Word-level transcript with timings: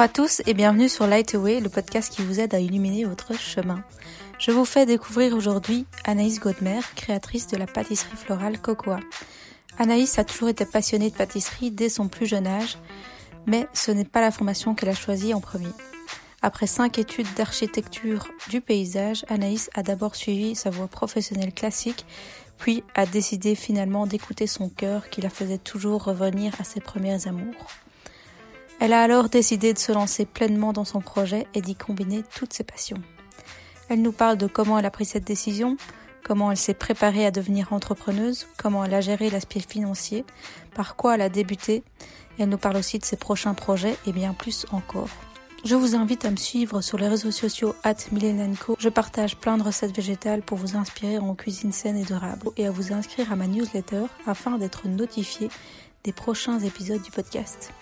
à 0.00 0.08
tous 0.08 0.40
et 0.46 0.54
bienvenue 0.54 0.88
sur 0.88 1.06
Lightaway, 1.06 1.60
le 1.60 1.68
podcast 1.68 2.10
qui 2.10 2.22
vous 2.22 2.40
aide 2.40 2.54
à 2.54 2.58
illuminer 2.58 3.04
votre 3.04 3.38
chemin. 3.38 3.84
Je 4.38 4.50
vous 4.50 4.64
fais 4.64 4.86
découvrir 4.86 5.36
aujourd'hui 5.36 5.84
Anaïs 6.04 6.40
Godmer, 6.40 6.80
créatrice 6.96 7.48
de 7.48 7.58
la 7.58 7.66
pâtisserie 7.66 8.16
florale 8.16 8.58
Cocoa. 8.58 8.98
Anaïs 9.78 10.18
a 10.18 10.24
toujours 10.24 10.48
été 10.48 10.64
passionnée 10.64 11.10
de 11.10 11.14
pâtisserie 11.14 11.70
dès 11.70 11.90
son 11.90 12.08
plus 12.08 12.24
jeune 12.24 12.46
âge, 12.46 12.78
mais 13.44 13.66
ce 13.74 13.90
n'est 13.90 14.06
pas 14.06 14.22
la 14.22 14.30
formation 14.30 14.74
qu'elle 14.74 14.88
a 14.88 14.94
choisie 14.94 15.34
en 15.34 15.42
premier. 15.42 15.68
Après 16.40 16.66
cinq 16.66 16.98
études 16.98 17.34
d'architecture 17.36 18.28
du 18.48 18.62
paysage, 18.62 19.26
Anaïs 19.28 19.68
a 19.74 19.82
d'abord 19.82 20.16
suivi 20.16 20.54
sa 20.54 20.70
voie 20.70 20.88
professionnelle 20.88 21.52
classique, 21.52 22.06
puis 22.56 22.82
a 22.94 23.04
décidé 23.04 23.54
finalement 23.54 24.06
d'écouter 24.06 24.46
son 24.46 24.70
cœur 24.70 25.10
qui 25.10 25.20
la 25.20 25.28
faisait 25.28 25.58
toujours 25.58 26.04
revenir 26.04 26.54
à 26.58 26.64
ses 26.64 26.80
premiers 26.80 27.28
amours. 27.28 27.66
Elle 28.80 28.94
a 28.94 29.02
alors 29.02 29.28
décidé 29.28 29.74
de 29.74 29.78
se 29.78 29.92
lancer 29.92 30.24
pleinement 30.24 30.72
dans 30.72 30.86
son 30.86 31.00
projet 31.00 31.46
et 31.54 31.60
d'y 31.60 31.76
combiner 31.76 32.22
toutes 32.34 32.54
ses 32.54 32.64
passions. 32.64 32.96
Elle 33.90 34.00
nous 34.00 34.12
parle 34.12 34.38
de 34.38 34.46
comment 34.46 34.78
elle 34.78 34.86
a 34.86 34.90
pris 34.90 35.04
cette 35.04 35.26
décision, 35.26 35.76
comment 36.24 36.50
elle 36.50 36.56
s'est 36.56 36.72
préparée 36.72 37.26
à 37.26 37.30
devenir 37.30 37.74
entrepreneuse, 37.74 38.46
comment 38.56 38.82
elle 38.82 38.94
a 38.94 39.02
géré 39.02 39.28
l'aspect 39.28 39.60
financier, 39.60 40.24
par 40.74 40.96
quoi 40.96 41.16
elle 41.16 41.20
a 41.20 41.28
débuté. 41.28 41.82
Elle 42.38 42.48
nous 42.48 42.56
parle 42.56 42.78
aussi 42.78 42.98
de 42.98 43.04
ses 43.04 43.18
prochains 43.18 43.52
projets 43.52 43.96
et 44.06 44.12
bien 44.12 44.32
plus 44.32 44.64
encore. 44.72 45.10
Je 45.62 45.74
vous 45.74 45.94
invite 45.94 46.24
à 46.24 46.30
me 46.30 46.36
suivre 46.36 46.80
sur 46.80 46.96
les 46.96 47.08
réseaux 47.08 47.32
sociaux 47.32 47.74
at 47.84 47.96
Milenenko. 48.12 48.76
Je 48.78 48.88
partage 48.88 49.36
plein 49.36 49.58
de 49.58 49.62
recettes 49.62 49.94
végétales 49.94 50.40
pour 50.40 50.56
vous 50.56 50.74
inspirer 50.74 51.18
en 51.18 51.34
cuisine 51.34 51.72
saine 51.72 51.98
et 51.98 52.04
durable 52.04 52.48
et 52.56 52.66
à 52.66 52.70
vous 52.70 52.94
inscrire 52.94 53.30
à 53.30 53.36
ma 53.36 53.46
newsletter 53.46 54.04
afin 54.26 54.56
d'être 54.56 54.88
notifié 54.88 55.50
des 56.04 56.14
prochains 56.14 56.60
épisodes 56.60 57.02
du 57.02 57.10
podcast. 57.10 57.74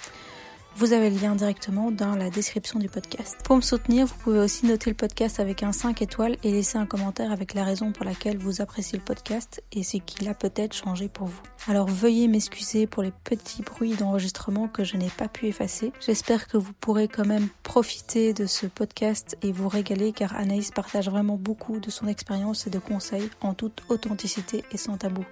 Vous 0.78 0.92
avez 0.92 1.10
le 1.10 1.18
lien 1.18 1.34
directement 1.34 1.90
dans 1.90 2.14
la 2.14 2.30
description 2.30 2.78
du 2.78 2.88
podcast. 2.88 3.36
Pour 3.42 3.56
me 3.56 3.60
soutenir, 3.62 4.06
vous 4.06 4.14
pouvez 4.22 4.38
aussi 4.38 4.64
noter 4.64 4.90
le 4.90 4.94
podcast 4.94 5.40
avec 5.40 5.64
un 5.64 5.72
5 5.72 6.02
étoiles 6.02 6.36
et 6.44 6.52
laisser 6.52 6.78
un 6.78 6.86
commentaire 6.86 7.32
avec 7.32 7.54
la 7.54 7.64
raison 7.64 7.90
pour 7.90 8.04
laquelle 8.04 8.38
vous 8.38 8.60
appréciez 8.60 8.96
le 8.96 9.04
podcast 9.04 9.60
et 9.72 9.82
ce 9.82 9.96
qu'il 9.96 10.28
a 10.28 10.34
peut-être 10.34 10.74
changé 10.74 11.08
pour 11.08 11.26
vous. 11.26 11.42
Alors 11.66 11.88
veuillez 11.88 12.28
m'excuser 12.28 12.86
pour 12.86 13.02
les 13.02 13.10
petits 13.10 13.62
bruits 13.62 13.96
d'enregistrement 13.96 14.68
que 14.68 14.84
je 14.84 14.96
n'ai 14.96 15.08
pas 15.08 15.26
pu 15.26 15.46
effacer. 15.46 15.92
J'espère 15.98 16.46
que 16.46 16.56
vous 16.56 16.72
pourrez 16.74 17.08
quand 17.08 17.26
même 17.26 17.48
profiter 17.64 18.32
de 18.32 18.46
ce 18.46 18.66
podcast 18.66 19.36
et 19.42 19.50
vous 19.50 19.68
régaler 19.68 20.12
car 20.12 20.36
Anaïs 20.36 20.70
partage 20.70 21.10
vraiment 21.10 21.36
beaucoup 21.36 21.80
de 21.80 21.90
son 21.90 22.06
expérience 22.06 22.68
et 22.68 22.70
de 22.70 22.78
conseils 22.78 23.30
en 23.40 23.52
toute 23.52 23.82
authenticité 23.88 24.62
et 24.70 24.76
sans 24.76 24.96
tabou. 24.96 25.24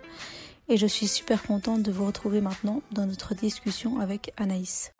Et 0.69 0.77
je 0.77 0.89
suis 0.89 1.07
super 1.07 1.45
contente 1.45 1.85
de 1.85 1.93
vous 1.93 2.05
retrouver 2.05 2.41
maintenant 2.41 2.83
dans 2.91 3.07
notre 3.07 3.37
discussion 3.37 4.01
avec 4.01 4.33
Anaïs. 4.39 4.91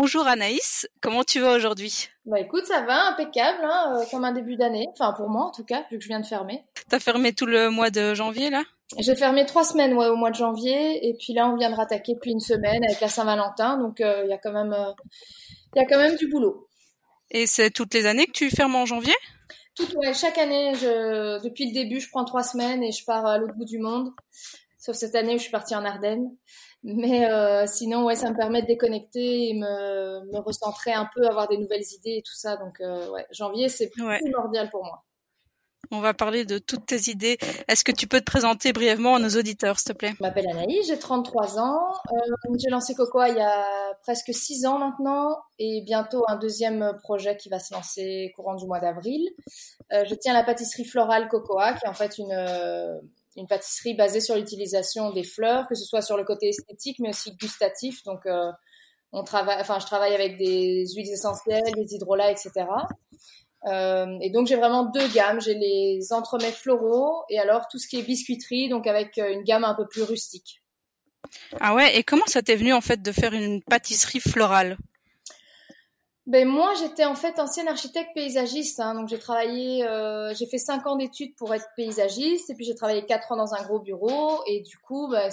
Bonjour 0.00 0.28
Anaïs, 0.28 0.86
comment 1.00 1.24
tu 1.24 1.40
vas 1.40 1.54
aujourd'hui? 1.54 2.08
Bah 2.24 2.38
écoute, 2.38 2.64
ça 2.66 2.82
va, 2.82 3.08
impeccable, 3.08 3.64
hein, 3.64 3.96
euh, 3.96 4.04
comme 4.12 4.24
un 4.24 4.30
début 4.30 4.54
d'année. 4.54 4.86
Enfin 4.92 5.12
pour 5.12 5.28
moi 5.28 5.46
en 5.46 5.50
tout 5.50 5.64
cas, 5.64 5.84
vu 5.90 5.98
que 5.98 6.04
je 6.04 6.08
viens 6.08 6.20
de 6.20 6.24
fermer. 6.24 6.62
T'as 6.88 7.00
fermé 7.00 7.32
tout 7.32 7.46
le 7.46 7.68
mois 7.68 7.90
de 7.90 8.14
janvier 8.14 8.48
là? 8.48 8.62
J'ai 8.96 9.16
fermé 9.16 9.44
trois 9.44 9.64
semaines 9.64 9.94
ouais, 9.94 10.06
au 10.06 10.14
mois 10.14 10.30
de 10.30 10.36
janvier, 10.36 11.08
et 11.08 11.14
puis 11.14 11.32
là 11.32 11.48
on 11.48 11.56
vient 11.56 11.68
de 11.68 11.74
rattaquer 11.74 12.14
depuis 12.14 12.30
une 12.30 12.38
semaine 12.38 12.84
avec 12.84 13.00
la 13.00 13.08
Saint-Valentin, 13.08 13.76
donc 13.76 14.00
euh, 14.00 14.22
il 14.24 14.30
y 14.30 14.32
a 14.32 14.38
quand 14.38 14.52
même, 14.52 14.72
euh, 14.72 14.92
y 15.74 15.80
a 15.80 15.84
quand 15.84 15.98
même 15.98 16.14
du 16.14 16.28
boulot. 16.28 16.68
Et 17.32 17.46
c'est 17.46 17.70
toutes 17.70 17.92
les 17.92 18.06
années 18.06 18.26
que 18.26 18.32
tu 18.32 18.50
fermes 18.50 18.76
en 18.76 18.86
janvier? 18.86 19.16
Tout, 19.74 19.92
ouais, 19.96 20.14
chaque 20.14 20.38
année, 20.38 20.74
je, 20.76 21.42
depuis 21.42 21.66
le 21.66 21.72
début, 21.72 21.98
je 21.98 22.08
prends 22.08 22.24
trois 22.24 22.44
semaines 22.44 22.84
et 22.84 22.92
je 22.92 23.04
pars 23.04 23.26
à 23.26 23.36
l'autre 23.38 23.54
bout 23.54 23.64
du 23.64 23.80
monde. 23.80 24.12
Sauf 24.78 24.94
cette 24.94 25.16
année 25.16 25.34
où 25.34 25.38
je 25.38 25.42
suis 25.42 25.50
partie 25.50 25.74
en 25.74 25.84
Ardennes. 25.84 26.30
Mais 26.84 27.30
euh, 27.30 27.66
sinon, 27.66 28.04
ouais, 28.04 28.14
ça 28.14 28.30
me 28.30 28.36
permet 28.36 28.62
de 28.62 28.66
déconnecter 28.66 29.48
et 29.48 29.54
me, 29.54 30.32
me 30.32 30.38
recentrer 30.38 30.92
un 30.92 31.08
peu, 31.14 31.26
avoir 31.26 31.48
des 31.48 31.58
nouvelles 31.58 31.84
idées 31.98 32.18
et 32.18 32.22
tout 32.22 32.34
ça. 32.34 32.56
Donc, 32.56 32.80
euh, 32.80 33.10
ouais, 33.10 33.26
janvier, 33.32 33.68
c'est 33.68 33.90
primordial 33.90 34.70
pour 34.70 34.84
moi. 34.84 35.04
On 35.90 36.00
va 36.00 36.12
parler 36.12 36.44
de 36.44 36.58
toutes 36.58 36.86
tes 36.86 37.10
idées. 37.10 37.38
Est-ce 37.66 37.82
que 37.82 37.92
tu 37.92 38.06
peux 38.06 38.20
te 38.20 38.24
présenter 38.24 38.72
brièvement 38.72 39.14
à 39.14 39.18
nos 39.18 39.30
auditeurs, 39.30 39.78
s'il 39.78 39.92
te 39.92 39.98
plaît? 39.98 40.12
Je 40.18 40.22
m'appelle 40.22 40.46
Anaïs, 40.50 40.86
j'ai 40.86 40.98
33 40.98 41.58
ans. 41.58 41.94
Euh, 42.12 42.54
j'ai 42.58 42.68
lancé 42.68 42.94
Cocoa 42.94 43.30
il 43.30 43.36
y 43.36 43.40
a 43.40 43.94
presque 44.02 44.34
6 44.34 44.66
ans 44.66 44.78
maintenant 44.78 45.38
et 45.58 45.82
bientôt 45.86 46.24
un 46.28 46.36
deuxième 46.36 46.98
projet 47.02 47.36
qui 47.38 47.48
va 47.48 47.58
se 47.58 47.72
lancer 47.72 48.32
courant 48.36 48.54
du 48.54 48.66
mois 48.66 48.80
d'avril. 48.80 49.30
Euh, 49.92 50.04
je 50.04 50.14
tiens 50.14 50.34
la 50.34 50.44
pâtisserie 50.44 50.84
florale 50.84 51.28
Cocoa, 51.28 51.72
qui 51.72 51.86
est 51.86 51.88
en 51.88 51.94
fait 51.94 52.18
une, 52.18 52.34
une 53.38 53.46
pâtisserie 53.46 53.94
basée 53.94 54.20
sur 54.20 54.34
l'utilisation 54.34 55.12
des 55.12 55.24
fleurs, 55.24 55.68
que 55.68 55.74
ce 55.74 55.84
soit 55.84 56.02
sur 56.02 56.16
le 56.16 56.24
côté 56.24 56.48
esthétique, 56.48 56.98
mais 56.98 57.10
aussi 57.10 57.34
gustatif. 57.36 58.02
Donc, 58.04 58.26
euh, 58.26 58.50
on 59.12 59.22
travaille, 59.22 59.58
enfin, 59.60 59.78
je 59.78 59.86
travaille 59.86 60.14
avec 60.14 60.36
des 60.36 60.84
huiles 60.94 61.10
essentielles, 61.10 61.72
des 61.74 61.94
hydrolats, 61.94 62.30
etc. 62.30 62.66
Euh, 63.66 64.06
et 64.20 64.30
donc, 64.30 64.46
j'ai 64.48 64.56
vraiment 64.56 64.84
deux 64.84 65.08
gammes. 65.08 65.40
J'ai 65.40 65.54
les 65.54 66.12
entremets 66.12 66.52
floraux 66.52 67.22
et 67.30 67.38
alors 67.38 67.68
tout 67.70 67.78
ce 67.78 67.88
qui 67.88 67.98
est 67.98 68.02
biscuiterie, 68.02 68.68
donc 68.68 68.86
avec 68.86 69.18
euh, 69.18 69.32
une 69.32 69.44
gamme 69.44 69.64
un 69.64 69.74
peu 69.74 69.86
plus 69.86 70.02
rustique. 70.02 70.62
Ah 71.60 71.74
ouais, 71.74 71.96
et 71.96 72.02
comment 72.02 72.26
ça 72.26 72.42
t'est 72.42 72.56
venu 72.56 72.72
en 72.72 72.80
fait 72.80 73.02
de 73.02 73.12
faire 73.12 73.34
une 73.34 73.62
pâtisserie 73.62 74.20
florale? 74.20 74.76
Ben 76.28 76.46
moi, 76.46 76.74
j'étais 76.78 77.06
en 77.06 77.14
fait 77.14 77.38
ancienne 77.38 77.68
architecte 77.68 78.10
paysagiste, 78.14 78.80
hein, 78.80 78.94
donc 78.94 79.08
j'ai 79.08 79.18
travaillé, 79.18 79.82
euh, 79.84 80.34
j'ai 80.34 80.44
fait 80.44 80.58
cinq 80.58 80.86
ans 80.86 80.96
d'études 80.96 81.34
pour 81.36 81.54
être 81.54 81.66
paysagiste, 81.74 82.50
et 82.50 82.54
puis 82.54 82.66
j'ai 82.66 82.74
travaillé 82.74 83.06
quatre 83.06 83.32
ans 83.32 83.36
dans 83.36 83.54
un 83.54 83.62
gros 83.62 83.80
bureau, 83.80 84.42
et 84.46 84.60
du 84.60 84.76
coup, 84.76 85.08
ben, 85.08 85.30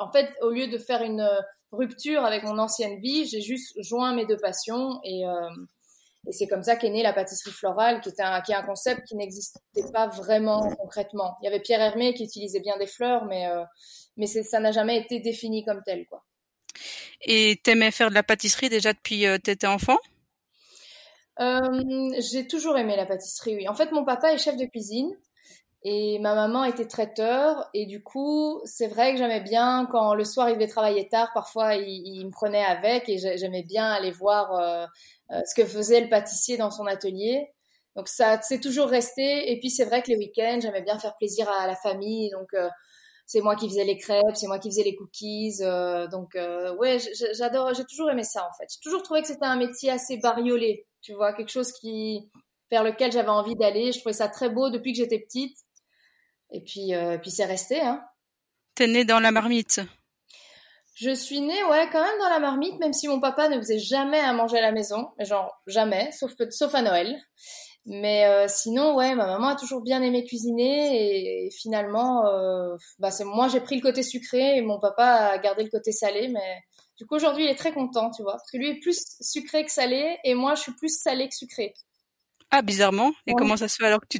en 0.00 0.10
fait, 0.10 0.34
au 0.40 0.50
lieu 0.50 0.66
de 0.66 0.78
faire 0.78 1.02
une 1.02 1.20
euh, 1.20 1.40
rupture 1.70 2.24
avec 2.24 2.42
mon 2.42 2.58
ancienne 2.58 2.98
vie, 2.98 3.24
j'ai 3.24 3.40
juste 3.40 3.80
joint 3.80 4.16
mes 4.16 4.26
deux 4.26 4.36
passions, 4.36 4.98
et, 5.04 5.24
euh, 5.24 5.48
c'est 6.30 6.48
comme 6.48 6.64
ça 6.64 6.74
qu'est 6.74 6.90
née 6.90 7.04
la 7.04 7.12
pâtisserie 7.12 7.52
florale, 7.52 8.00
qui, 8.00 8.08
était 8.08 8.24
un, 8.24 8.40
qui 8.40 8.50
est 8.50 8.56
un 8.56 8.64
concept 8.64 9.06
qui 9.06 9.14
n'existait 9.14 9.60
pas 9.92 10.08
vraiment 10.08 10.68
concrètement. 10.74 11.36
Il 11.40 11.44
y 11.44 11.48
avait 11.48 11.60
Pierre 11.60 11.80
Hermé 11.80 12.14
qui 12.14 12.24
utilisait 12.24 12.60
bien 12.60 12.76
des 12.78 12.86
fleurs, 12.86 13.24
mais 13.26 13.48
mais 14.16 14.26
ça 14.26 14.60
n'a 14.60 14.70
jamais 14.70 14.98
été 14.98 15.18
défini 15.18 15.64
comme 15.64 15.82
tel, 15.84 16.06
quoi. 16.06 16.22
Et 17.22 17.60
t'aimais 17.64 17.90
faire 17.90 18.08
de 18.08 18.14
la 18.14 18.22
pâtisserie 18.22 18.68
déjà 18.68 18.92
depuis 18.92 19.24
t'étais 19.42 19.66
enfant? 19.66 19.98
J'ai 21.38 22.46
toujours 22.46 22.76
aimé 22.76 22.96
la 22.96 23.06
pâtisserie, 23.06 23.56
oui. 23.56 23.68
En 23.68 23.74
fait, 23.74 23.92
mon 23.92 24.04
papa 24.04 24.32
est 24.32 24.38
chef 24.38 24.56
de 24.56 24.66
cuisine 24.66 25.10
et 25.84 26.18
ma 26.20 26.34
maman 26.34 26.64
était 26.64 26.86
traiteur. 26.86 27.68
Et 27.74 27.86
du 27.86 28.02
coup, 28.02 28.60
c'est 28.64 28.86
vrai 28.86 29.12
que 29.12 29.18
j'aimais 29.18 29.40
bien 29.40 29.88
quand 29.90 30.14
le 30.14 30.24
soir 30.24 30.48
il 30.48 30.54
devait 30.54 30.68
travailler 30.68 31.08
tard, 31.08 31.30
parfois 31.34 31.74
il, 31.74 32.24
me 32.24 32.30
prenait 32.30 32.64
avec 32.64 33.08
et 33.08 33.18
j'aimais 33.18 33.64
bien 33.64 33.90
aller 33.90 34.12
voir 34.12 34.54
euh, 34.54 34.86
euh, 35.32 35.40
ce 35.46 35.54
que 35.54 35.66
faisait 35.66 36.00
le 36.00 36.08
pâtissier 36.08 36.56
dans 36.56 36.70
son 36.70 36.86
atelier. 36.86 37.48
Donc 37.96 38.08
ça, 38.08 38.40
c'est 38.42 38.60
toujours 38.60 38.88
resté. 38.88 39.52
Et 39.52 39.58
puis 39.58 39.70
c'est 39.70 39.84
vrai 39.84 40.02
que 40.02 40.08
les 40.08 40.16
week-ends, 40.16 40.60
j'aimais 40.62 40.82
bien 40.82 40.98
faire 40.98 41.16
plaisir 41.16 41.48
à 41.50 41.66
la 41.66 41.76
famille. 41.76 42.30
Donc 42.30 42.48
c'est 43.26 43.40
moi 43.40 43.56
qui 43.56 43.68
faisais 43.68 43.84
les 43.84 43.98
crêpes, 43.98 44.34
c'est 44.34 44.46
moi 44.46 44.58
qui 44.58 44.70
faisais 44.70 44.84
les 44.84 44.94
cookies. 44.94 45.58
donc 46.10 46.34
ouais, 46.78 46.98
j'adore, 47.34 47.74
j'ai 47.74 47.84
toujours 47.84 48.10
aimé 48.10 48.24
ça 48.24 48.48
en 48.48 48.52
fait. 48.56 48.66
J'ai 48.72 48.80
toujours 48.82 49.02
trouvé 49.02 49.22
que 49.22 49.28
c'était 49.28 49.44
un 49.44 49.56
métier 49.56 49.90
assez 49.90 50.16
bariolé 50.18 50.86
tu 51.02 51.12
vois, 51.14 51.32
quelque 51.32 51.50
chose 51.50 51.72
qui 51.72 52.30
vers 52.70 52.82
lequel 52.82 53.12
j'avais 53.12 53.28
envie 53.28 53.54
d'aller. 53.54 53.92
Je 53.92 53.98
trouvais 54.00 54.14
ça 54.14 54.28
très 54.28 54.48
beau 54.48 54.70
depuis 54.70 54.92
que 54.92 54.98
j'étais 54.98 55.18
petite. 55.18 55.56
Et 56.50 56.62
puis, 56.62 56.94
euh, 56.94 57.18
puis 57.18 57.30
c'est 57.30 57.44
resté. 57.44 57.80
Hein. 57.80 58.02
T'es 58.74 58.86
née 58.86 59.04
dans 59.04 59.20
la 59.20 59.30
marmite 59.30 59.80
Je 60.94 61.14
suis 61.14 61.42
née, 61.42 61.64
ouais, 61.64 61.88
quand 61.92 62.02
même 62.02 62.18
dans 62.18 62.30
la 62.30 62.38
marmite, 62.38 62.78
même 62.80 62.94
si 62.94 63.08
mon 63.08 63.20
papa 63.20 63.48
ne 63.48 63.58
faisait 63.58 63.78
jamais 63.78 64.20
à 64.20 64.32
manger 64.32 64.58
à 64.58 64.62
la 64.62 64.72
maison. 64.72 65.10
Genre, 65.18 65.52
jamais, 65.66 66.10
sauf, 66.12 66.32
sauf 66.50 66.74
à 66.74 66.82
Noël. 66.82 67.20
Mais 67.84 68.26
euh, 68.26 68.46
sinon, 68.48 68.94
ouais, 68.94 69.14
ma 69.14 69.26
maman 69.26 69.48
a 69.48 69.56
toujours 69.56 69.82
bien 69.82 70.02
aimé 70.02 70.24
cuisiner 70.24 71.46
et, 71.46 71.50
finalement, 71.50 72.26
euh, 72.26 72.76
bah, 73.00 73.10
c'est 73.10 73.24
moi 73.24 73.48
j'ai 73.48 73.60
pris 73.60 73.74
le 73.74 73.82
côté 73.82 74.04
sucré 74.04 74.56
et 74.56 74.62
mon 74.62 74.78
papa 74.78 75.04
a 75.04 75.38
gardé 75.38 75.64
le 75.64 75.70
côté 75.70 75.90
salé. 75.90 76.28
Mais 76.28 76.62
du 77.02 77.08
coup, 77.08 77.16
aujourd'hui, 77.16 77.46
il 77.46 77.50
est 77.50 77.56
très 77.56 77.72
content, 77.72 78.12
tu 78.12 78.22
vois, 78.22 78.34
parce 78.34 78.48
que 78.48 78.56
lui 78.56 78.68
est 78.68 78.78
plus 78.78 79.16
sucré 79.20 79.64
que 79.64 79.72
salé 79.72 80.18
et 80.22 80.36
moi, 80.36 80.54
je 80.54 80.60
suis 80.60 80.72
plus 80.72 81.00
salé 81.02 81.28
que 81.28 81.34
sucré. 81.34 81.74
Ah, 82.52 82.62
bizarrement. 82.62 83.10
Et 83.26 83.32
comment 83.32 83.56
ça 83.56 83.66
se 83.66 83.74
fait 83.74 83.86
alors 83.86 83.98
que 84.02 84.18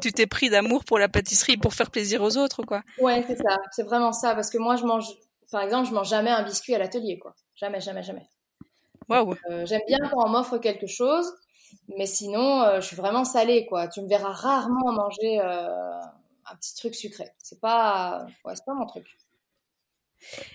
tu 0.00 0.12
t'es 0.12 0.26
pris 0.28 0.48
d'amour 0.48 0.84
pour 0.84 1.00
la 1.00 1.08
pâtisserie 1.08 1.56
pour 1.56 1.74
faire 1.74 1.90
plaisir 1.90 2.22
aux 2.22 2.36
autres, 2.36 2.62
quoi? 2.62 2.84
Ouais, 3.00 3.24
c'est 3.26 3.34
ça. 3.34 3.56
C'est 3.72 3.82
vraiment 3.82 4.12
ça. 4.12 4.36
Parce 4.36 4.48
que 4.48 4.58
moi, 4.58 4.76
je 4.76 4.84
mange, 4.84 5.06
par 5.50 5.62
exemple, 5.62 5.88
je 5.88 5.92
mange 5.92 6.08
jamais 6.08 6.30
un 6.30 6.44
biscuit 6.44 6.76
à 6.76 6.78
l'atelier, 6.78 7.18
quoi. 7.18 7.34
Jamais, 7.56 7.80
jamais, 7.80 8.04
jamais. 8.04 8.28
Waouh. 9.08 9.34
Euh, 9.50 9.66
j'aime 9.66 9.82
bien 9.88 9.98
quand 10.08 10.24
on 10.24 10.28
m'offre 10.28 10.58
quelque 10.58 10.86
chose, 10.86 11.26
mais 11.98 12.06
sinon, 12.06 12.62
euh, 12.62 12.80
je 12.80 12.86
suis 12.86 12.96
vraiment 12.96 13.24
salée, 13.24 13.66
quoi. 13.66 13.88
Tu 13.88 14.00
me 14.02 14.08
verras 14.08 14.30
rarement 14.30 14.92
manger 14.92 15.40
euh, 15.40 16.00
un 16.46 16.56
petit 16.60 16.76
truc 16.76 16.94
sucré. 16.94 17.32
C'est 17.38 17.60
pas, 17.60 18.24
ouais, 18.44 18.54
c'est 18.54 18.64
pas 18.64 18.74
mon 18.74 18.86
truc. 18.86 19.04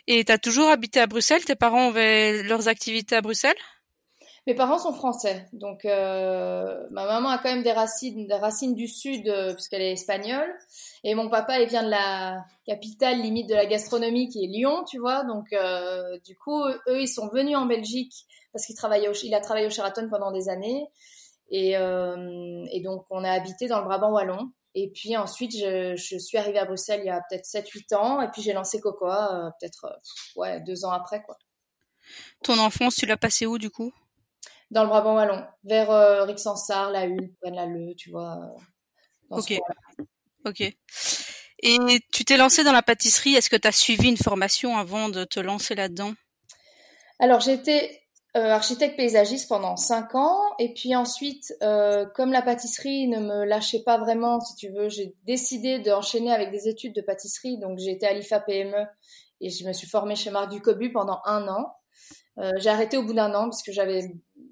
Et 0.08 0.24
tu 0.24 0.32
as 0.32 0.38
toujours 0.38 0.70
habité 0.70 1.00
à 1.00 1.08
Bruxelles? 1.08 1.46
Tes 1.46 1.56
parents 1.56 1.90
avaient 1.90 2.44
leurs 2.44 2.68
activités 2.68 3.16
à 3.16 3.22
Bruxelles? 3.22 3.58
Mes 4.48 4.56
parents 4.56 4.80
sont 4.80 4.94
français, 4.94 5.48
donc 5.54 5.86
euh, 5.86 6.88
ma 6.90 7.06
maman 7.06 7.30
a 7.30 7.38
quand 7.38 7.50
même 7.50 7.62
des 7.62 7.74
racines, 7.74 8.26
des 8.26 8.34
racines 8.34 8.74
du 8.74 8.88
sud 8.88 9.28
euh, 9.28 9.54
puisqu'elle 9.54 9.82
est 9.82 9.92
espagnole, 9.92 10.52
et 11.04 11.14
mon 11.14 11.30
papa 11.30 11.60
il 11.60 11.68
vient 11.68 11.84
de 11.84 11.90
la 11.90 12.44
capitale 12.66 13.22
limite 13.22 13.48
de 13.48 13.54
la 13.54 13.68
gastronomie 13.68 14.28
qui 14.30 14.44
est 14.44 14.48
Lyon, 14.48 14.86
tu 14.90 14.98
vois. 14.98 15.24
Donc 15.26 15.46
euh, 15.54 16.18
du 16.26 16.36
coup 16.36 16.64
eux 16.64 17.02
ils 17.02 17.08
sont 17.08 17.28
venus 17.28 17.58
en 17.58 17.68
Belgique 17.68 18.14
parce 18.52 18.66
qu'il 18.66 18.76
a 19.36 19.40
travaillé 19.42 19.68
au 19.68 19.70
Sheraton 19.70 20.08
pendant 20.10 20.32
des 20.32 20.50
années, 20.50 20.88
et 21.52 21.76
donc 22.84 23.06
on 23.12 23.24
a 23.24 23.30
habité 23.30 23.68
dans 23.68 23.80
le 23.80 23.86
Brabant 23.86 24.14
wallon. 24.14 24.50
Et 24.76 24.92
puis 24.92 25.18
ensuite, 25.18 25.52
je, 25.52 25.96
je, 25.96 26.18
suis 26.18 26.38
arrivée 26.38 26.60
à 26.60 26.66
Bruxelles 26.66 27.02
il 27.04 27.08
y 27.08 27.10
a 27.10 27.22
peut-être 27.30 27.46
7-8 27.46 27.96
ans. 27.96 28.22
Et 28.22 28.30
puis 28.30 28.42
j'ai 28.42 28.54
lancé 28.54 28.80
Cocoa 28.80 29.52
peut-être 29.60 30.00
ouais, 30.36 30.62
deux 30.62 30.86
ans 30.86 30.92
après. 30.92 31.22
quoi. 31.24 31.38
Ton 32.44 32.58
enfance, 32.60 32.96
tu 32.96 33.06
l'as 33.06 33.18
passé 33.18 33.46
où 33.46 33.58
du 33.58 33.70
coup? 33.70 33.94
Dans 34.72 34.84
le 34.84 34.90
Brabant 34.90 35.16
wallon, 35.16 35.44
vers 35.64 35.90
euh, 35.90 36.24
Rixensart, 36.26 36.92
la 36.92 37.06
Hulle, 37.06 37.34
la 37.44 37.66
Le, 37.66 37.96
tu 37.96 38.12
vois. 38.12 38.38
Euh, 39.32 39.38
ok. 39.38 39.60
Ok. 40.46 40.62
Et 41.62 41.78
tu 42.14 42.24
t'es 42.24 42.38
lancé 42.38 42.64
dans 42.64 42.72
la 42.72 42.84
pâtisserie. 42.84 43.36
Est-ce 43.36 43.50
que 43.50 43.56
tu 43.56 43.68
as 43.68 43.72
suivi 43.72 44.08
une 44.08 44.18
formation 44.18 44.78
avant 44.78 45.10
de 45.10 45.26
te 45.26 45.40
lancer 45.40 45.76
là-dedans? 45.76 46.14
Alors 47.20 47.42
j'étais 47.42 48.02
euh, 48.38 48.52
architecte 48.52 48.96
paysagiste 48.96 49.50
pendant 49.50 49.76
cinq 49.76 50.14
ans, 50.14 50.40
et 50.60 50.74
puis 50.74 50.96
ensuite, 50.96 51.52
euh, 51.64 52.06
comme 52.14 52.32
la 52.32 52.44
pâtisserie 52.44 53.08
ne 53.08 53.20
me 53.20 53.44
lâchait 53.44 53.82
pas 53.84 53.98
vraiment, 53.98 54.40
si 54.40 54.56
tu 54.56 54.70
veux, 54.72 54.88
j'ai 54.88 55.16
décidé 55.24 55.80
d'enchaîner 55.80 56.32
avec 56.32 56.52
des 56.52 56.68
études 56.68 56.94
de 56.94 57.02
pâtisserie. 57.02 57.58
Donc 57.58 57.80
j'ai 57.80 57.90
été 57.90 58.06
à 58.06 58.14
l'IFA 58.14 58.40
PME 58.42 58.86
et 59.42 59.50
je 59.50 59.68
me 59.68 59.74
suis 59.74 59.88
formée 59.88 60.16
chez 60.16 60.30
Marc 60.30 60.52
Ducobu 60.52 60.92
pendant 60.92 61.22
un 61.26 61.48
an. 61.48 61.74
Euh, 62.38 62.52
j'ai 62.58 62.70
arrêté 62.70 62.98
au 62.98 63.04
bout 63.04 63.14
d'un 63.14 63.34
an 63.34 63.46
parce 63.46 63.64
que 63.64 63.72
j'avais 63.72 64.04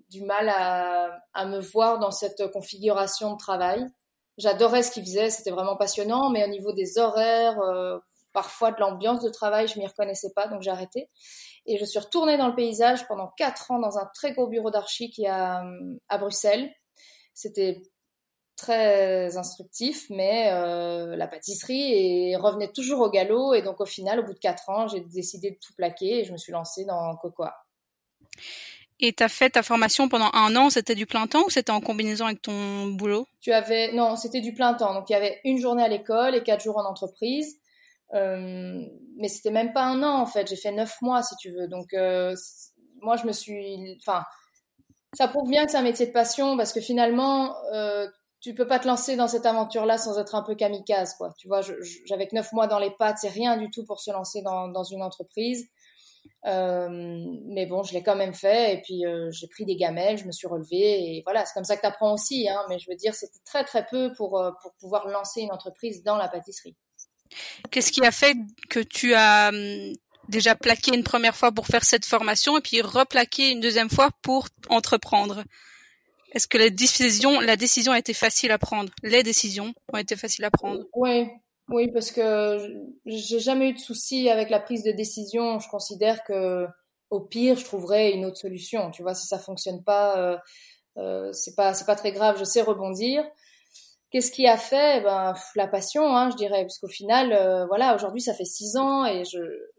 du 0.09 0.23
mal 0.23 0.49
à, 0.49 1.19
à, 1.35 1.45
me 1.45 1.59
voir 1.59 1.99
dans 1.99 2.11
cette 2.11 2.51
configuration 2.51 3.33
de 3.33 3.37
travail. 3.37 3.85
J'adorais 4.39 4.81
ce 4.81 4.91
qu'il 4.91 5.03
faisait, 5.03 5.29
c'était 5.29 5.51
vraiment 5.51 5.75
passionnant, 5.75 6.31
mais 6.31 6.43
au 6.43 6.49
niveau 6.49 6.71
des 6.73 6.97
horaires, 6.97 7.59
euh, 7.59 7.99
parfois 8.37 8.71
de 8.71 8.79
l'ambiance 8.79 9.23
de 9.23 9.29
travail, 9.29 9.67
je 9.67 9.79
m'y 9.79 9.87
reconnaissais 9.87 10.31
pas, 10.35 10.47
donc 10.47 10.61
j'ai 10.61 10.69
arrêté. 10.69 11.09
Et 11.65 11.79
je 11.79 11.85
suis 11.85 11.97
retournée 11.97 12.37
dans 12.37 12.47
le 12.47 12.53
paysage 12.53 13.07
pendant 13.07 13.31
quatre 13.35 13.71
ans 13.71 13.79
dans 13.79 13.97
un 13.97 14.07
très 14.13 14.33
gros 14.33 14.45
bureau 14.45 14.69
d'archi 14.69 15.09
qui 15.09 15.23
est 15.23 15.29
à, 15.29 15.63
à 16.07 16.17
Bruxelles. 16.19 16.71
C'était 17.33 17.81
très 18.55 19.37
instructif, 19.37 20.05
mais 20.11 20.51
euh, 20.51 21.15
la 21.15 21.27
pâtisserie 21.27 21.93
et 21.93 22.35
revenait 22.35 22.71
toujours 22.71 23.01
au 23.01 23.09
galop. 23.09 23.55
Et 23.55 23.63
donc 23.63 23.81
au 23.81 23.87
final, 23.87 24.19
au 24.19 24.23
bout 24.23 24.35
de 24.35 24.39
quatre 24.39 24.69
ans, 24.69 24.87
j'ai 24.87 24.99
décidé 24.99 25.49
de 25.49 25.57
tout 25.59 25.73
plaquer 25.73 26.19
et 26.19 26.23
je 26.23 26.31
me 26.31 26.37
suis 26.37 26.51
lancée 26.51 26.85
dans 26.85 27.15
Cocoa. 27.15 27.55
Et 28.99 29.13
tu 29.13 29.23
as 29.23 29.29
fait 29.29 29.49
ta 29.49 29.63
formation 29.63 30.09
pendant 30.09 30.29
un 30.33 30.55
an, 30.55 30.69
c'était 30.69 30.93
du 30.93 31.07
plein 31.07 31.25
temps 31.25 31.43
ou 31.47 31.49
c'était 31.49 31.71
en 31.71 31.81
combinaison 31.81 32.25
avec 32.25 32.43
ton 32.43 32.85
boulot? 32.85 33.27
Tu 33.41 33.51
avais 33.51 33.93
non, 33.93 34.15
c'était 34.15 34.41
du 34.41 34.53
plein 34.53 34.75
temps. 34.75 34.93
Donc 34.93 35.09
il 35.09 35.13
y 35.13 35.15
avait 35.15 35.41
une 35.43 35.57
journée 35.57 35.83
à 35.83 35.87
l'école 35.87 36.35
et 36.35 36.43
quatre 36.43 36.63
jours 36.63 36.77
en 36.77 36.85
entreprise. 36.85 37.59
Euh, 38.13 38.85
mais 39.17 39.27
c'était 39.27 39.51
même 39.51 39.73
pas 39.73 39.83
un 39.83 40.01
an 40.03 40.21
en 40.21 40.25
fait. 40.25 40.47
J'ai 40.47 40.55
fait 40.55 40.71
neuf 40.71 41.01
mois 41.01 41.23
si 41.23 41.35
tu 41.37 41.51
veux. 41.51 41.67
Donc 41.67 41.93
euh, 41.93 42.33
moi 43.01 43.17
je 43.17 43.25
me 43.25 43.31
suis, 43.31 43.97
enfin, 44.01 44.23
ça 45.13 45.27
prouve 45.27 45.49
bien 45.49 45.65
que 45.65 45.71
c'est 45.71 45.77
un 45.77 45.83
métier 45.83 46.07
de 46.07 46.11
passion 46.11 46.57
parce 46.57 46.73
que 46.73 46.81
finalement 46.81 47.55
euh, 47.73 48.07
tu 48.39 48.53
peux 48.53 48.67
pas 48.67 48.79
te 48.79 48.87
lancer 48.87 49.15
dans 49.15 49.27
cette 49.27 49.45
aventure-là 49.45 49.97
sans 49.97 50.19
être 50.19 50.35
un 50.35 50.43
peu 50.43 50.55
kamikaze 50.55 51.15
quoi. 51.15 51.33
Tu 51.37 51.47
vois, 51.47 51.61
j'avais 52.05 52.27
neuf 52.33 52.53
mois 52.53 52.67
dans 52.67 52.79
les 52.79 52.91
pattes, 52.91 53.17
c'est 53.19 53.29
rien 53.29 53.57
du 53.57 53.69
tout 53.71 53.85
pour 53.85 53.99
se 53.99 54.11
lancer 54.11 54.41
dans, 54.41 54.67
dans 54.69 54.83
une 54.83 55.01
entreprise. 55.01 55.67
Euh, 56.45 56.87
mais 57.45 57.65
bon, 57.65 57.83
je 57.83 57.93
l'ai 57.93 58.03
quand 58.03 58.15
même 58.15 58.33
fait 58.33 58.75
et 58.75 58.81
puis 58.81 59.05
euh, 59.05 59.29
j'ai 59.31 59.47
pris 59.47 59.65
des 59.65 59.75
gamelles, 59.75 60.17
je 60.17 60.25
me 60.25 60.31
suis 60.31 60.47
relevée 60.47 61.17
et 61.17 61.21
voilà, 61.25 61.45
c'est 61.45 61.53
comme 61.53 61.63
ça 61.63 61.75
que 61.75 61.81
tu 61.81 61.87
apprends 61.87 62.13
aussi. 62.13 62.47
Hein, 62.49 62.63
mais 62.69 62.79
je 62.79 62.89
veux 62.89 62.95
dire, 62.95 63.13
c'était 63.13 63.39
très 63.45 63.63
très 63.63 63.85
peu 63.85 64.13
pour, 64.13 64.39
euh, 64.39 64.51
pour 64.61 64.73
pouvoir 64.75 65.07
lancer 65.07 65.41
une 65.41 65.51
entreprise 65.51 66.03
dans 66.03 66.17
la 66.17 66.27
pâtisserie. 66.27 66.75
Qu'est-ce 67.71 67.91
qui 67.91 68.03
a 68.05 68.11
fait 68.11 68.35
que 68.69 68.79
tu 68.79 69.13
as 69.13 69.49
hum, 69.49 69.93
déjà 70.29 70.55
plaqué 70.55 70.93
une 70.93 71.03
première 71.03 71.35
fois 71.35 71.51
pour 71.51 71.67
faire 71.67 71.83
cette 71.83 72.05
formation 72.05 72.57
et 72.57 72.61
puis 72.61 72.81
replaqué 72.81 73.51
une 73.51 73.59
deuxième 73.59 73.89
fois 73.89 74.09
pour 74.21 74.47
entreprendre? 74.69 75.43
Est-ce 76.33 76.47
que 76.47 76.57
la 76.57 76.69
décision, 76.69 77.39
la 77.39 77.55
décision 77.55 77.93
a 77.93 77.99
été 77.99 78.13
facile 78.13 78.51
à 78.51 78.57
prendre? 78.57 78.91
Les 79.03 79.23
décisions 79.23 79.73
ont 79.93 79.97
été 79.97 80.15
faciles 80.15 80.45
à 80.45 80.51
prendre 80.51 80.83
Oui, 80.93 81.27
oui, 81.69 81.91
parce 81.91 82.11
que 82.11 82.57
j'ai 83.05 83.39
jamais 83.39 83.69
eu 83.69 83.73
de 83.73 83.79
souci 83.79 84.29
avec 84.29 84.49
la 84.49 84.59
prise 84.59 84.83
de 84.83 84.91
décision. 84.91 85.59
Je 85.59 85.69
considère 85.69 86.23
que 86.23 86.67
au 87.09 87.21
pire, 87.21 87.57
je 87.57 87.65
trouverais 87.65 88.11
une 88.11 88.25
autre 88.25 88.37
solution. 88.37 88.91
Tu 88.91 89.01
vois, 89.01 89.13
si 89.13 89.27
ça 89.27 89.39
fonctionne 89.39 89.83
pas, 89.83 90.17
euh, 90.17 90.37
euh, 90.97 91.31
c'est 91.33 91.55
pas 91.55 91.73
c'est 91.73 91.85
pas 91.85 91.95
très 91.95 92.11
grave. 92.11 92.37
Je 92.39 92.43
sais 92.43 92.61
rebondir. 92.61 93.23
Qu'est-ce 94.09 94.31
qui 94.31 94.47
a 94.47 94.57
fait 94.57 95.01
Ben 95.01 95.33
la 95.55 95.67
passion, 95.67 96.15
hein, 96.15 96.29
je 96.29 96.37
dirais, 96.37 96.61
parce 96.61 96.79
qu'au 96.79 96.87
final, 96.87 97.33
euh, 97.33 97.65
voilà, 97.67 97.93
aujourd'hui 97.93 98.21
ça 98.21 98.33
fait 98.33 98.45
six 98.45 98.77
ans 98.77 99.05
et 99.05 99.23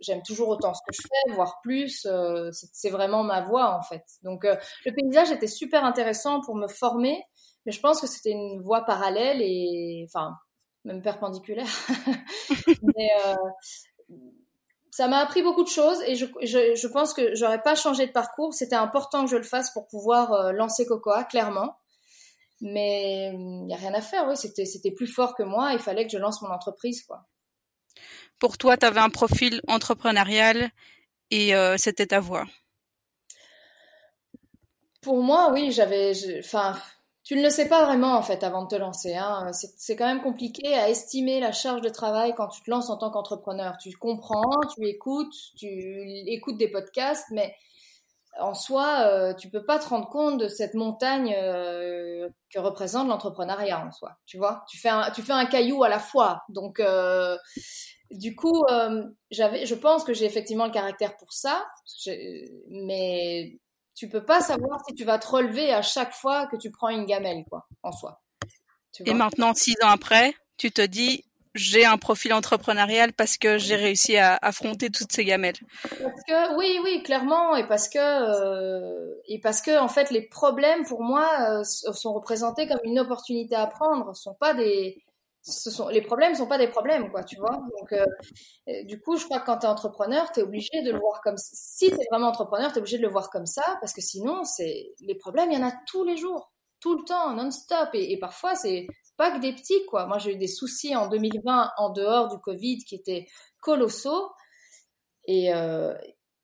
j'aime 0.00 0.22
toujours 0.22 0.48
autant 0.48 0.74
ce 0.74 0.80
que 0.86 0.92
je 0.94 1.00
fais, 1.02 1.34
voire 1.34 1.60
plus. 1.62 2.06
Euh, 2.06 2.50
c'est 2.52 2.90
vraiment 2.90 3.24
ma 3.24 3.40
voie 3.40 3.74
en 3.74 3.82
fait. 3.82 4.04
Donc 4.22 4.44
euh, 4.44 4.56
le 4.84 4.92
paysage 4.92 5.30
était 5.30 5.46
super 5.46 5.84
intéressant 5.84 6.40
pour 6.42 6.56
me 6.56 6.68
former, 6.68 7.22
mais 7.64 7.72
je 7.72 7.80
pense 7.80 8.00
que 8.00 8.06
c'était 8.06 8.32
une 8.32 8.60
voie 8.60 8.82
parallèle 8.82 9.40
et 9.40 10.04
enfin 10.08 10.34
même 10.84 11.02
perpendiculaire. 11.02 11.68
Mais 12.96 13.10
euh, 13.26 13.34
ça 14.90 15.06
m'a 15.08 15.18
appris 15.18 15.42
beaucoup 15.42 15.62
de 15.62 15.68
choses 15.68 16.02
et 16.06 16.16
je, 16.16 16.26
je, 16.42 16.74
je 16.74 16.88
pense 16.88 17.14
que 17.14 17.34
j'aurais 17.34 17.62
pas 17.62 17.74
changé 17.74 18.06
de 18.06 18.12
parcours. 18.12 18.54
C'était 18.54 18.76
important 18.76 19.24
que 19.24 19.30
je 19.30 19.36
le 19.36 19.42
fasse 19.42 19.70
pour 19.72 19.86
pouvoir 19.86 20.32
euh, 20.32 20.52
lancer 20.52 20.86
Cocoa, 20.86 21.24
clairement. 21.24 21.76
Mais 22.60 23.30
il 23.32 23.66
n'y 23.66 23.74
a 23.74 23.76
rien 23.76 23.94
à 23.94 24.00
faire, 24.00 24.26
oui, 24.28 24.36
c'était, 24.36 24.64
c'était 24.64 24.90
plus 24.90 25.06
fort 25.06 25.34
que 25.34 25.42
moi, 25.42 25.72
il 25.72 25.78
fallait 25.78 26.04
que 26.04 26.12
je 26.12 26.18
lance 26.18 26.42
mon 26.42 26.48
entreprise, 26.48 27.02
quoi. 27.04 27.26
Pour 28.38 28.58
toi, 28.58 28.76
tu 28.76 28.86
avais 28.86 29.00
un 29.00 29.10
profil 29.10 29.60
entrepreneurial 29.66 30.70
et 31.30 31.54
euh, 31.54 31.76
c'était 31.76 32.06
ta 32.06 32.20
voie. 32.20 32.46
Pour 35.00 35.22
moi, 35.22 35.50
oui, 35.52 35.70
j'avais, 35.72 36.12
enfin, 36.38 36.76
tu 37.28 37.36
ne 37.36 37.42
le 37.42 37.50
sais 37.50 37.68
pas 37.68 37.84
vraiment 37.84 38.16
en 38.16 38.22
fait 38.22 38.42
avant 38.42 38.62
de 38.62 38.68
te 38.68 38.74
lancer. 38.74 39.14
Hein. 39.14 39.50
C'est 39.52 39.96
quand 39.96 40.06
même 40.06 40.22
compliqué 40.22 40.74
à 40.74 40.88
estimer 40.88 41.40
la 41.40 41.52
charge 41.52 41.82
de 41.82 41.88
travail 41.90 42.34
quand 42.34 42.48
tu 42.48 42.62
te 42.62 42.70
lances 42.70 42.90
en 42.90 42.96
tant 42.96 43.10
qu'entrepreneur. 43.10 43.76
Tu 43.76 43.92
comprends, 43.92 44.60
tu 44.74 44.86
écoutes, 44.86 45.34
tu 45.56 45.68
écoutes 46.26 46.56
des 46.56 46.68
podcasts, 46.68 47.26
mais 47.30 47.54
en 48.38 48.54
soi, 48.54 49.00
euh, 49.00 49.34
tu 49.34 49.50
peux 49.50 49.64
pas 49.64 49.78
te 49.78 49.88
rendre 49.88 50.08
compte 50.08 50.38
de 50.38 50.48
cette 50.48 50.74
montagne 50.74 51.34
euh, 51.36 52.28
que 52.52 52.58
représente 52.58 53.08
l'entrepreneuriat 53.08 53.84
en 53.86 53.92
soi. 53.92 54.16
Tu 54.26 54.38
vois, 54.38 54.64
tu 54.68 54.78
fais 54.78 54.88
un, 54.88 55.10
tu 55.10 55.22
fais 55.22 55.32
un 55.32 55.46
caillou 55.46 55.84
à 55.84 55.88
la 55.88 55.98
fois. 55.98 56.42
Donc, 56.48 56.80
euh, 56.80 57.36
du 58.10 58.34
coup, 58.34 58.64
euh, 58.70 59.04
j'avais, 59.30 59.66
je 59.66 59.74
pense 59.74 60.04
que 60.04 60.14
j'ai 60.14 60.24
effectivement 60.24 60.66
le 60.66 60.72
caractère 60.72 61.16
pour 61.16 61.32
ça, 61.32 61.66
mais 62.70 63.58
tu 63.94 64.08
peux 64.08 64.24
pas 64.24 64.40
savoir 64.40 64.80
si 64.86 64.94
tu 64.94 65.04
vas 65.04 65.18
te 65.18 65.26
relever 65.26 65.72
à 65.72 65.82
chaque 65.82 66.12
fois 66.12 66.46
que 66.46 66.56
tu 66.56 66.70
prends 66.70 66.88
une 66.88 67.04
gamelle, 67.04 67.44
quoi, 67.50 67.66
en 67.82 67.92
soi. 67.92 68.22
Et 69.04 69.14
maintenant, 69.14 69.54
six 69.54 69.74
ans 69.82 69.90
après, 69.90 70.34
tu 70.56 70.70
te 70.70 70.82
dis, 70.82 71.24
j'ai 71.54 71.84
un 71.84 71.98
profil 71.98 72.32
entrepreneurial 72.32 73.12
parce 73.12 73.36
que 73.38 73.58
j'ai 73.58 73.76
réussi 73.76 74.16
à 74.16 74.38
affronter 74.40 74.90
toutes 74.90 75.12
ces 75.12 75.24
gamelles. 75.24 75.56
Parce 75.82 76.22
que 76.26 76.56
oui, 76.56 76.78
oui, 76.82 77.02
clairement, 77.02 77.56
et 77.56 77.66
parce 77.66 77.88
que 77.88 77.98
euh, 77.98 79.14
et 79.26 79.40
parce 79.40 79.62
que 79.62 79.78
en 79.78 79.88
fait, 79.88 80.10
les 80.10 80.22
problèmes 80.22 80.84
pour 80.84 81.02
moi 81.02 81.28
euh, 81.50 81.64
sont 81.64 82.12
représentés 82.12 82.66
comme 82.68 82.80
une 82.84 82.98
opportunité 82.98 83.54
à 83.54 83.66
prendre, 83.66 84.14
sont 84.14 84.34
pas 84.34 84.54
des 84.54 85.04
les 85.90 86.02
problèmes 86.02 86.34
sont 86.34 86.46
pas 86.46 86.58
des 86.58 86.68
problèmes, 86.68 87.10
quoi, 87.10 87.24
tu 87.24 87.36
vois. 87.38 87.62
Donc, 87.78 87.92
euh, 87.92 88.04
du 88.84 89.00
coup, 89.00 89.16
je 89.16 89.24
crois 89.24 89.40
que 89.40 89.46
quand 89.46 89.58
tu 89.58 89.66
es 89.66 89.68
entrepreneur, 89.68 90.30
tu 90.32 90.40
es 90.40 90.42
obligé 90.42 90.82
de 90.84 90.92
le 90.92 90.98
voir 90.98 91.20
comme 91.22 91.36
si 91.38 91.88
tu 91.88 91.94
es 91.94 92.06
vraiment 92.10 92.28
entrepreneur, 92.28 92.70
tu 92.70 92.76
es 92.76 92.78
obligé 92.80 92.98
de 92.98 93.02
le 93.02 93.08
voir 93.08 93.30
comme 93.30 93.46
ça, 93.46 93.78
parce 93.80 93.92
que 93.92 94.00
sinon, 94.00 94.42
les 94.58 95.14
problèmes, 95.14 95.50
il 95.50 95.58
y 95.58 95.62
en 95.62 95.66
a 95.66 95.72
tous 95.86 96.04
les 96.04 96.16
jours, 96.16 96.52
tout 96.80 96.96
le 96.96 97.04
temps, 97.04 97.34
non-stop. 97.34 97.90
Et, 97.94 98.18
parfois, 98.18 98.54
c'est 98.54 98.86
pas 99.18 99.30
que 99.32 99.40
des 99.40 99.52
petits, 99.52 99.84
quoi. 99.86 100.06
Moi, 100.06 100.18
j'ai 100.18 100.32
eu 100.32 100.36
des 100.36 100.46
soucis 100.46 100.96
en 100.96 101.08
2020 101.08 101.72
en 101.76 101.90
dehors 101.90 102.28
du 102.28 102.38
Covid 102.38 102.78
qui 102.84 102.94
étaient 102.94 103.26
colossaux. 103.60 104.30
Et, 105.26 105.52
euh, 105.52 105.92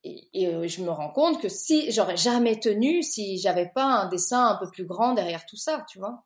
et, 0.05 0.47
euh, 0.49 0.69
je 0.69 0.83
me 0.83 0.91
rends 0.91 1.11
compte 1.11 1.41
que 1.41 1.49
si 1.49 1.91
j'aurais 1.91 2.19
jamais 2.19 2.61
tenu 2.61 3.03
si 3.03 3.39
j'avais 3.39 3.71
pas 3.75 3.85
un 3.85 4.09
dessin 4.11 4.49
un 4.49 4.57
peu 4.57 4.71
plus 4.71 4.85
grand 4.85 5.15
derrière 5.15 5.47
tout 5.47 5.57
ça, 5.57 5.87
tu 5.89 5.99
vois. 5.99 6.23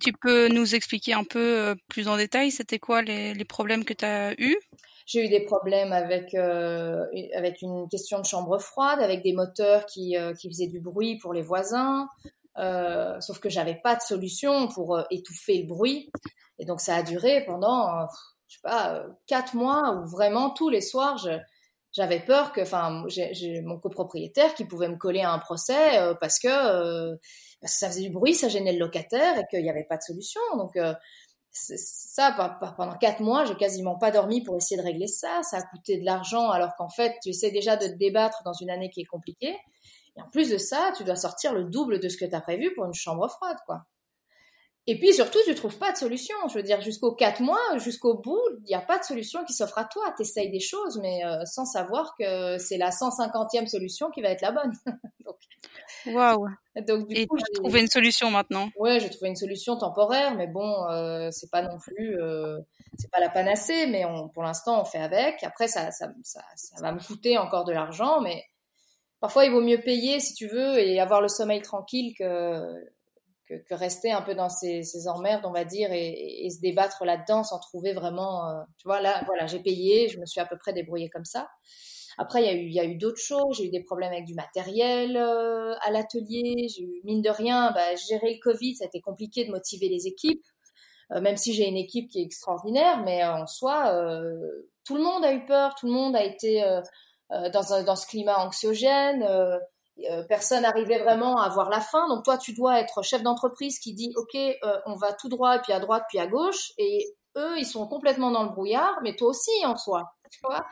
Tu 0.00 0.12
peux 0.20 0.48
nous 0.48 0.74
expliquer 0.74 1.12
un 1.12 1.22
peu 1.22 1.38
euh, 1.38 1.74
plus 1.88 2.08
en 2.08 2.16
détail, 2.16 2.50
c'était 2.50 2.80
quoi 2.80 3.02
les, 3.02 3.34
les, 3.34 3.44
problèmes 3.44 3.84
que 3.84 3.94
tu 3.94 4.04
as 4.04 4.34
eus? 4.40 4.58
J'ai 5.06 5.24
eu 5.24 5.28
des 5.28 5.40
problèmes 5.44 5.92
avec 5.92 6.34
euh, 6.34 7.04
avec 7.34 7.62
une 7.62 7.88
question 7.88 8.18
de 8.18 8.24
chambre 8.24 8.58
froide, 8.58 9.00
avec 9.00 9.22
des 9.22 9.32
moteurs 9.32 9.86
qui 9.86 10.16
euh, 10.16 10.32
qui 10.34 10.48
faisaient 10.48 10.68
du 10.68 10.80
bruit 10.80 11.18
pour 11.18 11.32
les 11.32 11.42
voisins. 11.42 12.08
Sauf 12.56 13.38
que 13.40 13.48
j'avais 13.48 13.76
pas 13.76 13.96
de 13.96 14.02
solution 14.02 14.68
pour 14.68 15.00
étouffer 15.10 15.62
le 15.62 15.66
bruit, 15.66 16.10
et 16.58 16.64
donc 16.64 16.80
ça 16.80 16.96
a 16.96 17.02
duré 17.02 17.44
pendant 17.46 18.06
je 18.48 18.56
sais 18.56 18.60
pas 18.62 19.04
quatre 19.26 19.54
mois 19.54 19.96
où 19.96 20.06
vraiment 20.06 20.50
tous 20.50 20.68
les 20.68 20.82
soirs 20.82 21.18
j'avais 21.92 22.20
peur 22.20 22.52
que, 22.52 22.62
enfin, 22.62 23.04
j'ai 23.08 23.60
mon 23.60 23.78
copropriétaire 23.78 24.54
qui 24.54 24.64
pouvait 24.64 24.88
me 24.88 24.96
coller 24.96 25.20
à 25.20 25.30
un 25.30 25.38
procès 25.38 25.98
euh, 25.98 26.14
parce 26.14 26.38
que 26.38 26.48
euh, 26.48 27.16
parce 27.60 27.74
que 27.74 27.78
ça 27.78 27.88
faisait 27.88 28.02
du 28.02 28.10
bruit, 28.10 28.34
ça 28.34 28.48
gênait 28.48 28.72
le 28.72 28.78
locataire 28.78 29.38
et 29.38 29.44
qu'il 29.50 29.62
n'y 29.62 29.70
avait 29.70 29.84
pas 29.84 29.96
de 29.96 30.02
solution. 30.02 30.40
Donc 30.56 30.74
euh, 30.76 30.94
ça, 31.52 32.34
pendant 32.76 32.96
quatre 32.96 33.20
mois, 33.20 33.44
j'ai 33.44 33.54
quasiment 33.56 33.98
pas 33.98 34.10
dormi 34.10 34.42
pour 34.42 34.56
essayer 34.56 34.80
de 34.80 34.84
régler 34.84 35.06
ça. 35.06 35.42
Ça 35.42 35.58
a 35.58 35.62
coûté 35.62 35.98
de 35.98 36.04
l'argent 36.04 36.50
alors 36.50 36.74
qu'en 36.76 36.88
fait, 36.88 37.14
tu 37.22 37.28
essaies 37.28 37.50
déjà 37.50 37.76
de 37.76 37.86
te 37.86 37.92
débattre 37.98 38.42
dans 38.44 38.54
une 38.54 38.70
année 38.70 38.90
qui 38.90 39.02
est 39.02 39.06
compliquée. 39.06 39.56
Et 40.16 40.22
en 40.22 40.28
plus 40.28 40.50
de 40.50 40.58
ça, 40.58 40.92
tu 40.96 41.04
dois 41.04 41.16
sortir 41.16 41.52
le 41.54 41.64
double 41.64 42.00
de 42.00 42.08
ce 42.08 42.16
que 42.16 42.24
tu 42.24 42.34
as 42.34 42.40
prévu 42.40 42.72
pour 42.74 42.84
une 42.84 42.94
chambre 42.94 43.28
froide, 43.28 43.56
quoi. 43.66 43.86
Et 44.88 44.98
puis 44.98 45.14
surtout, 45.14 45.38
tu 45.46 45.54
trouves 45.54 45.78
pas 45.78 45.92
de 45.92 45.96
solution. 45.96 46.34
Je 46.48 46.54
veux 46.54 46.62
dire, 46.62 46.80
jusqu'aux 46.80 47.14
quatre 47.14 47.40
mois, 47.40 47.78
jusqu'au 47.78 48.18
bout, 48.18 48.42
il 48.64 48.66
n'y 48.66 48.74
a 48.74 48.80
pas 48.80 48.98
de 48.98 49.04
solution 49.04 49.44
qui 49.44 49.52
s'offre 49.52 49.78
à 49.78 49.84
toi. 49.84 50.12
Tu 50.16 50.22
essayes 50.22 50.50
des 50.50 50.60
choses, 50.60 50.98
mais 51.00 51.24
euh, 51.24 51.44
sans 51.44 51.64
savoir 51.64 52.16
que 52.18 52.58
c'est 52.58 52.78
la 52.78 52.90
150e 52.90 53.68
solution 53.68 54.10
qui 54.10 54.22
va 54.22 54.30
être 54.30 54.40
la 54.40 54.50
bonne. 54.50 54.72
Waouh. 56.06 56.48
Donc, 56.88 57.06
du 57.06 57.14
Et 57.14 57.26
tu 57.28 57.36
as 57.36 57.60
trouvé 57.60 57.80
une 57.80 57.86
solution 57.86 58.32
maintenant? 58.32 58.70
Ouais, 58.76 58.98
j'ai 58.98 59.08
trouvé 59.08 59.28
une 59.28 59.36
solution 59.36 59.76
temporaire, 59.76 60.34
mais 60.34 60.48
bon, 60.48 60.88
euh, 60.90 61.28
c'est 61.30 61.50
pas 61.50 61.62
non 61.62 61.78
plus, 61.78 62.20
euh, 62.20 62.58
c'est 62.98 63.10
pas 63.10 63.20
la 63.20 63.28
panacée, 63.28 63.86
mais 63.86 64.04
on, 64.04 64.28
pour 64.30 64.42
l'instant, 64.42 64.80
on 64.80 64.84
fait 64.84 64.98
avec. 64.98 65.44
Après, 65.44 65.68
ça, 65.68 65.92
ça, 65.92 66.08
ça, 66.24 66.42
ça 66.56 66.82
va 66.82 66.90
me 66.90 66.98
coûter 66.98 67.38
encore 67.38 67.64
de 67.64 67.72
l'argent, 67.72 68.20
mais 68.20 68.42
parfois, 69.22 69.46
il 69.46 69.52
vaut 69.52 69.62
mieux 69.62 69.80
payer 69.80 70.20
si 70.20 70.34
tu 70.34 70.48
veux 70.48 70.78
et 70.78 71.00
avoir 71.00 71.22
le 71.22 71.28
sommeil 71.28 71.62
tranquille 71.62 72.12
que 72.18 72.60
que, 73.60 73.74
rester 73.74 74.10
un 74.12 74.22
peu 74.22 74.34
dans 74.34 74.48
ces, 74.48 74.82
emmerdes, 75.08 75.44
on 75.44 75.52
va 75.52 75.64
dire, 75.64 75.90
et, 75.92 76.48
se 76.50 76.60
débattre 76.60 77.04
là-dedans 77.04 77.44
sans 77.44 77.58
trouver 77.58 77.92
vraiment. 77.92 78.48
Euh, 78.48 78.62
tu 78.78 78.88
vois, 78.88 79.00
là, 79.00 79.22
voilà, 79.26 79.46
j'ai 79.46 79.60
payé, 79.60 80.08
je 80.08 80.18
me 80.18 80.26
suis 80.26 80.40
à 80.40 80.46
peu 80.46 80.56
près 80.58 80.72
débrouillée 80.72 81.10
comme 81.10 81.24
ça. 81.24 81.48
Après, 82.18 82.42
il 82.42 82.46
y 82.46 82.48
a 82.48 82.52
eu, 82.52 82.66
il 82.66 82.74
y 82.74 82.80
a 82.80 82.84
eu 82.84 82.96
d'autres 82.96 83.22
choses. 83.22 83.56
J'ai 83.56 83.66
eu 83.66 83.70
des 83.70 83.82
problèmes 83.82 84.12
avec 84.12 84.26
du 84.26 84.34
matériel 84.34 85.16
euh, 85.16 85.74
à 85.80 85.90
l'atelier. 85.90 86.68
J'ai 86.68 86.82
eu, 86.82 87.00
mine 87.04 87.22
de 87.22 87.30
rien, 87.30 87.72
bah, 87.72 87.94
gérer 87.96 88.34
le 88.34 88.40
Covid, 88.40 88.76
ça 88.76 88.84
a 88.84 88.86
été 88.86 89.00
compliqué 89.00 89.44
de 89.44 89.50
motiver 89.50 89.88
les 89.88 90.06
équipes. 90.06 90.44
Euh, 91.12 91.20
même 91.20 91.36
si 91.36 91.52
j'ai 91.52 91.66
une 91.66 91.76
équipe 91.76 92.10
qui 92.10 92.20
est 92.20 92.24
extraordinaire, 92.24 93.02
mais 93.02 93.24
en 93.24 93.46
soi, 93.46 93.92
tout 94.84 94.96
le 94.96 95.02
monde 95.02 95.24
a 95.24 95.32
eu 95.32 95.44
peur, 95.46 95.74
tout 95.74 95.86
le 95.86 95.92
monde 95.92 96.16
a 96.16 96.24
été 96.24 96.62
dans, 97.52 97.84
dans 97.84 97.96
ce 97.96 98.06
climat 98.06 98.38
anxiogène. 98.38 99.26
Euh, 100.10 100.22
personne 100.28 100.62
n'arrivait 100.62 100.98
vraiment 100.98 101.36
à 101.36 101.48
voir 101.48 101.68
la 101.68 101.80
fin. 101.80 102.08
Donc 102.08 102.24
toi, 102.24 102.38
tu 102.38 102.54
dois 102.54 102.80
être 102.80 103.02
chef 103.02 103.22
d'entreprise 103.22 103.78
qui 103.78 103.94
dit, 103.94 104.12
OK, 104.16 104.34
euh, 104.34 104.78
on 104.86 104.94
va 104.96 105.12
tout 105.12 105.28
droit, 105.28 105.58
puis 105.58 105.72
à 105.72 105.80
droite, 105.80 106.04
puis 106.08 106.18
à 106.18 106.26
gauche. 106.26 106.72
Et 106.78 107.06
eux, 107.36 107.58
ils 107.58 107.66
sont 107.66 107.86
complètement 107.86 108.30
dans 108.30 108.42
le 108.44 108.50
brouillard, 108.50 108.98
mais 109.02 109.14
toi 109.14 109.28
aussi 109.28 109.50
en 109.64 109.76
soi. 109.76 110.04
Tu 110.30 110.38
vois 110.44 110.64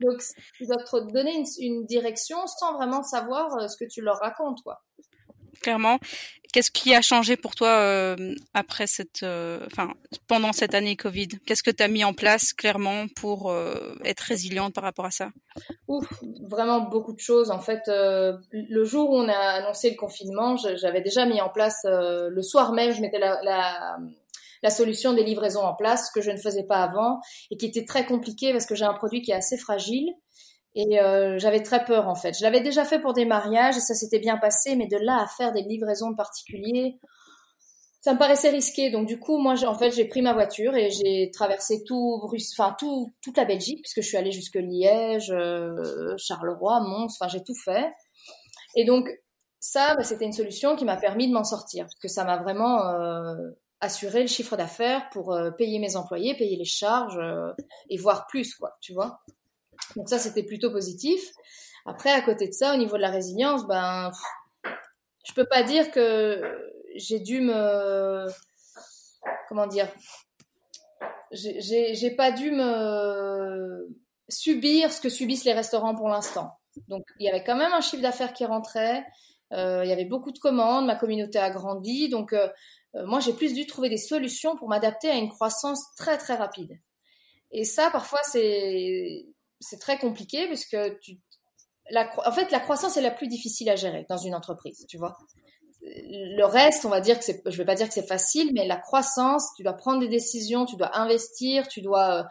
Donc 0.00 0.22
tu 0.54 0.66
dois 0.66 0.76
te 0.76 1.12
donner 1.12 1.34
une, 1.34 1.46
une, 1.60 1.86
direction 1.86 2.46
sans 2.46 2.74
vraiment 2.74 3.02
savoir 3.02 3.56
euh, 3.56 3.66
ce 3.66 3.82
que 3.82 3.88
tu 3.88 4.02
leur 4.02 4.18
racontes. 4.18 4.58
Quoi 4.62 4.82
clairement. 5.60 5.98
Qu'est-ce 6.52 6.70
qui 6.70 6.94
a 6.94 7.02
changé 7.02 7.36
pour 7.36 7.54
toi 7.54 7.68
euh, 7.68 8.34
après 8.54 8.86
cette, 8.86 9.22
euh, 9.22 9.66
pendant 10.26 10.54
cette 10.54 10.74
année 10.74 10.96
Covid? 10.96 11.28
Qu'est-ce 11.44 11.62
que 11.62 11.70
tu 11.70 11.82
as 11.82 11.88
mis 11.88 12.04
en 12.04 12.14
place 12.14 12.54
clairement 12.54 13.06
pour 13.16 13.50
euh, 13.50 13.94
être 14.04 14.20
résiliente 14.20 14.74
par 14.74 14.84
rapport 14.84 15.04
à 15.04 15.10
ça? 15.10 15.28
Ouf, 15.88 16.06
vraiment 16.48 16.80
beaucoup 16.80 17.12
de 17.12 17.20
choses. 17.20 17.50
En 17.50 17.60
fait, 17.60 17.82
le 17.86 18.84
jour 18.84 19.10
où 19.10 19.16
on 19.16 19.28
a 19.28 19.36
annoncé 19.36 19.90
le 19.90 19.96
confinement, 19.96 20.56
j'avais 20.56 21.02
déjà 21.02 21.26
mis 21.26 21.40
en 21.40 21.50
place 21.50 21.80
le 21.84 22.42
soir 22.42 22.72
même, 22.72 22.94
je 22.94 23.02
mettais 23.02 23.18
la 23.18 24.70
solution 24.70 25.12
des 25.12 25.24
livraisons 25.24 25.62
en 25.62 25.74
place, 25.74 26.10
que 26.10 26.22
je 26.22 26.30
ne 26.30 26.38
faisais 26.38 26.64
pas 26.64 26.82
avant 26.82 27.20
et 27.50 27.58
qui 27.58 27.66
était 27.66 27.84
très 27.84 28.06
compliqué 28.06 28.52
parce 28.52 28.64
que 28.64 28.74
j'ai 28.74 28.86
un 28.86 28.94
produit 28.94 29.20
qui 29.20 29.32
est 29.32 29.36
assez 29.36 29.58
fragile 29.58 30.14
et 30.74 31.00
euh, 31.00 31.38
j'avais 31.38 31.62
très 31.62 31.84
peur 31.84 32.08
en 32.08 32.14
fait. 32.14 32.36
Je 32.38 32.42
l'avais 32.42 32.60
déjà 32.60 32.84
fait 32.84 33.00
pour 33.00 33.12
des 33.12 33.24
mariages 33.24 33.76
et 33.76 33.80
ça 33.80 33.94
s'était 33.94 34.18
bien 34.18 34.36
passé, 34.36 34.76
mais 34.76 34.86
de 34.86 34.96
là 34.96 35.22
à 35.22 35.26
faire 35.26 35.52
des 35.52 35.62
livraisons 35.62 36.10
de 36.10 36.16
particuliers, 36.16 36.98
ça 38.00 38.14
me 38.14 38.18
paraissait 38.18 38.50
risqué. 38.50 38.90
Donc 38.90 39.06
du 39.06 39.18
coup, 39.18 39.38
moi, 39.38 39.54
en 39.64 39.74
fait, 39.74 39.90
j'ai 39.90 40.04
pris 40.06 40.22
ma 40.22 40.34
voiture 40.34 40.76
et 40.76 40.90
j'ai 40.90 41.30
traversé 41.32 41.82
tout, 41.86 42.20
enfin 42.52 42.76
tout, 42.78 43.12
toute 43.22 43.36
la 43.36 43.44
Belgique, 43.44 43.80
puisque 43.82 44.02
je 44.02 44.08
suis 44.08 44.16
allée 44.16 44.32
jusque 44.32 44.56
Liège, 44.56 45.30
euh, 45.30 46.14
Charleroi, 46.16 46.80
Mons, 46.80 47.16
enfin 47.20 47.28
j'ai 47.28 47.42
tout 47.42 47.56
fait. 47.64 47.90
Et 48.76 48.84
donc 48.84 49.08
ça, 49.60 49.96
bah, 49.96 50.04
c'était 50.04 50.26
une 50.26 50.32
solution 50.32 50.76
qui 50.76 50.84
m'a 50.84 50.96
permis 50.96 51.28
de 51.28 51.32
m'en 51.32 51.44
sortir, 51.44 51.84
parce 51.86 51.98
que 52.00 52.08
ça 52.08 52.24
m'a 52.24 52.36
vraiment 52.36 52.86
euh, 52.86 53.34
assuré 53.80 54.20
le 54.20 54.28
chiffre 54.28 54.56
d'affaires 54.56 55.08
pour 55.10 55.36
payer 55.56 55.78
mes 55.78 55.96
employés, 55.96 56.36
payer 56.36 56.56
les 56.56 56.64
charges 56.64 57.18
et 57.90 57.96
voir 57.96 58.26
plus, 58.28 58.54
quoi, 58.54 58.76
tu 58.80 58.92
vois. 58.92 59.20
Donc 59.96 60.08
ça, 60.08 60.18
c'était 60.18 60.42
plutôt 60.42 60.70
positif. 60.70 61.20
Après, 61.86 62.10
à 62.10 62.20
côté 62.20 62.48
de 62.48 62.52
ça, 62.52 62.74
au 62.74 62.76
niveau 62.76 62.96
de 62.96 63.02
la 63.02 63.10
résilience, 63.10 63.66
ben, 63.66 64.10
je 65.24 65.32
peux 65.34 65.46
pas 65.46 65.62
dire 65.62 65.90
que 65.90 66.42
j'ai 66.94 67.20
dû 67.20 67.40
me, 67.40 68.26
comment 69.48 69.66
dire, 69.66 69.88
j'ai 71.32 72.10
pas 72.16 72.32
dû 72.32 72.50
me 72.50 73.88
subir 74.28 74.92
ce 74.92 75.00
que 75.00 75.08
subissent 75.08 75.44
les 75.44 75.52
restaurants 75.52 75.94
pour 75.94 76.08
l'instant. 76.08 76.52
Donc, 76.88 77.04
il 77.18 77.26
y 77.26 77.28
avait 77.28 77.42
quand 77.42 77.56
même 77.56 77.72
un 77.72 77.80
chiffre 77.80 78.02
d'affaires 78.02 78.32
qui 78.32 78.44
rentrait. 78.44 79.04
Euh, 79.52 79.82
il 79.84 79.88
y 79.88 79.92
avait 79.92 80.04
beaucoup 80.04 80.30
de 80.30 80.38
commandes, 80.38 80.86
ma 80.86 80.96
communauté 80.96 81.38
a 81.38 81.50
grandi. 81.50 82.08
Donc, 82.08 82.32
euh, 82.32 82.48
euh, 82.94 83.06
moi, 83.06 83.20
j'ai 83.20 83.32
plus 83.32 83.54
dû 83.54 83.66
trouver 83.66 83.88
des 83.88 83.96
solutions 83.96 84.56
pour 84.56 84.68
m'adapter 84.68 85.08
à 85.08 85.16
une 85.16 85.28
croissance 85.28 85.94
très, 85.96 86.18
très 86.18 86.34
rapide. 86.34 86.78
Et 87.50 87.64
ça, 87.64 87.90
parfois, 87.90 88.20
c'est 88.24 89.26
c'est 89.60 89.78
très 89.78 89.98
compliqué 89.98 90.46
parce 90.48 90.64
que 90.64 90.98
tu, 91.00 91.18
la, 91.90 92.10
en 92.26 92.32
fait, 92.32 92.50
la 92.50 92.60
croissance 92.60 92.96
est 92.96 93.02
la 93.02 93.10
plus 93.10 93.28
difficile 93.28 93.68
à 93.70 93.76
gérer 93.76 94.06
dans 94.08 94.16
une 94.16 94.34
entreprise, 94.34 94.84
tu 94.88 94.98
vois. 94.98 95.16
Le 95.80 96.44
reste, 96.44 96.84
on 96.84 96.88
va 96.88 97.00
dire 97.00 97.18
que 97.18 97.24
c'est, 97.24 97.40
je 97.46 97.56
vais 97.56 97.64
pas 97.64 97.74
dire 97.74 97.88
que 97.88 97.94
c'est 97.94 98.06
facile, 98.06 98.50
mais 98.52 98.66
la 98.66 98.76
croissance, 98.76 99.50
tu 99.56 99.62
dois 99.62 99.74
prendre 99.74 100.00
des 100.00 100.08
décisions, 100.08 100.66
tu 100.66 100.76
dois 100.76 100.96
investir, 100.98 101.68
tu 101.68 101.80
dois 101.80 102.26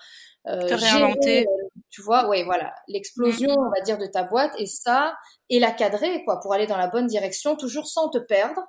euh, 0.48 0.68
Te 0.68 0.74
réinventer. 0.74 1.40
Gérer, 1.40 1.48
tu 1.90 2.02
vois, 2.02 2.28
ouais, 2.28 2.44
voilà, 2.44 2.74
l'explosion, 2.88 3.50
on 3.58 3.70
va 3.70 3.82
dire, 3.82 3.98
de 3.98 4.06
ta 4.06 4.24
boîte 4.24 4.54
et 4.60 4.66
ça, 4.66 5.16
et 5.50 5.60
la 5.60 5.72
cadrer, 5.72 6.24
quoi, 6.26 6.40
pour 6.40 6.54
aller 6.54 6.68
dans 6.68 6.78
la 6.78 6.88
bonne 6.88 7.08
direction, 7.08 7.56
toujours 7.56 7.88
sans 7.88 8.10
te 8.10 8.18
perdre. 8.18 8.62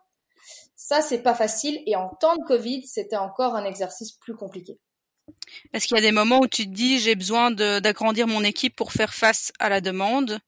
Ça, 0.76 1.02
c'est 1.02 1.22
pas 1.22 1.34
facile. 1.34 1.82
Et 1.86 1.96
en 1.96 2.08
temps 2.08 2.36
de 2.36 2.44
Covid, 2.44 2.86
c'était 2.86 3.16
encore 3.16 3.56
un 3.56 3.64
exercice 3.64 4.12
plus 4.12 4.36
compliqué. 4.36 4.78
Est-ce 5.72 5.86
qu'il 5.86 5.96
y 5.96 5.98
a 5.98 6.02
des 6.02 6.12
moments 6.12 6.40
où 6.40 6.46
tu 6.46 6.64
te 6.64 6.74
dis 6.74 6.98
j'ai 6.98 7.14
besoin 7.14 7.50
d'agrandir 7.50 8.26
mon 8.26 8.42
équipe 8.42 8.76
pour 8.76 8.92
faire 8.92 9.14
face 9.14 9.52
à 9.58 9.68
la 9.68 9.80
demande. 9.80 10.38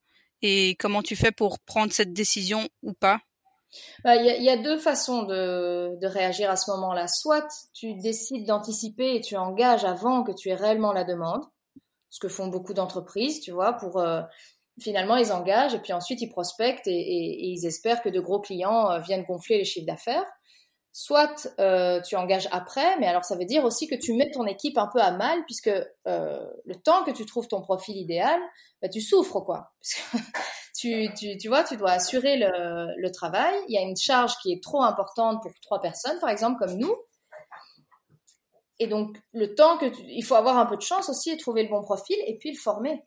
Et 0.42 0.76
comment 0.78 1.02
tu 1.02 1.16
fais 1.16 1.32
pour 1.32 1.58
prendre 1.58 1.92
cette 1.92 2.12
décision 2.12 2.68
ou 2.82 2.92
pas? 2.92 3.20
Bah, 4.02 4.16
il 4.16 4.42
y, 4.42 4.50
a, 4.50 4.56
deux 4.56 4.78
façons 4.78 5.22
de, 5.22 6.04
réagir 6.06 6.50
à 6.50 6.56
ce 6.56 6.70
moment-là. 6.72 7.06
Soit 7.06 7.46
tu 7.72 7.94
décides 7.94 8.46
d'anticiper 8.46 9.14
et 9.14 9.20
tu 9.20 9.36
engages 9.36 9.84
avant 9.84 10.24
que 10.24 10.32
tu 10.32 10.48
aies 10.48 10.54
réellement 10.54 10.92
la 10.92 11.04
demande, 11.04 11.44
ce 12.08 12.18
que 12.18 12.28
font 12.28 12.48
beaucoup 12.48 12.74
d'entreprises, 12.74 13.40
tu 13.40 13.52
vois, 13.52 13.74
pour 13.74 13.98
euh, 13.98 14.22
finalement 14.80 15.16
ils 15.16 15.30
engagent 15.30 15.74
et 15.74 15.78
puis 15.78 15.92
ensuite 15.92 16.20
ils 16.20 16.30
prospectent 16.30 16.88
et 16.88 17.46
ils 17.46 17.64
espèrent 17.66 18.02
que 18.02 18.08
de 18.08 18.18
gros 18.18 18.40
clients 18.40 18.90
euh, 18.90 18.98
viennent 18.98 19.24
gonfler 19.24 19.58
les 19.58 19.64
chiffres 19.64 19.86
d'affaires 19.86 20.26
soit 20.92 21.48
euh, 21.58 22.00
tu 22.00 22.16
engages 22.16 22.48
après, 22.50 22.98
mais 22.98 23.06
alors 23.06 23.24
ça 23.24 23.36
veut 23.36 23.44
dire 23.44 23.64
aussi 23.64 23.86
que 23.86 23.94
tu 23.94 24.12
mets 24.14 24.30
ton 24.30 24.46
équipe 24.46 24.76
un 24.76 24.88
peu 24.88 25.00
à 25.00 25.12
mal, 25.12 25.44
puisque 25.44 25.70
euh, 26.06 26.46
le 26.64 26.74
temps 26.74 27.04
que 27.04 27.10
tu 27.10 27.24
trouves 27.26 27.48
ton 27.48 27.60
profil 27.60 27.96
idéal, 27.96 28.40
bah, 28.82 28.88
tu 28.88 29.00
souffres, 29.00 29.40
quoi. 29.40 29.72
tu, 30.76 31.08
tu, 31.16 31.36
tu 31.36 31.48
vois, 31.48 31.64
tu 31.64 31.76
dois 31.76 31.92
assurer 31.92 32.36
le, 32.38 33.10
travail. 33.12 33.54
Il 33.68 33.74
y 33.74 33.78
a 33.78 33.82
une 33.82 33.96
charge 33.96 34.34
qui 34.42 34.52
est 34.52 34.62
trop 34.62 34.82
importante 34.82 35.42
pour 35.42 35.52
trois 35.62 35.80
personnes, 35.80 36.18
par 36.20 36.30
exemple, 36.30 36.58
comme 36.58 36.76
nous. 36.76 36.94
Et 38.78 38.86
donc, 38.86 39.18
le 39.32 39.54
temps 39.54 39.76
que 39.76 39.86
il 40.08 40.24
faut 40.24 40.36
avoir 40.36 40.56
un 40.56 40.64
peu 40.64 40.76
de 40.76 40.82
chance 40.82 41.10
aussi 41.10 41.30
et 41.30 41.36
trouver 41.36 41.62
le 41.62 41.68
bon 41.68 41.82
profil 41.82 42.16
et 42.26 42.38
puis 42.38 42.50
le 42.52 42.58
former. 42.58 43.04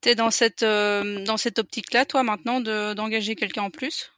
Tu 0.00 0.10
es 0.10 0.14
dans 0.14 0.30
cette, 0.30 0.62
euh, 0.62 1.24
dans 1.24 1.36
cette 1.36 1.58
optique-là, 1.58 2.06
toi, 2.06 2.22
maintenant, 2.22 2.60
d'engager 2.60 3.34
quelqu'un 3.34 3.64
en 3.64 3.70
plus? 3.70 4.12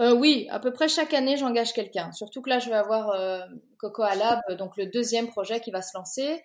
Euh, 0.00 0.12
oui, 0.14 0.48
à 0.50 0.58
peu 0.58 0.72
près 0.72 0.88
chaque 0.88 1.14
année, 1.14 1.36
j'engage 1.36 1.72
quelqu'un. 1.72 2.10
Surtout 2.12 2.42
que 2.42 2.50
là, 2.50 2.58
je 2.58 2.68
vais 2.68 2.76
avoir 2.76 3.10
euh, 3.10 3.40
Coco 3.78 4.02
Lab, 4.02 4.40
donc 4.58 4.76
le 4.76 4.86
deuxième 4.86 5.28
projet 5.28 5.60
qui 5.60 5.70
va 5.70 5.82
se 5.82 5.96
lancer. 5.96 6.42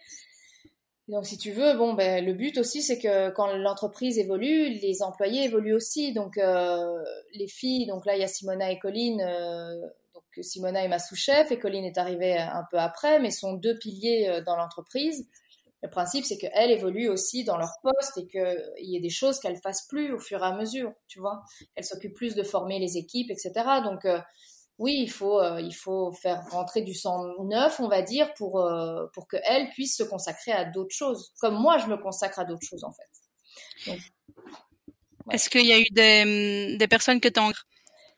Donc, 1.07 1.25
si 1.25 1.39
tu 1.39 1.51
veux, 1.51 1.73
bon, 1.73 1.93
ben, 1.93 2.23
le 2.23 2.33
but 2.33 2.59
aussi, 2.59 2.83
c'est 2.83 2.99
que 2.99 3.31
quand 3.31 3.51
l'entreprise 3.51 4.19
évolue, 4.19 4.69
les 4.69 5.01
employés 5.01 5.45
évoluent 5.45 5.73
aussi. 5.73 6.13
Donc, 6.13 6.37
euh, 6.37 7.03
les 7.33 7.47
filles, 7.47 7.87
donc 7.87 8.05
là, 8.05 8.15
il 8.15 8.19
y 8.19 8.23
a 8.23 8.27
Simona 8.27 8.71
et 8.71 8.77
Colline. 8.77 9.19
Euh, 9.21 9.73
donc, 10.13 10.23
Simona 10.41 10.83
est 10.83 10.87
ma 10.87 10.99
sous-chef 10.99 11.51
et 11.51 11.57
Colline 11.57 11.85
est 11.85 11.97
arrivée 11.97 12.37
un 12.37 12.63
peu 12.69 12.77
après, 12.77 13.19
mais 13.19 13.31
sont 13.31 13.53
deux 13.53 13.79
piliers 13.79 14.41
dans 14.45 14.55
l'entreprise. 14.55 15.27
Le 15.81 15.89
principe, 15.89 16.25
c'est 16.25 16.37
qu'elles 16.37 16.71
évoluent 16.71 17.09
aussi 17.09 17.43
dans 17.43 17.57
leur 17.57 17.71
poste 17.81 18.17
et 18.17 18.27
qu'il 18.27 18.89
y 18.89 18.97
ait 18.97 19.01
des 19.01 19.09
choses 19.09 19.39
qu'elles 19.39 19.59
fassent 19.61 19.87
plus 19.87 20.13
au 20.13 20.19
fur 20.19 20.41
et 20.41 20.45
à 20.45 20.53
mesure, 20.53 20.91
tu 21.07 21.19
vois. 21.19 21.41
Elles 21.75 21.85
s'occupent 21.85 22.15
plus 22.15 22.35
de 22.35 22.43
former 22.43 22.79
les 22.79 22.97
équipes, 22.97 23.31
etc. 23.31 23.51
Donc, 23.83 24.03
euh, 24.05 24.19
oui, 24.77 24.95
il 24.99 25.09
faut, 25.09 25.39
euh, 25.39 25.61
il 25.61 25.73
faut 25.73 26.11
faire 26.11 26.43
rentrer 26.51 26.81
du 26.81 26.93
sang 26.93 27.23
neuf, 27.43 27.79
on 27.79 27.87
va 27.87 28.01
dire, 28.01 28.33
pour, 28.33 28.59
euh, 28.59 29.05
pour 29.13 29.27
qu'elles 29.27 29.69
puissent 29.69 29.97
se 29.97 30.03
consacrer 30.03 30.51
à 30.51 30.65
d'autres 30.65 30.95
choses. 30.95 31.33
Comme 31.39 31.55
moi, 31.55 31.77
je 31.77 31.87
me 31.87 31.97
consacre 31.97 32.39
à 32.39 32.45
d'autres 32.45 32.65
choses, 32.65 32.83
en 32.83 32.91
fait. 32.91 33.97
Est-ce 35.31 35.49
qu'il 35.49 35.65
y 35.65 35.73
a 35.73 35.79
eu 35.79 35.89
des, 35.91 36.77
des 36.77 36.87
personnes 36.87 37.21
que 37.21 37.29
tu 37.29 37.39
as 37.39 37.51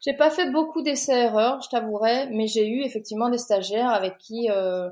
j'ai 0.03 0.13
pas 0.13 0.31
fait 0.31 0.49
beaucoup 0.49 0.81
d'essais-erreurs, 0.81 1.61
je 1.61 1.69
t'avouerai, 1.69 2.27
mais 2.31 2.47
j'ai 2.47 2.67
eu 2.67 2.81
effectivement 2.81 3.29
des 3.29 3.37
stagiaires 3.37 3.89
avec 3.89 4.17
qui, 4.17 4.49
euh, 4.49 4.89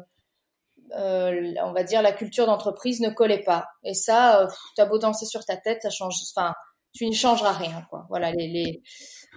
euh, 0.97 1.53
on 1.63 1.73
va 1.73 1.83
dire, 1.83 2.01
la 2.01 2.11
culture 2.11 2.45
d'entreprise 2.45 3.01
ne 3.01 3.09
collait 3.09 3.43
pas. 3.43 3.67
Et 3.83 3.93
ça, 3.93 4.41
euh, 4.41 4.47
tu 4.75 4.81
as 4.81 4.85
beau 4.85 4.97
danser 4.97 5.25
sur 5.25 5.45
ta 5.45 5.57
tête, 5.57 5.81
ça 5.81 5.89
change. 5.89 6.15
Enfin, 6.35 6.53
tu 6.93 7.05
ne 7.07 7.13
changeras 7.13 7.53
rien, 7.53 7.85
quoi. 7.89 8.05
Voilà, 8.09 8.31
les, 8.31 8.47
les 8.47 8.81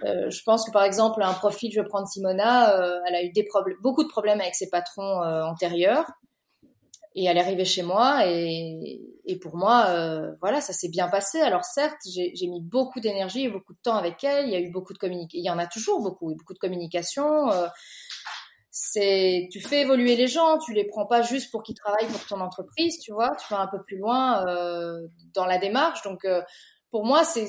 euh, 0.05 0.29
je 0.29 0.41
pense 0.43 0.65
que 0.65 0.71
par 0.71 0.83
exemple, 0.83 1.21
un 1.21 1.33
profil, 1.33 1.71
je 1.71 1.79
vais 1.79 1.87
prendre 1.87 2.07
Simona, 2.07 2.77
euh, 2.79 2.99
elle 3.07 3.15
a 3.15 3.23
eu 3.23 3.31
des 3.31 3.47
beaucoup 3.81 4.03
de 4.03 4.09
problèmes 4.09 4.41
avec 4.41 4.55
ses 4.55 4.69
patrons 4.69 5.21
antérieurs 5.21 6.05
et 7.15 7.25
elle 7.25 7.37
est 7.37 7.41
arrivée 7.41 7.63
chez 7.63 7.83
moi 7.83 8.25
et, 8.25 8.99
et 9.25 9.37
pour 9.37 9.55
moi, 9.55 9.85
voilà, 10.41 10.61
ça 10.61 10.73
s'est 10.73 10.89
bien 10.89 11.07
passé. 11.09 11.41
Alors 11.41 11.63
certes, 11.63 11.99
j'ai 12.11 12.47
mis 12.47 12.59
beaucoup 12.59 12.99
d'énergie 12.99 13.43
et 13.43 13.49
beaucoup 13.49 13.73
de 13.73 13.79
temps 13.83 13.95
avec 13.95 14.23
elle. 14.23 14.47
Il 14.47 14.51
y 14.51 14.55
a 14.55 14.59
eu 14.59 14.71
beaucoup 14.71 14.93
de 14.93 14.97
communication. 14.97 15.39
Il 15.39 15.45
y 15.45 15.49
en 15.51 15.59
a 15.59 15.67
toujours 15.67 16.01
beaucoup, 16.01 16.33
beaucoup 16.33 16.55
de 16.55 16.59
communication. 16.59 17.51
C'est, 18.75 19.49
tu 19.51 19.61
fais 19.61 19.81
évoluer 19.81 20.15
les 20.15 20.25
gens. 20.25 20.57
Tu 20.57 20.73
les 20.73 20.83
prends 20.83 21.05
pas 21.05 21.21
juste 21.21 21.51
pour 21.51 21.61
qu'ils 21.61 21.75
travaillent 21.75 22.07
pour 22.07 22.25
ton 22.25 22.41
entreprise, 22.41 22.97
tu 22.97 23.11
vois. 23.13 23.29
Tu 23.35 23.53
vas 23.53 23.61
un 23.61 23.67
peu 23.67 23.83
plus 23.83 23.97
loin 23.97 24.43
euh, 24.47 25.07
dans 25.35 25.45
la 25.45 25.59
démarche. 25.59 26.01
Donc 26.01 26.25
euh, 26.25 26.41
pour 26.89 27.05
moi, 27.05 27.23
c'est 27.23 27.47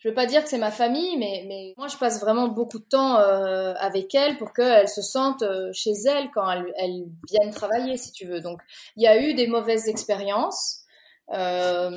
je 0.00 0.08
veux 0.08 0.14
pas 0.14 0.26
dire 0.26 0.42
que 0.42 0.48
c'est 0.48 0.58
ma 0.58 0.70
famille, 0.70 1.16
mais, 1.18 1.44
mais 1.46 1.74
moi 1.76 1.86
je 1.86 1.96
passe 1.96 2.20
vraiment 2.20 2.48
beaucoup 2.48 2.78
de 2.78 2.84
temps 2.84 3.18
euh, 3.18 3.74
avec 3.78 4.14
elle 4.14 4.38
pour 4.38 4.54
qu'elle 4.54 4.88
se 4.88 5.02
sente 5.02 5.42
euh, 5.42 5.70
chez 5.74 5.92
elle 6.06 6.30
quand 6.34 6.50
elle, 6.50 6.72
elle 6.76 7.04
vienne 7.28 7.50
travailler, 7.52 7.98
si 7.98 8.10
tu 8.12 8.26
veux. 8.26 8.40
Donc 8.40 8.60
il 8.96 9.02
y 9.02 9.06
a 9.06 9.20
eu 9.22 9.34
des 9.34 9.46
mauvaises 9.46 9.88
expériences, 9.88 10.84
euh, 11.32 11.96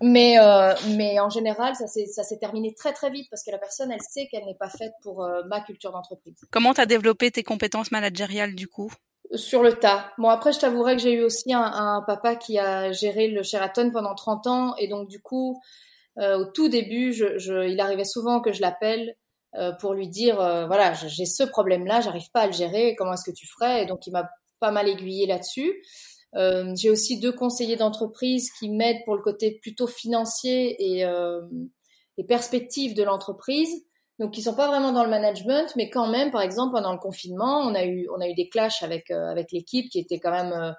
mais 0.00 0.38
euh, 0.38 0.74
mais 0.96 1.20
en 1.20 1.28
général 1.28 1.74
ça 1.76 1.86
s'est 1.86 2.06
ça 2.06 2.22
s'est 2.22 2.38
terminé 2.38 2.74
très 2.74 2.92
très 2.92 3.10
vite 3.10 3.28
parce 3.30 3.44
que 3.44 3.50
la 3.50 3.58
personne 3.58 3.92
elle 3.92 4.00
sait 4.00 4.26
qu'elle 4.30 4.44
n'est 4.46 4.56
pas 4.56 4.70
faite 4.70 4.92
pour 5.02 5.22
euh, 5.22 5.42
ma 5.48 5.60
culture 5.60 5.92
d'entreprise. 5.92 6.34
Comment 6.50 6.74
tu 6.74 6.80
as 6.80 6.86
développé 6.86 7.30
tes 7.30 7.42
compétences 7.42 7.92
managériales 7.92 8.54
du 8.54 8.68
coup? 8.68 8.90
Sur 9.34 9.62
le 9.62 9.72
tas. 9.72 10.12
Bon, 10.18 10.28
après, 10.28 10.52
je 10.52 10.58
t'avouerai 10.58 10.96
que 10.96 11.00
j'ai 11.00 11.12
eu 11.12 11.22
aussi 11.22 11.54
un, 11.54 11.62
un, 11.62 12.02
papa 12.02 12.36
qui 12.36 12.58
a 12.58 12.92
géré 12.92 13.28
le 13.28 13.42
Sheraton 13.42 13.90
pendant 13.90 14.14
30 14.14 14.46
ans. 14.46 14.74
Et 14.76 14.88
donc, 14.88 15.08
du 15.08 15.22
coup, 15.22 15.58
euh, 16.18 16.38
au 16.38 16.44
tout 16.44 16.68
début, 16.68 17.12
je, 17.14 17.38
je, 17.38 17.66
il 17.66 17.80
arrivait 17.80 18.04
souvent 18.04 18.40
que 18.40 18.52
je 18.52 18.60
l'appelle 18.60 19.16
euh, 19.54 19.72
pour 19.72 19.94
lui 19.94 20.08
dire 20.08 20.40
euh, 20.40 20.66
voilà, 20.66 20.92
j'ai 20.92 21.24
ce 21.24 21.42
problème-là, 21.44 22.00
j'arrive 22.00 22.30
pas 22.32 22.42
à 22.42 22.46
le 22.46 22.52
gérer, 22.52 22.94
comment 22.96 23.14
est-ce 23.14 23.30
que 23.30 23.34
tu 23.34 23.46
ferais? 23.46 23.82
Et 23.82 23.86
donc, 23.86 24.06
il 24.06 24.12
m'a 24.12 24.28
pas 24.60 24.70
mal 24.70 24.88
aiguillé 24.88 25.26
là-dessus. 25.26 25.82
Euh, 26.34 26.74
j'ai 26.76 26.90
aussi 26.90 27.20
deux 27.20 27.32
conseillers 27.32 27.76
d'entreprise 27.76 28.50
qui 28.58 28.70
m'aident 28.70 29.04
pour 29.04 29.16
le 29.16 29.22
côté 29.22 29.58
plutôt 29.60 29.86
financier 29.86 30.76
et, 30.78 31.04
euh, 31.04 31.42
et 32.16 32.24
perspective 32.24 32.94
de 32.94 33.02
l'entreprise. 33.02 33.84
Donc, 34.18 34.38
ils 34.38 34.42
sont 34.42 34.54
pas 34.54 34.68
vraiment 34.68 34.92
dans 34.92 35.04
le 35.04 35.10
management, 35.10 35.72
mais 35.76 35.90
quand 35.90 36.08
même, 36.08 36.30
par 36.30 36.42
exemple, 36.42 36.72
pendant 36.74 36.92
le 36.92 36.98
confinement, 36.98 37.58
on 37.60 37.74
a 37.74 37.84
eu, 37.84 38.06
des 38.36 38.48
clashs 38.48 38.82
avec, 38.82 39.10
euh, 39.10 39.26
avec 39.28 39.52
l'équipe 39.52 39.90
qui 39.90 39.98
était 39.98 40.20
quand 40.20 40.30
même, 40.30 40.74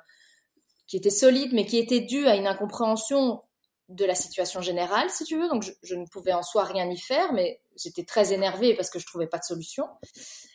qui 0.88 0.98
était 0.98 1.10
solide, 1.10 1.52
mais 1.54 1.66
qui 1.66 1.78
était 1.78 2.02
due 2.02 2.28
à 2.28 2.36
une 2.36 2.48
incompréhension 2.48 3.42
de 3.90 4.06
la 4.06 4.16
situation 4.16 4.62
générale, 4.62 5.10
si 5.10 5.24
tu 5.26 5.38
veux. 5.38 5.50
Donc, 5.50 5.64
je, 5.84 5.96
ne 5.96 6.06
pouvais 6.06 6.34
en 6.34 6.42
soi 6.42 6.64
rien 6.64 6.90
y 6.90 6.98
faire, 6.98 7.34
mais 7.34 7.62
j'étais 7.76 8.04
très 8.04 8.34
énervée 8.34 8.76
parce 8.76 8.90
que 8.90 9.00
je 9.00 9.06
trouvais 9.06 9.28
pas 9.28 9.40
de 9.40 9.44
solution. 9.44 9.88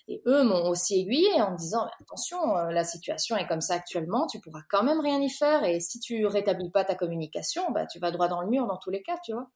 Et 0.09 0.23
eux 0.27 0.43
m'ont 0.45 0.69
aussi 0.69 1.01
aiguillée 1.01 1.41
en 1.43 1.53
me 1.53 1.59
disant 1.59 1.87
attention, 2.01 2.57
euh, 2.57 2.71
la 2.71 2.85
situation 2.85 3.37
est 3.37 3.47
comme 3.47 3.61
ça 3.61 3.75
actuellement, 3.75 4.27
tu 4.27 4.41
pourras 4.41 4.63
quand 4.71 4.83
même 4.83 5.01
rien 5.01 5.21
y 5.21 5.31
faire. 5.31 5.65
Et 5.65 5.81
si 5.81 6.01
tu 6.01 6.27
rétablis 6.27 6.71
pas 6.71 6.85
ta 6.85 6.95
communication, 6.95 7.71
bah, 7.71 7.87
tu 7.87 7.99
vas 7.99 8.11
droit 8.11 8.29
dans 8.29 8.41
le 8.41 8.49
mur 8.49 8.67
dans 8.67 8.79
tous 8.79 8.91
les 8.91 9.03
cas, 9.03 9.19
tu 9.23 9.33
vois. 9.33 9.49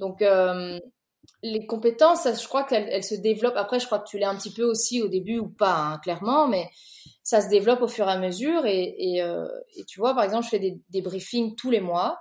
Donc, 0.00 0.20
euh, 0.20 0.78
les 1.42 1.66
compétences, 1.66 2.26
je 2.26 2.48
crois 2.48 2.64
qu'elles 2.64 2.88
elles 2.90 3.04
se 3.04 3.14
développent. 3.14 3.56
Après, 3.56 3.78
je 3.78 3.86
crois 3.86 4.00
que 4.00 4.08
tu 4.08 4.18
l'es 4.18 4.24
un 4.24 4.36
petit 4.36 4.52
peu 4.52 4.64
aussi 4.64 5.00
au 5.02 5.08
début 5.08 5.38
ou 5.38 5.48
pas, 5.48 5.76
hein, 5.76 5.98
clairement, 6.02 6.48
mais 6.48 6.68
ça 7.22 7.40
se 7.40 7.48
développe 7.48 7.80
au 7.80 7.88
fur 7.88 8.08
et 8.08 8.12
à 8.12 8.18
mesure. 8.18 8.64
Euh, 8.64 9.48
et 9.76 9.84
tu 9.86 10.00
vois, 10.00 10.14
par 10.14 10.24
exemple, 10.24 10.44
je 10.44 10.50
fais 10.50 10.58
des, 10.58 10.80
des 10.90 11.00
briefings 11.00 11.54
tous 11.54 11.70
les 11.70 11.80
mois 11.80 12.18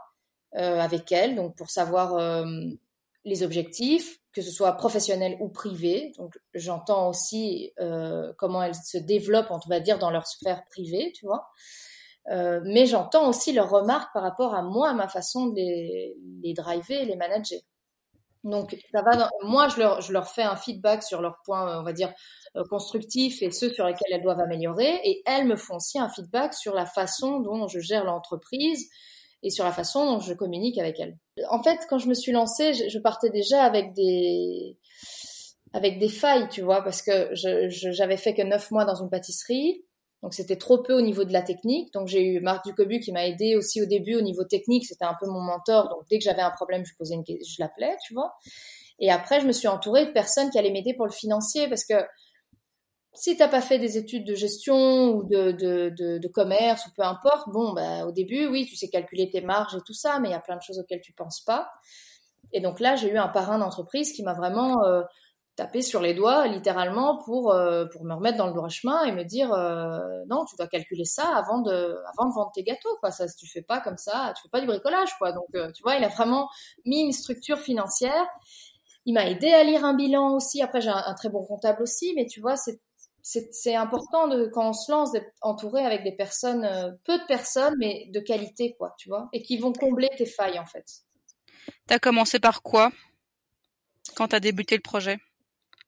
avec 0.56 1.12
elle, 1.12 1.36
donc 1.36 1.56
pour 1.56 1.70
savoir 1.70 2.16
euh, 2.16 2.46
les 3.26 3.44
objectifs, 3.44 4.20
que 4.34 4.42
ce 4.42 4.52
soit 4.52 4.74
professionnel 4.74 5.38
ou 5.40 5.50
privé. 5.50 6.12
Donc 6.18 6.38
j'entends 6.54 7.10
aussi 7.10 7.72
euh, 7.80 8.34
comment 8.38 8.64
elles 8.64 8.76
se 8.76 8.98
développent, 8.98 9.52
on 9.52 9.60
va 9.70 9.80
dire, 9.80 10.00
dans 10.00 10.12
leur 10.12 10.28
sphère 10.28 10.64
privée, 10.66 11.12
tu 11.16 11.26
vois. 11.26 11.48
Euh, 12.32 12.62
mais 12.64 12.86
j'entends 12.86 13.30
aussi 13.30 13.52
leurs 13.54 13.70
remarques 13.70 14.14
par 14.14 14.24
rapport 14.24 14.56
à 14.56 14.62
moi, 14.62 14.90
à 14.90 14.94
ma 14.94 15.08
façon 15.08 15.48
de 15.48 15.56
les, 15.56 16.54
driver 16.54 17.02
et 17.02 17.06
les 17.06 17.16
manager. 17.16 17.60
Donc 18.44 18.76
ça 18.94 19.02
va. 19.02 19.30
Moi, 19.44 19.70
je 19.70 19.80
leur, 19.80 20.02
je 20.02 20.12
leur 20.12 20.28
fais 20.28 20.44
un 20.44 20.56
feedback 20.56 21.04
sur 21.04 21.22
leurs 21.22 21.38
points, 21.46 21.80
on 21.80 21.84
va 21.84 21.94
dire 21.94 22.14
euh, 22.56 22.64
constructifs 22.70 23.42
et 23.42 23.52
ceux 23.52 23.70
sur 23.72 23.86
lesquels 23.86 24.12
elles 24.12 24.24
doivent 24.24 24.42
améliorer, 24.42 25.00
et 25.04 25.22
elles 25.26 25.46
me 25.46 25.56
font 25.56 25.76
aussi 25.76 26.00
un 26.00 26.10
feedback 26.10 26.54
sur 26.54 26.74
la 26.74 26.86
façon 26.86 27.40
dont 27.40 27.68
je 27.68 27.80
gère 27.80 28.04
l'entreprise 28.04 28.90
et 29.44 29.50
sur 29.50 29.66
la 29.66 29.72
façon 29.72 30.06
dont 30.06 30.20
je 30.20 30.34
communique 30.34 30.78
avec 30.80 31.00
elle. 31.00 31.18
En 31.50 31.62
fait, 31.62 31.80
quand 31.90 32.00
je 32.00 32.08
me 32.08 32.14
suis 32.14 32.32
lancée, 32.32 32.74
je, 32.74 33.00
partais 33.00 33.30
déjà 33.30 33.64
avec 33.64 33.94
des 33.94 34.78
avec 35.74 36.00
des 36.00 36.10
failles, 36.10 36.48
tu 36.50 36.62
vois, 36.62 36.84
parce 36.84 37.02
que 37.02 37.30
j'avais 37.34 38.18
fait 38.18 38.34
que 38.34 38.44
neuf 38.44 38.72
mois 38.72 38.86
dans 38.86 38.96
une 38.96 39.10
pâtisserie, 39.10 39.84
donc 40.22 40.34
c'était 40.34 40.56
trop 40.56 40.82
peu 40.82 40.94
au 40.94 41.02
niveau 41.02 41.26
de 41.26 41.34
la 41.34 41.42
technique. 41.42 41.92
Donc 41.94 42.08
j'ai 42.08 42.24
eu 42.24 42.40
Marc 42.40 42.66
Ducobu 42.66 43.00
qui 43.00 43.12
m'a 43.12 43.28
aidé 43.28 43.56
aussi 43.58 43.82
au 43.82 43.86
début 43.86 44.16
au 44.16 44.22
niveau 44.22 44.46
technique, 44.46 44.86
c'était 44.86 45.06
un 45.06 45.16
peu 45.20 45.28
mon 45.28 45.42
mentor. 45.42 45.90
Donc 45.90 46.04
dès 46.10 46.18
que 46.18 46.24
j'avais 46.24 46.42
un 46.42 46.52
problème, 46.52 46.86
je 46.86 46.94
posais 46.98 47.16
une 47.16 47.24
je 47.28 47.56
l'appelais, 47.60 47.98
tu 48.06 48.14
vois. 48.14 48.34
Et 49.00 49.12
après, 49.12 49.42
je 49.42 49.48
me 49.48 49.52
suis 49.52 49.68
entourée 49.68 50.06
de 50.06 50.12
personnes 50.12 50.50
qui 50.50 50.58
allaient 50.58 50.72
m'aider 50.72 50.94
pour 50.94 51.06
le 51.06 51.12
financier 51.12 51.68
parce 51.68 51.84
que 51.84 51.96
si 53.16 53.38
t'as 53.38 53.48
pas 53.48 53.62
fait 53.62 53.78
des 53.78 53.98
études 53.98 54.26
de 54.26 54.34
gestion 54.34 55.12
ou 55.12 55.24
de, 55.24 56.28
commerce 56.30 56.86
ou 56.88 56.90
peu 56.96 57.04
importe, 57.04 57.50
bon, 57.50 57.74
bah, 57.74 58.06
au 58.08 58.12
début, 58.12 58.48
oui, 58.48 58.66
tu 58.66 58.76
sais 58.76 58.90
calculer 58.90 59.30
tes 59.30 59.42
marges 59.42 59.76
et 59.76 59.82
tout 59.86 59.94
ça, 59.94 60.20
mais 60.20 60.30
il 60.30 60.32
y 60.32 60.36
a 60.36 60.40
plein 60.40 60.58
de 60.58 60.62
choses 60.62 60.80
auxquelles 60.80 61.02
tu 61.02 61.14
penses 61.14 61.42
pas. 61.42 61.70
Et 62.54 62.62
donc 62.62 62.80
là, 62.80 62.96
j'ai 62.96 63.10
eu 63.10 63.18
un 63.18 63.28
parrain 63.28 63.60
d'entreprise 63.60 64.14
qui 64.14 64.24
m'a 64.24 64.34
vraiment 64.34 64.84
euh, 64.84 65.04
tapé 65.56 65.84
sur 65.84 66.02
les 66.02 66.16
doigts, 66.16 66.48
littéralement, 66.48 67.20
pour, 67.24 67.52
euh, 67.52 67.86
pour 67.92 68.04
me 68.04 68.16
remettre 68.16 68.38
dans 68.38 68.48
le 68.48 68.54
droit 68.54 68.70
chemin 68.70 69.04
et 69.04 69.12
me 69.12 69.24
dire 69.24 69.54
euh, 69.54 70.00
non, 70.28 70.46
tu 70.46 70.56
dois 70.56 70.68
calculer 70.68 71.06
ça 71.06 71.36
avant 71.36 71.62
de, 71.62 71.72
avant 71.72 72.30
de 72.30 72.34
vendre 72.34 72.52
tes 72.54 72.64
gâteaux, 72.64 72.98
quoi. 73.00 73.12
Ça, 73.12 73.26
tu 73.28 73.48
fais 73.48 73.62
pas 73.62 73.80
comme 73.80 73.98
ça, 73.98 74.34
tu 74.36 74.44
fais 74.44 74.50
pas 74.50 74.60
du 74.60 74.68
bricolage, 74.68 75.16
quoi. 75.20 75.32
Donc, 75.34 75.50
tu 75.52 75.84
vois, 75.84 75.96
il 75.96 76.04
a 76.04 76.10
vraiment 76.10 76.50
mis 76.86 77.02
une 77.02 77.12
structure 77.12 77.60
financière. 77.60 78.26
Il 79.06 79.14
m'a 79.14 79.30
aidé 79.30 79.52
à 79.52 79.64
lire 79.64 79.84
un 79.84 79.94
bilan 79.94 80.34
aussi. 80.34 80.62
Après, 80.62 80.80
j'ai 80.80 80.90
un, 80.90 81.14
très 81.14 81.30
bon 81.30 81.44
comptable 81.44 81.82
aussi, 81.82 82.14
mais 82.16 82.26
tu 82.26 82.40
vois, 82.40 82.56
c'est 82.56 82.80
c'est 83.24 83.76
important 83.76 84.28
de, 84.28 84.48
quand 84.48 84.70
on 84.70 84.74
se 84.74 84.92
lance 84.92 85.14
d'être 85.14 85.32
entouré 85.42 85.84
avec 85.86 86.04
des 86.04 86.12
personnes, 86.12 86.66
euh, 86.66 86.92
peu 87.06 87.18
de 87.18 87.26
personnes, 87.26 87.74
mais 87.80 88.08
de 88.10 88.20
qualité, 88.20 88.76
quoi, 88.78 88.94
tu 88.98 89.08
vois, 89.08 89.30
et 89.32 89.42
qui 89.42 89.58
vont 89.58 89.72
combler 89.72 90.10
tes 90.18 90.26
failles, 90.26 90.60
en 90.60 90.66
fait. 90.66 90.86
T'as 91.88 92.00
commencé 92.00 92.40
par 92.40 92.62
quoi 92.62 92.92
quand 94.16 94.28
t'as 94.28 94.42
débuté 94.42 94.76
le 94.76 94.82
projet? 94.82 95.20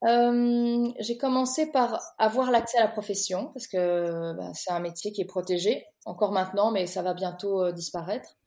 Euh, 0.06 0.88
J'ai 1.00 1.17
commencé 1.17 1.71
par 1.71 2.02
avoir 2.17 2.52
l'accès 2.52 2.78
à 2.78 2.84
la 2.84 2.91
profession, 2.91 3.48
parce 3.54 3.67
que 3.67 4.34
bah, 4.38 4.52
c'est 4.54 4.71
un 4.71 4.80
métier 4.80 5.12
qui 5.12 5.21
est 5.21 5.26
protégé, 5.26 5.86
encore 6.06 6.32
maintenant, 6.32 6.71
mais 6.71 6.88
ça 6.88 7.02
va 7.02 7.13
bientôt 7.13 7.65
euh, 7.65 7.71
disparaître. 7.74 8.38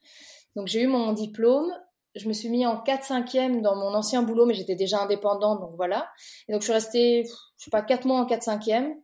Donc 0.57 0.67
j'ai 0.67 0.83
eu 0.83 0.87
mon 0.87 1.13
diplôme, 1.13 1.71
je 2.19 2.29
me 2.29 2.33
suis 2.33 2.49
mis 2.51 2.67
en 2.67 2.83
4-5e 2.83 3.63
dans 3.63 3.77
mon 3.77 3.95
ancien 3.95 4.23
boulot, 4.23 4.47
mais 4.47 4.55
j'étais 4.55 4.75
déjà 4.75 5.01
indépendante, 5.01 5.61
donc 5.61 5.75
voilà. 5.77 6.09
Et 6.49 6.53
donc 6.53 6.63
je 6.63 6.67
suis 6.67 6.73
restée, 6.73 7.25
je 7.25 7.65
sais 7.65 7.71
pas, 7.71 7.83
4 7.83 8.07
mois 8.07 8.21
en 8.21 8.27
4-5e. 8.27 8.95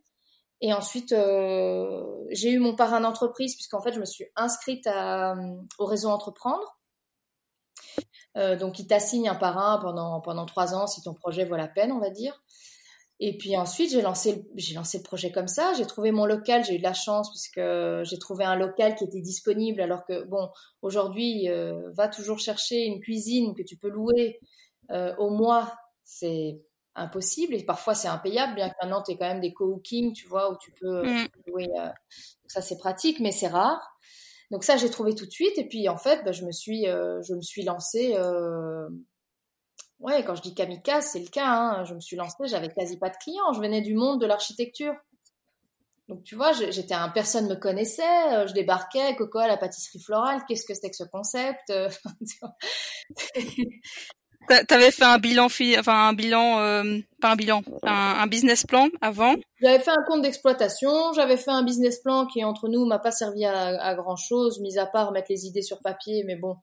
Et 0.61 0.73
ensuite, 0.73 1.11
euh, 1.11 2.03
j'ai 2.31 2.51
eu 2.51 2.59
mon 2.59 2.75
parrain 2.75 3.01
d'entreprise, 3.01 3.55
puisqu'en 3.55 3.81
fait, 3.81 3.93
je 3.93 3.99
me 3.99 4.05
suis 4.05 4.25
inscrite 4.35 4.87
euh, 4.87 5.35
au 5.79 5.85
réseau 5.85 6.09
Entreprendre. 6.09 6.77
Euh, 8.37 8.55
donc, 8.55 8.79
il 8.79 8.87
t'assigne 8.87 9.27
un 9.29 9.35
parrain 9.35 9.79
pendant, 9.81 10.21
pendant 10.21 10.45
3 10.45 10.75
ans 10.75 10.87
si 10.87 11.01
ton 11.01 11.13
projet 11.13 11.45
vaut 11.45 11.55
la 11.55 11.67
peine, 11.67 11.91
on 11.91 11.99
va 11.99 12.09
dire. 12.09 12.41
Et 13.19 13.37
puis 13.37 13.55
ensuite, 13.55 13.91
j'ai 13.91 14.01
lancé, 14.01 14.45
j'ai 14.55 14.75
lancé 14.75 14.97
le 14.97 15.03
projet 15.03 15.31
comme 15.31 15.47
ça. 15.47 15.73
J'ai 15.77 15.85
trouvé 15.85 16.11
mon 16.11 16.25
local. 16.25 16.65
J'ai 16.65 16.75
eu 16.75 16.79
de 16.79 16.83
la 16.83 16.93
chance 16.93 17.29
puisque 17.29 17.61
j'ai 18.03 18.19
trouvé 18.19 18.43
un 18.43 18.57
local 18.57 18.95
qui 18.95 19.05
était 19.05 19.21
disponible. 19.21 19.79
Alors 19.79 20.05
que 20.05 20.23
bon, 20.25 20.49
aujourd'hui, 20.81 21.49
euh, 21.49 21.89
va 21.93 22.09
toujours 22.09 22.39
chercher 22.39 22.83
une 22.83 22.99
cuisine 22.99 23.55
que 23.55 23.63
tu 23.63 23.77
peux 23.77 23.89
louer 23.89 24.39
euh, 24.91 25.15
au 25.17 25.29
mois, 25.29 25.73
c'est 26.03 26.57
impossible. 26.95 27.53
Et 27.55 27.63
parfois, 27.63 27.95
c'est 27.95 28.09
impayable. 28.09 28.55
Bien 28.55 28.69
que 28.69 28.75
maintenant, 28.81 29.01
tu 29.01 29.13
quand 29.13 29.27
même 29.27 29.41
des 29.41 29.53
co-working, 29.53 30.11
tu 30.11 30.27
vois, 30.27 30.51
où 30.51 30.57
tu 30.57 30.73
peux 30.73 31.03
mmh. 31.03 31.27
louer. 31.47 31.69
Euh, 31.79 31.89
ça, 32.47 32.61
c'est 32.61 32.77
pratique, 32.77 33.21
mais 33.21 33.31
c'est 33.31 33.47
rare. 33.47 33.81
Donc 34.51 34.65
ça, 34.65 34.75
j'ai 34.75 34.89
trouvé 34.89 35.15
tout 35.15 35.25
de 35.25 35.31
suite. 35.31 35.57
Et 35.57 35.67
puis 35.67 35.87
en 35.87 35.97
fait, 35.97 36.23
bah, 36.25 36.33
je 36.33 36.43
me 36.43 36.51
suis, 36.51 36.83
je 36.83 37.33
me 37.33 37.41
suis 37.41 37.63
lancée 37.63 38.13
Ouais, 39.99 40.23
quand 40.23 40.35
je 40.35 40.41
dis 40.41 40.53
kamikaze, 40.53 41.05
c'est 41.11 41.19
le 41.19 41.29
cas. 41.29 41.47
Hein. 41.47 41.85
Je 41.85 41.93
me 41.93 41.99
suis 41.99 42.15
lancée, 42.15 42.47
j'avais 42.47 42.69
quasi 42.69 42.97
pas 42.97 43.09
de 43.09 43.17
clients. 43.17 43.53
Je 43.53 43.59
venais 43.59 43.81
du 43.81 43.95
monde 43.95 44.21
de 44.21 44.25
l'architecture. 44.25 44.93
Donc 46.07 46.23
tu 46.23 46.35
vois, 46.35 46.51
j'étais 46.51 46.93
un 46.93 47.09
personne 47.09 47.47
me 47.47 47.55
connaissait, 47.55 48.47
je 48.47 48.53
débarquais, 48.53 49.15
Coco 49.15 49.39
à 49.39 49.47
la 49.47 49.57
pâtisserie 49.57 49.99
florale, 49.99 50.43
qu'est-ce 50.47 50.63
que 50.63 50.75
c'était 50.75 50.91
que 50.91 50.95
ce 50.95 51.03
concept 51.03 51.73
T'avais 54.67 54.91
fait 54.91 55.03
un 55.03 55.17
bilan, 55.17 55.45
enfin 55.79 56.09
un 56.09 56.13
bilan, 56.13 56.59
euh, 56.59 56.99
pas 57.19 57.31
un 57.31 57.35
bilan, 57.35 57.63
un, 57.81 58.27
business 58.27 58.63
plan 58.65 58.89
avant? 59.01 59.35
J'avais 59.59 59.79
fait 59.79 59.89
un 59.89 60.03
compte 60.07 60.21
d'exploitation, 60.21 61.13
j'avais 61.13 61.37
fait 61.37 61.49
un 61.49 61.63
business 61.63 61.99
plan 61.99 62.27
qui 62.27 62.43
entre 62.43 62.67
nous 62.67 62.85
m'a 62.85 62.99
pas 62.99 63.11
servi 63.11 63.43
à, 63.45 63.95
grand 63.95 64.15
chose, 64.15 64.59
mis 64.59 64.77
à 64.77 64.85
part 64.85 65.11
mettre 65.11 65.31
les 65.31 65.47
idées 65.47 65.63
sur 65.63 65.79
papier. 65.79 66.23
Mais 66.25 66.35
bon, 66.35 66.57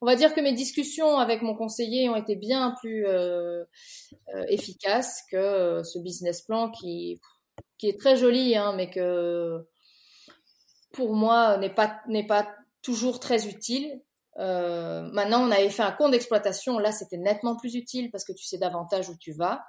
on 0.00 0.06
va 0.06 0.16
dire 0.16 0.34
que 0.34 0.40
mes 0.40 0.52
discussions 0.52 1.18
avec 1.18 1.42
mon 1.42 1.54
conseiller 1.54 2.08
ont 2.08 2.16
été 2.16 2.36
bien 2.36 2.74
plus 2.80 3.06
euh, 3.06 3.64
euh, 4.34 4.44
efficaces 4.48 5.22
que 5.30 5.82
ce 5.84 5.98
business 5.98 6.42
plan 6.42 6.70
qui 6.70 7.20
qui 7.78 7.88
est 7.88 7.98
très 7.98 8.16
joli, 8.16 8.56
hein, 8.56 8.72
mais 8.76 8.90
que 8.90 9.66
pour 10.92 11.14
moi 11.14 11.58
n'est 11.58 11.74
pas 11.74 12.00
n'est 12.08 12.26
pas 12.26 12.48
toujours 12.82 13.20
très 13.20 13.46
utile. 13.48 14.00
Euh, 14.38 15.02
maintenant, 15.12 15.46
on 15.46 15.50
avait 15.50 15.70
fait 15.70 15.82
un 15.82 15.92
compte 15.92 16.12
d'exploitation. 16.12 16.78
Là, 16.78 16.92
c'était 16.92 17.16
nettement 17.16 17.56
plus 17.56 17.74
utile 17.74 18.10
parce 18.10 18.24
que 18.24 18.32
tu 18.32 18.44
sais 18.44 18.58
davantage 18.58 19.08
où 19.08 19.16
tu 19.18 19.32
vas. 19.32 19.64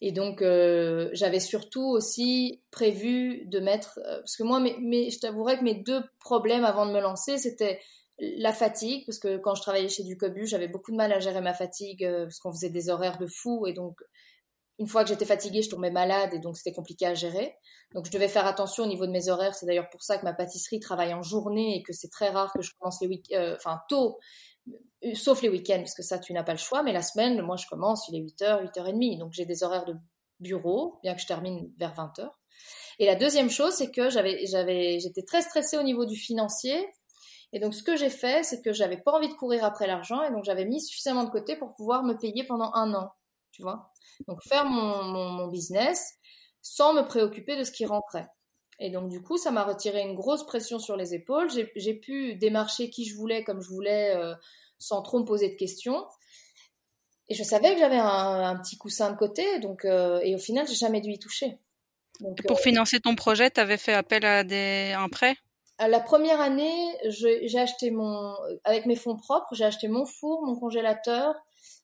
Et 0.00 0.12
donc, 0.12 0.42
euh, 0.42 1.10
j'avais 1.12 1.40
surtout 1.40 1.84
aussi 1.84 2.62
prévu 2.70 3.46
de 3.46 3.58
mettre, 3.58 3.98
euh, 4.06 4.18
parce 4.20 4.36
que 4.36 4.44
moi, 4.44 4.60
mais, 4.60 5.10
je 5.10 5.18
t'avouerais 5.18 5.58
que 5.58 5.64
mes 5.64 5.74
deux 5.74 6.02
problèmes 6.20 6.64
avant 6.64 6.86
de 6.86 6.92
me 6.92 7.00
lancer, 7.00 7.36
c'était 7.36 7.80
la 8.18 8.52
fatigue, 8.52 9.04
parce 9.06 9.18
que 9.18 9.38
quand 9.38 9.54
je 9.54 9.62
travaillais 9.62 9.88
chez 9.88 10.02
Ducobu, 10.02 10.46
j'avais 10.46 10.68
beaucoup 10.68 10.90
de 10.90 10.96
mal 10.96 11.12
à 11.12 11.20
gérer 11.20 11.40
ma 11.40 11.54
fatigue, 11.54 12.06
parce 12.06 12.38
qu'on 12.38 12.52
faisait 12.52 12.70
des 12.70 12.90
horaires 12.90 13.18
de 13.18 13.26
fou, 13.26 13.66
et 13.66 13.72
donc 13.72 14.00
une 14.78 14.86
fois 14.86 15.02
que 15.02 15.08
j'étais 15.08 15.24
fatiguée, 15.24 15.62
je 15.62 15.70
tombais 15.70 15.90
malade 15.90 16.32
et 16.34 16.38
donc 16.38 16.56
c'était 16.56 16.72
compliqué 16.72 17.04
à 17.06 17.14
gérer. 17.14 17.56
Donc 17.94 18.06
je 18.06 18.12
devais 18.12 18.28
faire 18.28 18.46
attention 18.46 18.84
au 18.84 18.86
niveau 18.86 19.06
de 19.06 19.10
mes 19.10 19.28
horaires. 19.28 19.54
C'est 19.54 19.66
d'ailleurs 19.66 19.90
pour 19.90 20.02
ça 20.02 20.18
que 20.18 20.24
ma 20.24 20.32
pâtisserie 20.32 20.78
travaille 20.78 21.12
en 21.14 21.22
journée 21.22 21.76
et 21.76 21.82
que 21.82 21.92
c'est 21.92 22.08
très 22.08 22.28
rare 22.28 22.52
que 22.52 22.62
je 22.62 22.70
commence 22.78 23.00
les 23.00 23.08
week 23.08 23.32
euh, 23.32 23.56
enfin 23.56 23.80
tôt, 23.88 24.18
euh, 25.04 25.14
sauf 25.14 25.42
les 25.42 25.48
week-ends, 25.48 25.78
parce 25.78 25.94
que 25.94 26.02
ça 26.02 26.18
tu 26.18 26.32
n'as 26.32 26.44
pas 26.44 26.52
le 26.52 26.58
choix. 26.58 26.84
Mais 26.84 26.92
la 26.92 27.02
semaine, 27.02 27.42
moi 27.42 27.56
je 27.56 27.66
commence, 27.66 28.08
il 28.08 28.16
est 28.16 28.20
8h, 28.20 28.72
8h30. 28.72 29.18
Donc 29.18 29.32
j'ai 29.32 29.46
des 29.46 29.64
horaires 29.64 29.84
de 29.84 29.94
bureau, 30.38 31.00
bien 31.02 31.14
que 31.14 31.20
je 31.20 31.26
termine 31.26 31.72
vers 31.78 31.94
20h. 31.94 32.30
Et 33.00 33.06
la 33.06 33.16
deuxième 33.16 33.50
chose, 33.50 33.74
c'est 33.74 33.90
que 33.90 34.10
j'avais, 34.10 34.46
j'avais, 34.46 35.00
j'étais 35.00 35.22
très 35.22 35.42
stressée 35.42 35.76
au 35.76 35.82
niveau 35.82 36.04
du 36.04 36.16
financier. 36.16 36.88
Et 37.52 37.60
donc 37.60 37.74
ce 37.74 37.82
que 37.82 37.96
j'ai 37.96 38.10
fait, 38.10 38.42
c'est 38.42 38.62
que 38.62 38.72
j'avais 38.72 38.98
pas 38.98 39.12
envie 39.12 39.28
de 39.28 39.34
courir 39.34 39.64
après 39.64 39.86
l'argent 39.86 40.22
et 40.22 40.30
donc 40.30 40.44
j'avais 40.44 40.64
mis 40.64 40.80
suffisamment 40.80 41.24
de 41.24 41.30
côté 41.30 41.56
pour 41.56 41.74
pouvoir 41.74 42.02
me 42.02 42.14
payer 42.14 42.44
pendant 42.44 42.72
un 42.74 42.92
an. 42.94 43.10
Tu 43.52 43.62
vois 43.62 43.90
donc 44.26 44.42
faire 44.42 44.64
mon, 44.64 45.04
mon, 45.04 45.48
business 45.48 46.14
sans 46.62 46.92
me 46.92 47.02
préoccuper 47.02 47.56
de 47.56 47.64
ce 47.64 47.70
qui 47.70 47.86
rentrait. 47.86 48.26
Et 48.80 48.90
donc 48.90 49.08
du 49.08 49.22
coup, 49.22 49.36
ça 49.36 49.50
m'a 49.50 49.64
retiré 49.64 50.02
une 50.02 50.14
grosse 50.14 50.44
pression 50.44 50.78
sur 50.78 50.96
les 50.96 51.14
épaules. 51.14 51.48
J'ai 51.76 51.94
pu 51.94 52.34
démarcher 52.34 52.90
qui 52.90 53.04
je 53.04 53.16
voulais, 53.16 53.44
comme 53.44 53.60
je 53.60 53.68
voulais, 53.68 54.16
euh, 54.16 54.34
sans 54.78 55.02
trop 55.02 55.20
me 55.20 55.24
poser 55.24 55.50
de 55.50 55.56
questions. 55.56 56.04
Et 57.28 57.34
je 57.34 57.42
savais 57.42 57.74
que 57.74 57.80
j'avais 57.80 57.98
un, 57.98 58.56
petit 58.56 58.78
coussin 58.78 59.10
de 59.10 59.16
côté, 59.16 59.58
donc 59.58 59.84
euh, 59.84 60.18
et 60.22 60.34
au 60.34 60.38
final, 60.38 60.66
j'ai 60.66 60.74
jamais 60.74 61.00
dû 61.00 61.10
y 61.10 61.18
toucher. 61.18 61.58
Donc, 62.20 62.42
Pour 62.46 62.58
euh, 62.58 62.62
financer 62.62 63.00
ton 63.00 63.14
projet, 63.14 63.50
tu 63.50 63.60
avais 63.60 63.76
fait 63.76 63.92
appel 63.92 64.24
à 64.24 64.44
des 64.44 64.94
un 64.96 65.08
prêt? 65.08 65.36
La 65.80 66.00
première 66.00 66.40
année, 66.40 66.96
j'ai 67.04 67.58
acheté 67.58 67.90
mon 67.90 68.34
avec 68.64 68.86
mes 68.86 68.96
fonds 68.96 69.16
propres, 69.16 69.54
j'ai 69.54 69.64
acheté 69.64 69.86
mon 69.88 70.06
four, 70.06 70.44
mon 70.44 70.56
congélateur, 70.56 71.34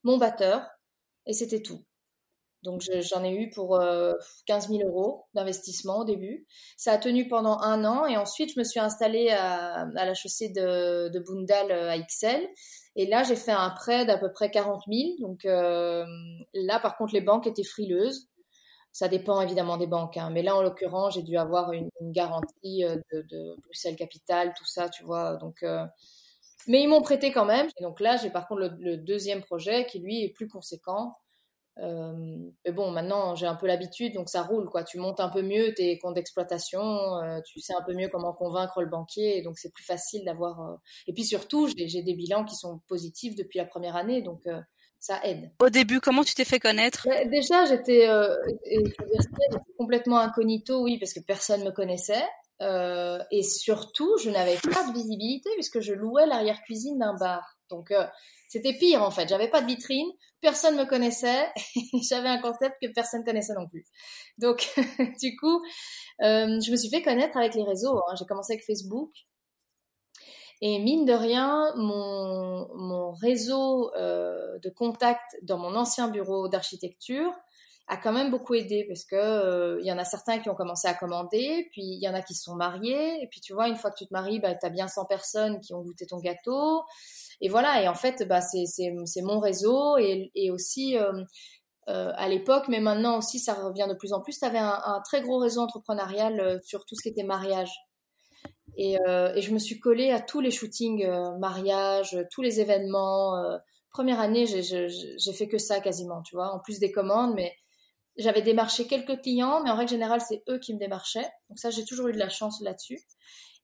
mon 0.03 0.19
batteur, 0.19 0.67
et 1.27 1.33
c'était 1.33 1.63
tout. 1.63 1.85
Donc 2.65 2.81
j'en 2.81 3.23
ai 3.23 3.31
eu 3.31 3.51
pour 3.51 3.79
15 4.47 4.71
euh, 4.71 4.79
000 4.79 4.89
euros 4.89 5.27
d'investissement 5.35 5.99
au 5.99 6.05
début. 6.05 6.47
Ça 6.79 6.93
a 6.93 6.99
tenu 6.99 7.29
pendant 7.29 7.61
un 7.61 7.85
an 7.85 8.07
et 8.07 8.17
ensuite 8.17 8.55
je 8.55 8.59
me 8.59 8.65
suis 8.65 8.81
installée 8.81 9.29
à, 9.29 9.87
la 9.95 10.15
chaussée 10.15 10.49
de, 10.49 11.11
de 11.11 11.19
Bundal 11.21 11.71
euh, 11.71 11.91
à 11.91 11.99
XL. 11.99 12.49
Et 12.97 13.07
là 13.07 13.23
j'ai 13.23 13.37
fait 13.37 13.53
un 13.53 13.69
prêt 13.71 14.07
d'à 14.07 14.17
peu 14.17 14.33
près 14.33 14.51
40 14.51 14.83
000. 14.91 15.11
Donc 15.21 15.45
euh, 15.45 16.07
là 16.55 16.81
par 16.81 16.97
contre 16.97 17.13
les 17.13 17.21
banques 17.21 17.47
étaient 17.47 17.65
frileuses. 17.65 18.29
Ça 18.97 19.09
dépend 19.09 19.41
évidemment 19.41 19.77
des 19.77 19.89
banques, 19.89 20.17
hein. 20.17 20.31
mais 20.31 20.43
là 20.43 20.55
en 20.57 20.63
l'occurrence 20.63 21.15
j'ai 21.15 21.23
dû 21.23 21.37
avoir 21.37 21.73
une, 21.73 21.91
garantie 22.01 22.85
de, 23.13 23.61
Bruxelles 23.63 23.97
Capital, 23.97 24.55
tout 24.57 24.67
ça, 24.67 24.89
tu 24.89 25.05
vois. 25.05 25.37
Donc 25.37 25.65
mais 26.69 26.81
ils 26.81 26.89
m'ont 26.89 27.03
prêté 27.03 27.33
quand 27.33 27.45
même. 27.45 27.69
Et 27.79 27.83
donc 27.83 28.01
là 28.01 28.17
j'ai 28.17 28.31
par 28.31 28.47
contre 28.47 28.71
le 28.79 28.97
deuxième 28.97 29.43
projet 29.43 29.87
qui 29.87 29.99
lui 29.99 30.23
est 30.23 30.31
plus 30.31 30.49
conséquent 30.49 31.17
euh, 31.81 32.13
mais 32.65 32.73
bon, 32.73 32.91
maintenant 32.93 33.35
j'ai 33.35 33.47
un 33.47 33.57
peu 33.57 33.67
l'habitude, 33.67 34.15
donc 34.15 34.29
ça 34.29 34.43
roule 34.43 34.69
quoi. 34.69 34.85
Tu 34.85 34.99
montes 34.99 35.21
un 35.21 35.29
peu 35.29 35.43
mieux 35.43 35.75
tes 35.75 35.99
comptes 35.99 36.15
d'exploitation, 36.15 37.17
euh, 37.17 37.41
tu 37.45 37.61
sais 37.61 37.75
un 37.75 37.83
peu 37.83 37.95
mieux 37.95 38.09
comment 38.09 38.33
convaincre 38.33 38.81
le 38.81 38.89
banquier, 38.89 39.43
donc 39.43 39.59
c'est 39.59 39.73
plus 39.73 39.85
facile 39.85 40.25
d'avoir. 40.25 40.61
Euh, 40.61 40.77
et 41.09 41.13
puis 41.13 41.25
surtout, 41.25 41.69
j'ai 41.77 42.03
des 42.03 42.15
bilans 42.15 42.45
qui 42.45 42.55
sont 42.55 42.81
positifs 42.87 43.35
depuis 43.35 43.59
la 43.59 43.65
première 43.65 43.97
année, 43.97 44.23
donc 44.23 44.47
ça 45.05 45.21
aide. 45.25 45.51
Au 45.61 45.71
début, 45.71 46.01
comment 46.01 46.25
tu 46.25 46.35
t'es 46.35 46.45
fait 46.45 46.61
connaître? 46.61 47.07
Bah, 47.07 47.25
Déjà, 47.27 47.64
j'étais 47.67 48.09
complètement 49.79 50.19
incognito, 50.19 50.83
oui, 50.83 50.99
parce 50.99 51.12
que 51.12 51.21
personne 51.21 51.64
me 51.64 51.71
connaissait. 51.71 52.25
et 53.31 53.43
surtout, 53.43 54.17
je 54.23 54.31
n'avais 54.31 54.57
pas 54.57 54.87
de 54.88 54.93
visibilité 54.93 55.51
puisque 55.55 55.81
je 55.81 55.93
louais 55.93 56.27
l'arrière-cuisine 56.27 56.99
d'un 56.99 57.14
bar. 57.14 57.59
Donc, 57.71 57.93
c'était 58.49 58.75
pire 58.75 59.03
en 59.03 59.11
fait. 59.11 59.29
J'avais 59.29 59.49
pas 59.49 59.61
de 59.61 59.67
vitrine, 59.67 60.09
personne 60.40 60.77
me 60.77 60.85
connaissait, 60.85 61.51
j'avais 62.09 62.29
un 62.29 62.40
concept 62.40 62.77
que 62.81 62.87
personne 62.95 63.25
connaissait 63.25 63.55
non 63.55 63.67
plus. 63.69 63.85
Donc, 64.38 64.73
du 65.21 65.37
coup, 65.37 65.61
euh, 66.23 66.61
je 66.61 66.71
me 66.71 66.77
suis 66.77 66.88
fait 66.88 67.03
connaître 67.03 67.37
avec 67.37 67.55
les 67.55 67.64
réseaux. 67.64 67.99
Hein. 67.99 68.14
J'ai 68.19 68.27
commencé 68.27 68.53
avec 68.53 68.64
Facebook. 68.64 69.11
Et 70.66 70.79
mine 70.79 71.05
de 71.05 71.12
rien, 71.12 71.74
mon, 71.77 72.74
mon 72.74 73.12
réseau 73.12 73.94
euh, 73.96 74.59
de 74.62 74.70
contacts 74.70 75.37
dans 75.42 75.59
mon 75.59 75.77
ancien 75.77 76.09
bureau 76.09 76.48
d'architecture 76.48 77.31
a 77.87 77.98
quand 77.98 78.14
même 78.14 78.31
beaucoup 78.31 78.55
aidé 78.55 78.87
parce 78.88 79.05
que 79.05 79.14
euh, 79.14 79.79
y 79.83 79.92
en 79.92 79.98
a 79.98 80.07
certains 80.07 80.38
qui 80.38 80.48
ont 80.48 80.55
commencé 80.55 80.88
à 80.88 80.94
commander, 80.94 81.68
puis 81.70 81.83
il 81.83 82.03
y 82.03 82.09
en 82.09 82.14
a 82.14 82.22
qui 82.22 82.35
sont 82.35 82.55
mariés, 82.55 83.22
et 83.22 83.27
puis 83.31 83.42
tu 83.42 83.53
vois, 83.53 83.68
une 83.68 83.77
fois 83.77 83.90
que 83.90 83.98
tu 83.98 84.07
te 84.07 84.12
maries, 84.14 84.40
bah, 84.40 84.55
tu 84.55 84.64
as 84.64 84.70
bien 84.70 84.88
100 84.88 85.05
personnes 85.05 85.61
qui 85.61 85.74
ont 85.74 85.83
goûté 85.83 86.07
ton 86.07 86.18
gâteau, 86.18 86.83
et 87.42 87.50
voilà, 87.50 87.83
et 87.83 87.88
en 87.88 87.94
fait, 87.94 88.27
bah, 88.27 88.40
c'est 88.40 89.20
mon 89.20 89.40
réseau, 89.40 89.98
et, 89.98 90.31
et 90.35 90.50
aussi 90.50 90.96
euh, 90.96 91.24
à 92.16 92.27
l'époque, 92.27 92.68
mais 92.68 92.81
maintenant 92.81 93.18
aussi, 93.18 93.38
ça 93.38 93.53
revient 93.53 93.87
de 93.87 93.94
plus 93.94 94.14
en 94.14 94.22
plus, 94.22 94.38
tu 94.38 94.46
avais 94.46 94.57
un, 94.57 95.03
très 95.05 95.20
gros 95.20 95.37
réseau 95.37 95.61
entrepreneurial 95.61 96.62
sur 96.64 96.87
tout 96.87 96.94
ce 96.94 97.03
qui 97.03 97.11
était 97.11 97.22
mariage. 97.22 97.70
Et, 98.77 98.95
et 98.95 99.41
je 99.41 99.53
me 99.53 99.59
suis 99.59 99.79
collée 99.79 100.11
à 100.11 100.21
tous 100.21 100.41
les 100.41 100.51
shootings 100.51 101.07
mariage, 101.39 102.19
tous 102.33 102.43
les 102.43 102.61
événements. 102.61 103.41
première 103.91 104.21
année, 104.21 104.47
j'ai 104.47 105.33
fait 105.33 105.49
que 105.49 105.59
ça 105.59 105.81
quasiment, 105.81 106.23
tu 106.23 106.35
vois, 106.35 106.53
en 106.53 106.61
plus 106.61 106.79
des 106.81 106.93
commandes, 106.93 107.35
mais 107.35 107.55
j'avais 108.17 108.43
démarché 108.43 108.87
quelques 108.87 109.21
clients, 109.23 109.63
mais 109.63 109.71
en 109.71 109.77
règle 109.77 109.91
générale, 109.91 110.21
c'est 110.21 110.43
eux 110.49 110.59
qui 110.59 110.75
me 110.75 110.79
démarchaient. 110.79 111.29
Donc 111.49 111.59
ça, 111.59 111.71
j'ai 111.71 111.85
toujours 111.85 112.09
eu 112.09 112.13
de 112.13 112.19
la 112.19 112.29
chance 112.29 112.61
là-dessus. 112.61 113.01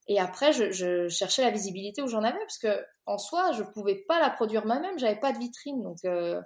Et 0.09 0.19
après, 0.19 0.53
je, 0.53 1.09
cherchais 1.09 1.43
la 1.43 1.51
visibilité 1.51 2.03
où 2.03 2.09
j'en 2.09 2.25
avais, 2.25 2.39
parce 2.39 2.59
que 2.59 2.85
en 3.07 3.17
soi, 3.17 3.53
je 3.53 3.63
pouvais 3.63 4.03
pas 4.09 4.19
la 4.19 4.31
produire 4.31 4.67
moi-même, 4.67 4.99
j'avais 4.99 5.21
pas 5.21 5.33
de 5.33 5.39
vitrine. 5.39 5.83
Donc, 5.83 5.99
euh, 6.05 6.41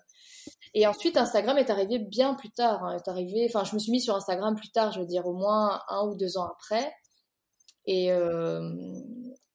et 0.74 0.86
ensuite, 0.86 1.16
Instagram 1.16 1.56
est 1.56 1.70
arrivé 1.70 1.98
bien 1.98 2.34
plus 2.34 2.50
tard. 2.50 2.84
Hein, 2.84 2.96
est 2.96 3.08
arrivé, 3.08 3.46
enfin, 3.48 3.64
je 3.64 3.74
me 3.74 3.78
suis 3.78 3.90
mis 3.90 4.02
sur 4.02 4.14
Instagram 4.16 4.54
plus 4.54 4.70
tard, 4.70 4.92
je 4.92 5.00
veux 5.00 5.06
dire 5.06 5.26
au 5.26 5.32
moins 5.32 5.80
un 5.88 6.06
ou 6.06 6.14
deux 6.14 6.36
ans 6.36 6.46
après. 6.46 6.92
Et 7.86 8.12
euh, 8.12 8.70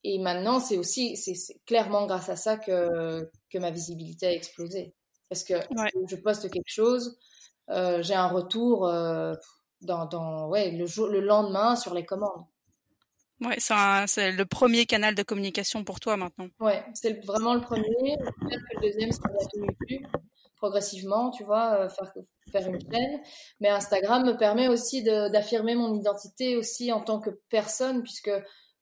et 0.03 0.17
maintenant, 0.19 0.59
c'est 0.59 0.77
aussi, 0.77 1.17
c'est 1.17 1.35
clairement 1.65 2.05
grâce 2.05 2.29
à 2.29 2.35
ça 2.35 2.57
que 2.57 3.29
que 3.49 3.57
ma 3.57 3.71
visibilité 3.71 4.27
a 4.27 4.33
explosé, 4.33 4.93
parce 5.29 5.43
que 5.43 5.55
je 6.07 6.15
poste 6.15 6.49
quelque 6.49 6.63
chose, 6.69 7.17
euh, 7.69 8.01
j'ai 8.01 8.13
un 8.15 8.27
retour 8.27 8.87
euh, 8.87 9.33
dans, 9.81 10.05
dans, 10.05 10.47
ouais, 10.47 10.71
le, 10.71 10.85
jour, 10.85 11.07
le 11.07 11.19
lendemain 11.19 11.75
sur 11.75 11.93
les 11.93 12.05
commandes. 12.05 12.45
Ouais, 13.41 13.57
c'est 13.59 14.31
le 14.31 14.45
premier 14.45 14.85
canal 14.85 15.15
de 15.15 15.23
communication 15.23 15.83
pour 15.83 15.99
toi 15.99 16.17
maintenant. 16.17 16.47
Ouais, 16.59 16.83
c'est 16.93 17.25
vraiment 17.25 17.53
le 17.53 17.61
premier. 17.61 18.17
Que 18.17 18.75
le 18.75 18.81
deuxième 18.81 19.11
sera 19.11 19.29
bientôt 19.29 19.73
plus 19.79 20.01
progressivement, 20.59 21.31
tu 21.31 21.43
vois, 21.43 21.85
euh, 21.85 21.89
faire, 21.89 22.13
faire 22.51 22.67
une 22.67 22.79
chaîne. 22.79 23.19
Mais 23.59 23.69
Instagram 23.69 24.25
me 24.25 24.37
permet 24.37 24.67
aussi 24.67 25.03
d'affirmer 25.03 25.75
mon 25.75 25.95
identité 25.95 26.55
aussi 26.55 26.91
en 26.91 27.01
tant 27.01 27.19
que 27.19 27.31
personne, 27.49 28.03
puisque 28.03 28.31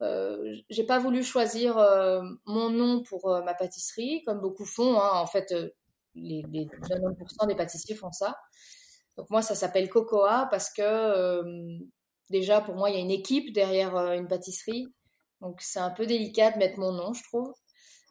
euh, 0.01 0.55
j'ai 0.69 0.83
pas 0.83 0.99
voulu 0.99 1.23
choisir 1.23 1.77
euh, 1.77 2.21
mon 2.45 2.69
nom 2.69 3.03
pour 3.03 3.29
ma 3.45 3.53
pâtisserie, 3.53 4.23
comme 4.25 4.41
beaucoup 4.41 4.65
font. 4.65 4.99
Hein. 4.99 5.11
En 5.13 5.27
fait, 5.27 5.53
les, 6.15 6.43
les 6.51 6.65
99% 6.65 7.47
des 7.47 7.55
pâtissiers 7.55 7.95
font 7.95 8.11
ça. 8.11 8.35
Donc 9.17 9.29
moi, 9.31 9.41
ça 9.41 9.55
s'appelle 9.55 9.89
Cocoa 9.89 10.47
parce 10.51 10.71
que 10.71 10.81
euh, 10.81 11.79
déjà, 12.29 12.61
pour 12.61 12.75
moi, 12.75 12.89
il 12.89 12.95
y 12.95 12.99
a 12.99 13.01
une 13.01 13.11
équipe 13.11 13.51
derrière 13.51 13.95
euh, 13.95 14.13
une 14.13 14.27
pâtisserie. 14.27 14.87
Donc 15.41 15.59
c'est 15.61 15.79
un 15.79 15.89
peu 15.89 16.05
délicat 16.05 16.51
de 16.51 16.57
mettre 16.57 16.79
mon 16.79 16.91
nom, 16.91 17.13
je 17.13 17.23
trouve. 17.23 17.51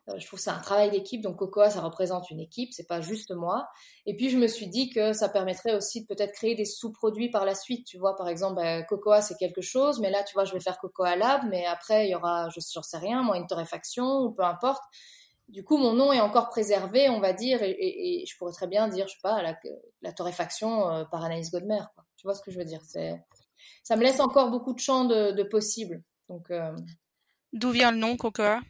Euh, 0.09 0.19
je 0.19 0.27
trouve 0.27 0.39
que 0.39 0.45
c'est 0.45 0.51
un 0.51 0.61
travail 0.61 0.91
d'équipe, 0.91 1.21
donc 1.21 1.37
Cocoa, 1.37 1.71
ça 1.71 1.81
représente 1.81 2.31
une 2.31 2.41
équipe, 2.41 2.73
c'est 2.73 2.87
pas 2.87 3.01
juste 3.01 3.33
moi. 3.33 3.69
Et 4.07 4.17
puis 4.17 4.31
je 4.31 4.39
me 4.39 4.47
suis 4.47 4.69
dit 4.69 4.91
que 4.91 5.13
ça 5.13 5.29
permettrait 5.29 5.75
aussi 5.75 6.03
de 6.03 6.07
peut-être 6.07 6.33
créer 6.33 6.55
des 6.55 6.65
sous-produits 6.65 7.31
par 7.31 7.45
la 7.45 7.55
suite. 7.55 7.87
Tu 7.87 7.99
vois, 7.99 8.15
par 8.17 8.29
exemple, 8.29 8.57
bah, 8.57 8.83
Cocoa 8.83 9.21
c'est 9.21 9.37
quelque 9.37 9.63
chose, 9.63 10.01
mais 10.01 10.11
là, 10.11 10.23
tu 10.23 10.35
vois, 10.35 10.45
je 10.45 10.53
vais 10.53 10.61
faire 10.61 10.79
Cocoa 10.79 11.17
Lab, 11.17 11.43
mais 11.49 11.67
après 11.67 12.07
il 12.07 12.11
y 12.11 12.15
aura, 12.15 12.49
je 12.51 12.61
j'en 12.73 12.83
sais 12.83 12.99
rien, 12.99 13.23
moi 13.23 13.37
une 13.37 13.47
torréfaction 13.47 14.21
ou 14.21 14.33
peu 14.33 14.45
importe. 14.45 14.83
Du 15.49 15.63
coup, 15.63 15.77
mon 15.77 15.93
nom 15.93 16.13
est 16.13 16.21
encore 16.21 16.49
préservé, 16.49 17.09
on 17.09 17.21
va 17.21 17.33
dire, 17.33 17.61
et, 17.63 18.25
je 18.29 18.37
pourrais 18.37 18.53
très 18.53 18.67
bien 18.67 18.89
dire, 18.89 19.07
je 19.07 19.13
sais 19.13 19.21
pas, 19.23 19.43
la, 20.03 20.13
torréfaction 20.13 20.91
euh, 20.91 21.05
par 21.05 21.23
Anaïs 21.23 21.53
Godmer. 21.53 21.83
Tu 22.17 22.27
vois 22.27 22.35
ce 22.35 22.43
que 22.43 22.51
je 22.51 22.59
veux 22.59 22.65
dire? 22.65 22.81
Ça 23.85 23.97
me 23.97 24.03
laisse 24.03 24.19
encore 24.19 24.51
beaucoup 24.51 24.73
de 24.75 24.81
champs 24.81 25.05
de, 25.05 25.31
de 25.31 25.43
possibles. 25.45 26.03
Donc, 26.29 26.51
euh, 26.51 26.75
d'où 27.53 27.71
vient 27.71 27.93
le 27.93 27.99
nom 27.99 28.17
Cocoa? 28.17 28.61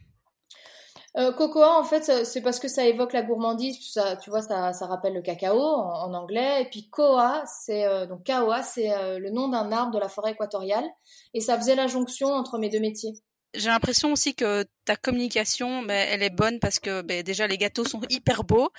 Euh, 1.17 1.31
cocoa, 1.31 1.79
en 1.79 1.83
fait, 1.83 2.25
c'est 2.25 2.41
parce 2.41 2.59
que 2.59 2.67
ça 2.67 2.85
évoque 2.85 3.13
la 3.13 3.23
gourmandise. 3.23 3.79
Tu 4.21 4.29
vois, 4.29 4.41
ça, 4.43 4.73
ça 4.73 4.85
rappelle 4.85 5.15
le 5.15 5.21
cacao 5.21 5.59
en, 5.59 6.13
anglais. 6.13 6.61
Et 6.61 6.65
puis 6.65 6.89
koa, 6.89 7.43
c'est 7.45 7.85
euh, 7.85 8.05
donc 8.05 8.29
c'est 8.63 8.91
euh, 8.91 9.17
le 9.17 9.31
nom 9.31 9.47
d'un 9.49 9.71
arbre 9.71 9.91
de 9.91 9.99
la 9.99 10.09
forêt 10.09 10.33
équatoriale. 10.33 10.85
Et 11.33 11.41
ça 11.41 11.57
faisait 11.57 11.75
la 11.75 11.87
jonction 11.87 12.27
entre 12.27 12.59
mes 12.59 12.69
deux 12.69 12.79
métiers. 12.79 13.13
J'ai 13.55 13.69
l'impression 13.69 14.11
aussi 14.11 14.35
que 14.35 14.65
ta 14.85 14.95
communication, 14.95 15.81
ben, 15.81 16.07
elle 16.11 16.21
est 16.21 16.29
bonne 16.29 16.59
parce 16.59 16.77
que 16.79 17.01
ben, 17.01 17.23
déjà 17.23 17.47
les 17.47 17.57
gâteaux 17.57 17.85
sont 17.85 18.01
hyper 18.09 18.43
beaux 18.43 18.69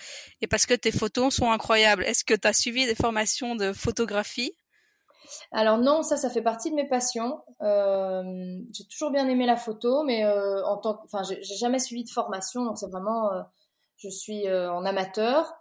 et 0.41 0.47
parce 0.47 0.67
que 0.67 0.75
tes 0.75 0.93
photos 0.93 1.35
sont 1.35 1.51
incroyables. 1.51 2.05
Est-ce 2.05 2.25
que 2.25 2.35
tu 2.35 2.47
as 2.47 2.53
suivi 2.53 2.87
des 2.87 2.95
formations 2.95 3.57
de 3.57 3.73
photographie? 3.73 4.53
Alors 5.53 5.79
non, 5.79 6.03
ça, 6.03 6.17
ça 6.17 6.31
fait 6.31 6.43
partie 6.43 6.71
de 6.71 6.77
mes 6.77 6.89
passions. 6.89 7.41
Euh, 7.63 8.59
j'ai 8.73 8.85
toujours 8.85 9.11
bien 9.11 9.29
aimé 9.29 9.47
la 9.47 9.57
photo, 9.57 10.03
mais 10.05 10.25
euh, 10.25 10.65
en 10.65 10.79
tant, 10.79 11.01
enfin, 11.05 11.23
j'ai 11.23 11.57
jamais 11.57 11.79
suivi 11.79 12.05
de 12.05 12.11
formation, 12.11 12.65
donc 12.65 12.79
c'est 12.79 12.91
vraiment, 12.91 13.33
euh, 13.33 13.43
je 13.97 14.09
suis 14.09 14.49
en 14.51 14.85
amateur. 14.85 15.55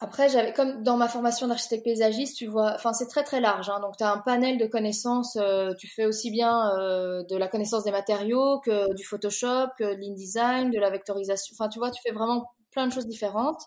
Après, 0.00 0.52
comme 0.52 0.82
dans 0.82 0.96
ma 0.96 1.08
formation 1.08 1.48
d'architecte 1.48 1.84
paysagiste, 1.84 2.36
tu 2.36 2.46
vois, 2.46 2.74
enfin 2.74 2.92
c'est 2.92 3.06
très 3.06 3.22
très 3.22 3.40
large, 3.40 3.70
hein, 3.70 3.80
donc 3.80 3.96
tu 3.96 4.04
as 4.04 4.12
un 4.12 4.18
panel 4.18 4.58
de 4.58 4.66
connaissances. 4.66 5.38
tu 5.78 5.88
fais 5.88 6.04
aussi 6.04 6.30
bien 6.30 6.70
de 6.76 7.36
la 7.36 7.48
connaissance 7.48 7.84
des 7.84 7.92
matériaux 7.92 8.60
que 8.60 8.92
du 8.94 9.04
Photoshop, 9.04 9.68
que 9.78 9.94
de 9.94 10.00
l'InDesign, 10.00 10.70
de 10.70 10.78
la 10.78 10.90
vectorisation. 10.90 11.54
Enfin, 11.58 11.68
tu 11.68 11.78
vois, 11.78 11.90
tu 11.90 12.02
fais 12.02 12.12
vraiment 12.12 12.50
plein 12.72 12.86
de 12.86 12.92
choses 12.92 13.06
différentes. 13.06 13.62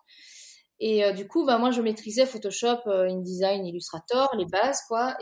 Et 0.80 1.04
euh, 1.04 1.12
du 1.12 1.28
coup, 1.28 1.46
bah, 1.46 1.58
moi, 1.58 1.72
je 1.72 1.82
maîtrisais 1.82 2.26
Photoshop, 2.26 2.88
euh, 2.88 3.10
InDesign, 3.10 3.66
Illustrator, 3.66 4.30
les 4.38 4.46
bases, 4.46 4.82
quoi. 4.88 5.18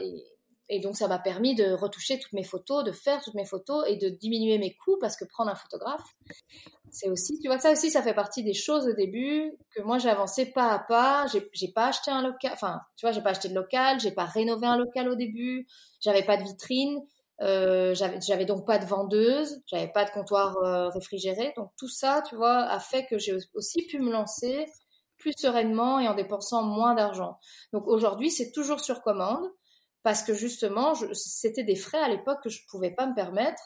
Et, 0.70 0.80
donc, 0.80 0.98
ça 0.98 1.08
m'a 1.08 1.20
permis 1.20 1.54
de 1.54 1.74
retoucher 1.74 2.20
toutes 2.20 2.34
mes 2.34 2.44
photos, 2.44 2.84
de 2.84 2.92
faire 2.92 3.22
toutes 3.22 3.36
mes 3.36 3.46
photos 3.46 3.86
et 3.88 3.98
de 3.98 4.10
diminuer 4.10 4.58
mes 4.58 4.76
coûts 4.76 4.98
parce 5.00 5.16
que 5.16 5.24
prendre 5.24 5.52
un 5.52 5.56
photographe, 5.56 6.04
c'est 6.90 7.08
aussi, 7.08 7.40
tu 7.40 7.48
vois, 7.48 7.60
ça 7.60 7.72
aussi, 7.72 7.92
ça 7.92 8.02
fait 8.02 8.16
partie 8.16 8.44
des 8.44 8.56
choses 8.56 8.88
au 8.88 8.94
début 8.94 9.52
que 9.76 9.84
moi, 9.84 10.00
j'ai 10.00 10.10
avancé 10.10 10.48
pas 10.48 10.72
à 10.72 10.80
pas. 10.80 11.28
J'ai 11.54 11.72
pas 11.72 11.88
acheté 11.90 12.10
un 12.10 12.24
local, 12.24 12.52
enfin, 12.54 12.80
tu 12.98 13.06
vois, 13.06 13.12
j'ai 13.12 13.22
pas 13.22 13.30
acheté 13.30 13.48
de 13.48 13.54
local, 13.54 14.00
j'ai 14.00 14.12
pas 14.12 14.26
rénové 14.26 14.66
un 14.66 14.78
local 14.78 15.08
au 15.08 15.16
début, 15.16 15.68
j'avais 16.02 16.24
pas 16.24 16.38
de 16.38 16.44
vitrine. 16.44 17.00
Euh, 17.42 17.94
j'avais 17.94 18.46
donc 18.46 18.66
pas 18.66 18.80
de 18.80 18.86
vendeuse, 18.86 19.62
j'avais 19.68 19.90
pas 19.90 20.06
de 20.06 20.12
comptoir 20.12 20.56
euh, 20.64 20.88
réfrigéré, 20.90 21.54
donc 21.58 21.70
tout 21.78 21.90
ça, 21.90 22.24
tu 22.30 22.36
vois, 22.36 22.60
a 22.60 22.80
fait 22.80 23.06
que 23.08 23.18
j'ai 23.18 23.36
aussi 23.54 23.86
pu 23.88 24.00
me 24.00 24.10
lancer 24.10 24.66
plus 25.26 25.34
sereinement 25.36 26.00
et 26.00 26.08
en 26.08 26.14
dépensant 26.14 26.62
moins 26.62 26.94
d'argent. 26.94 27.40
Donc 27.74 27.88
aujourd'hui, 27.88 28.30
c'est 28.30 28.52
toujours 28.52 28.80
sur 28.80 29.02
commande 29.02 29.44
parce 30.04 30.22
que 30.22 30.36
justement, 30.36 30.94
c'était 31.14 31.64
des 31.64 31.76
frais 31.76 31.98
à 31.98 32.08
l'époque 32.08 32.44
que 32.44 32.50
je 32.50 32.60
pouvais 32.70 32.92
pas 32.92 33.08
me 33.08 33.16
permettre. 33.16 33.64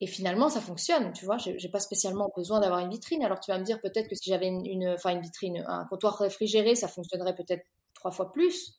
Et 0.00 0.06
finalement, 0.06 0.48
ça 0.48 0.60
fonctionne, 0.60 1.12
tu 1.12 1.24
vois. 1.24 1.36
J'ai 1.38 1.68
pas 1.68 1.80
spécialement 1.80 2.30
besoin 2.36 2.60
d'avoir 2.60 2.78
une 2.78 2.90
vitrine. 2.90 3.24
Alors 3.24 3.40
tu 3.40 3.50
vas 3.50 3.58
me 3.58 3.64
dire 3.64 3.80
peut-être 3.80 4.08
que 4.08 4.14
si 4.14 4.30
j'avais 4.30 4.46
une, 4.46 4.88
enfin 4.90 5.10
une 5.10 5.20
vitrine, 5.20 5.64
un 5.66 5.84
comptoir 5.86 6.16
réfrigéré, 6.18 6.76
ça 6.76 6.86
fonctionnerait 6.86 7.34
peut-être 7.34 7.64
trois 7.94 8.12
fois 8.12 8.32
plus. 8.32 8.78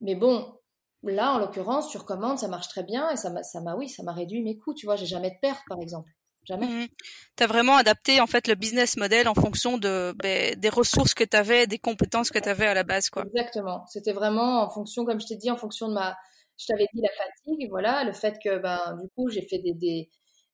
Mais 0.00 0.14
bon, 0.14 0.54
là, 1.02 1.32
en 1.32 1.38
l'occurrence, 1.40 1.90
sur 1.90 2.04
commande, 2.04 2.38
ça 2.38 2.46
marche 2.46 2.68
très 2.68 2.84
bien 2.84 3.10
et 3.10 3.16
ça 3.16 3.30
m'a, 3.30 3.74
oui, 3.74 3.88
ça 3.88 4.04
m'a 4.04 4.12
réduit 4.12 4.44
mes 4.44 4.56
coûts. 4.56 4.74
Tu 4.74 4.86
vois, 4.86 4.94
j'ai 4.94 5.06
jamais 5.06 5.30
de 5.30 5.36
perte, 5.42 5.64
par 5.68 5.80
exemple. 5.80 6.10
Jamais. 6.46 6.66
Mmh. 6.66 6.88
Tu 7.36 7.44
as 7.44 7.46
vraiment 7.46 7.76
adapté 7.76 8.20
en 8.20 8.26
fait 8.26 8.46
le 8.46 8.54
business 8.54 8.96
model 8.96 9.28
en 9.28 9.34
fonction 9.34 9.78
de 9.78 10.14
ben, 10.16 10.54
des 10.54 10.68
ressources 10.68 11.12
que 11.12 11.24
tu 11.24 11.36
avais, 11.36 11.66
des 11.66 11.78
compétences 11.78 12.30
que 12.30 12.38
tu 12.38 12.48
avais 12.48 12.66
à 12.66 12.74
la 12.74 12.84
base 12.84 13.10
quoi. 13.10 13.24
Exactement. 13.24 13.84
C'était 13.88 14.12
vraiment 14.12 14.62
en 14.62 14.70
fonction 14.70 15.04
comme 15.04 15.20
je 15.20 15.26
t'ai 15.26 15.36
dit 15.36 15.50
en 15.50 15.56
fonction 15.56 15.88
de 15.88 15.94
ma 15.94 16.16
je 16.58 16.66
t'avais 16.66 16.86
dit 16.94 17.00
la 17.02 17.10
fatigue, 17.10 17.68
voilà, 17.70 18.04
le 18.04 18.12
fait 18.12 18.38
que 18.42 18.58
ben 18.58 18.96
du 19.00 19.08
coup, 19.10 19.28
j'ai 19.28 19.42
fait 19.42 19.58
des 19.58 19.74
des, 19.74 20.08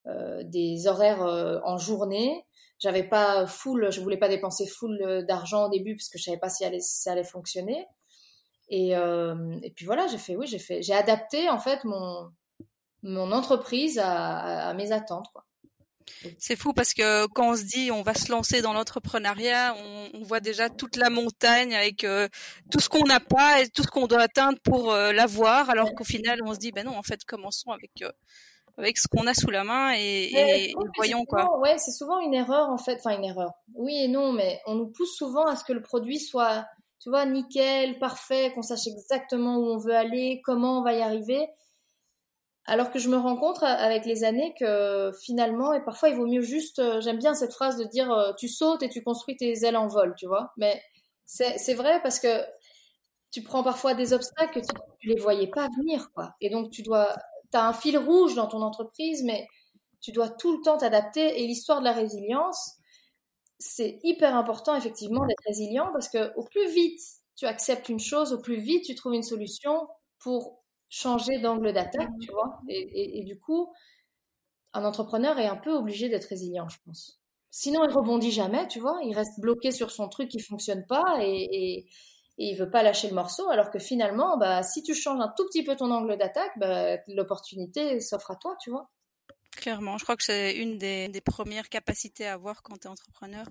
euh, 0.07 0.43
des 0.45 0.87
horaires 0.87 1.23
euh, 1.23 1.61
en 1.65 1.79
journée. 1.79 2.45
J'avais 2.79 3.05
pas 3.05 3.47
full, 3.47 3.93
je 3.93 4.01
voulais 4.01 4.17
pas 4.17 4.29
dépenser 4.29 4.67
full 4.67 5.01
euh, 5.03 5.23
d'argent 5.23 5.67
au 5.67 5.69
début 5.69 5.95
parce 5.95 6.09
que 6.09 6.19
je 6.19 6.25
savais 6.25 6.39
pas 6.39 6.49
si, 6.49 6.65
allait, 6.65 6.81
ça 6.81 7.13
allait 7.13 7.23
fonctionner. 7.25 7.87
Et, 8.69 8.93
et 8.93 9.71
puis 9.77 9.85
voilà, 9.85 10.07
j'ai 10.07 10.17
fait 10.17 10.35
oui, 10.35 10.47
j'ai 10.47 10.59
fait 10.59 10.83
j'ai 10.83 10.95
adapté 10.95 11.51
en 11.51 11.59
fait 11.59 11.85
mon 11.85 12.31
mon 13.03 13.31
entreprise 13.31 13.99
à, 13.99 14.69
à 14.69 14.73
mes 14.73 14.93
attentes 14.93 15.27
quoi. 15.35 15.45
C'est 16.39 16.57
fou 16.57 16.73
parce 16.73 16.95
que 16.95 17.27
quand 17.29 17.51
on 17.51 17.57
se 17.57 17.65
dit 17.65 17.91
on 17.91 18.03
va 18.03 18.15
se 18.15 18.31
lancer 18.31 18.63
dans 18.63 18.73
l'entrepreneuriat, 18.73 19.75
on, 20.15 20.23
voit 20.23 20.41
déjà 20.41 20.71
toute 20.71 20.97
la 20.97 21.11
montagne 21.11 21.75
avec 21.75 22.05
euh, 22.05 22.29
tout 22.71 22.81
ce 22.81 22.89
qu'on 22.89 23.05
n'a 23.05 23.21
pas 23.21 23.61
et 23.61 23.69
tout 23.69 23.83
ce 23.83 23.89
qu'on 23.89 24.07
doit 24.07 24.21
atteindre 24.21 24.59
pour 24.63 24.93
euh, 24.93 25.13
l'avoir, 25.13 25.69
alors 25.69 25.95
qu'au 25.95 26.05
final 26.05 26.39
on 26.45 26.55
se 26.55 26.59
dit 26.59 26.71
ben 26.71 26.87
non 26.87 26.97
en 26.97 27.03
fait 27.03 27.25
commençons 27.25 27.71
avec 27.71 27.91
euh, 28.03 28.11
avec 28.79 28.99
ce 28.99 29.09
qu'on 29.09 29.27
a 29.27 29.35
sous 29.35 29.51
la 29.51 29.65
main 29.65 29.93
et, 29.95 30.73
voyons 30.97 31.25
quoi. 31.25 31.59
Ouais, 31.61 31.77
c'est 31.79 31.91
souvent 31.91 32.21
une 32.21 32.35
erreur 32.35 32.71
en 32.71 32.79
fait, 32.79 32.97
enfin 33.05 33.17
une 33.17 33.25
erreur. 33.25 33.53
Oui 33.75 33.97
et 34.05 34.09
non, 34.09 34.33
mais 34.33 34.61
on 34.67 34.75
nous 34.75 34.89
pousse 34.89 35.15
souvent 35.17 35.45
à 35.45 35.57
ce 35.57 35.65
que 35.65 35.73
le 35.73 35.83
produit 35.83 36.19
soit, 36.19 36.65
tu 37.01 37.11
vois, 37.11 37.27
nickel, 37.27 37.99
parfait, 37.99 38.53
qu'on 38.55 38.63
sache 38.63 38.87
exactement 38.87 39.57
où 39.57 39.67
on 39.67 39.79
veut 39.79 39.95
aller, 39.95 40.41
comment 40.45 40.79
on 40.79 40.83
va 40.83 40.95
y 40.95 41.03
arriver. 41.03 41.49
Alors 42.67 42.93
que 42.93 43.01
je 43.01 43.09
me 43.09 43.17
rends 43.17 43.37
compte 43.37 43.63
avec 43.63 44.05
les 44.05 44.23
années 44.23 44.55
que 44.59 45.11
finalement, 45.21 45.73
et 45.73 45.83
parfois 45.85 46.11
il 46.11 46.17
vaut 46.17 46.27
mieux 46.27 46.43
juste, 46.43 46.79
euh, 46.79 47.01
j'aime 47.01 47.19
bien 47.19 47.35
cette 47.35 47.53
phrase 47.53 47.77
de 47.77 47.85
dire 47.85 48.13
euh, 48.13 48.33
tu 48.39 48.49
sautes 48.49 48.85
et 48.85 48.89
tu 48.89 49.03
construis 49.03 49.37
tes 49.37 49.65
ailes 49.65 49.77
en 49.77 49.89
vol, 49.89 50.15
tu 50.17 50.27
vois. 50.27 50.53
Mais 50.57 50.81
c'est 51.25 51.75
vrai 51.75 52.01
parce 52.03 52.21
que 52.21 52.45
tu 53.33 53.43
prends 53.43 53.65
parfois 53.65 53.95
des 53.95 54.13
obstacles 54.13 54.61
que 54.61 54.67
tu, 55.01 55.09
ne 55.09 55.15
les 55.15 55.21
voyais 55.21 55.49
pas 55.49 55.69
venir, 55.79 56.11
quoi. 56.15 56.35
Et 56.41 56.51
donc 56.51 56.71
tu 56.71 56.83
dois, 56.83 57.17
tu 57.51 57.59
as 57.59 57.67
un 57.67 57.73
fil 57.73 57.99
rouge 57.99 58.35
dans 58.35 58.47
ton 58.47 58.63
entreprise, 58.63 59.25
mais 59.25 59.49
tu 60.01 60.13
dois 60.13 60.29
tout 60.29 60.57
le 60.57 60.63
temps 60.63 60.79
t'adapter. 60.79 61.43
Et 61.43 61.47
l'histoire 61.47 61.81
de 61.81 61.85
la 61.85 61.93
résilience, 61.93 62.77
c'est 63.59 63.99
hyper 64.05 64.37
important 64.37 64.77
effectivement 64.77 65.27
d'être 65.27 65.43
résilient 65.47 65.91
parce 65.93 66.09
que 66.09 66.33
au 66.37 66.45
plus 66.45 66.69
vite 66.69 67.01
tu 67.37 67.47
acceptes 67.47 67.89
une 67.89 68.01
chose, 68.01 68.33
au 68.33 68.41
plus 68.41 68.61
vite 68.61 68.85
tu 68.85 68.95
trouves 68.95 69.15
une 69.15 69.23
solution 69.23 69.89
pour 70.21 70.62
changer 70.93 71.39
d'angle 71.39 71.73
d'attaque, 71.73 72.11
tu 72.21 72.31
vois. 72.31 72.61
Et, 72.69 73.25
du 73.25 73.41
coup, 73.41 73.73
un 74.75 74.85
entrepreneur 74.85 75.39
est 75.39 75.47
un 75.47 75.57
peu 75.57 75.73
obligé 75.73 76.11
d'être 76.11 76.27
résilient, 76.27 76.69
je 76.69 76.77
pense. 76.85 77.19
Sinon, 77.51 77.85
il 77.85 77.93
rebondit 77.93 78.31
jamais, 78.31 78.69
tu 78.69 78.79
vois. 78.79 79.01
Il 79.03 79.15
reste 79.15 79.41
bloqué 79.41 79.73
sur 79.73 79.91
son 79.91 80.09
truc 80.09 80.29
qui 80.29 80.39
fonctionne 80.39 80.85
pas 80.87 81.17
et, 81.21 81.79
et, 81.79 81.87
il 82.37 82.57
veut 82.57 82.71
pas 82.71 82.83
lâcher 82.83 83.09
le 83.09 83.15
morceau. 83.15 83.49
Alors 83.49 83.71
que 83.71 83.79
finalement, 83.79 84.37
bah, 84.37 84.63
si 84.63 84.83
tu 84.83 84.95
changes 84.95 85.21
un 85.21 85.33
tout 85.35 85.47
petit 85.47 85.65
peu 85.65 85.77
ton 85.77 85.91
angle 85.91 86.19
d'attaque, 86.19 86.53
bah, 86.59 86.99
l'opportunité 87.09 88.01
s'offre 88.01 88.31
à 88.31 88.37
toi, 88.37 88.55
tu 88.61 88.71
vois. 88.71 88.91
Clairement, 89.57 89.99
je 89.99 90.05
crois 90.05 90.17
que 90.17 90.25
c'est 90.25 90.57
une 90.57 90.79
des, 90.79 91.09
des, 91.09 91.21
premières 91.21 91.69
capacités 91.69 92.27
à 92.27 92.35
avoir 92.35 92.63
quand 92.63 92.79
tu 92.79 92.89
es 92.89 92.91
entrepreneur. 92.91 93.47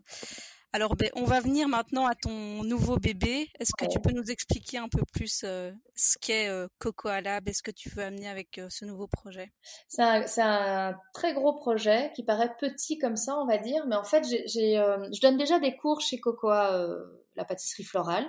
Alors, 0.74 0.96
ben, 0.96 1.10
on 1.16 1.26
va 1.26 1.42
venir 1.42 1.68
maintenant 1.68 2.06
à 2.06 2.16
ton 2.16 2.64
nouveau 2.64 2.98
bébé. 2.98 3.50
Est-ce 3.60 3.72
que 3.78 3.92
tu 3.92 4.00
peux 4.00 4.12
nous 4.12 4.32
expliquer 4.32 4.78
un 4.78 4.88
peu 4.88 5.02
plus 5.12 5.42
euh, 5.44 5.72
ce 5.96 6.18
qu'est 6.18 6.48
euh, 6.48 6.68
Cocoa 6.80 7.20
Lab 7.20 7.50
et 7.50 7.54
ce 7.54 7.62
que 7.62 7.72
tu 7.72 7.90
veux 7.90 8.04
amener 8.04 8.30
avec 8.30 8.58
euh, 8.58 8.68
ce 8.70 8.86
nouveau 8.86 9.08
projet? 9.08 9.52
C'est 9.90 10.02
un, 10.42 10.96
très 11.14 11.34
gros 11.34 11.54
projet 11.54 12.12
qui 12.16 12.24
paraît 12.24 12.56
petit 12.58 12.98
comme 12.98 13.18
ça, 13.18 13.38
on 13.38 13.46
va 13.46 13.58
dire, 13.58 13.86
mais 13.88 13.98
en 13.98 14.06
fait, 14.06 14.24
je 14.24 15.22
donne 15.22 15.38
déjà 15.38 15.60
des 15.60 15.76
cours 15.76 16.00
chez 16.00 16.20
Cocoa, 16.20 16.88
la 17.36 17.44
pâtisserie 17.44 17.84
florale. 17.84 18.26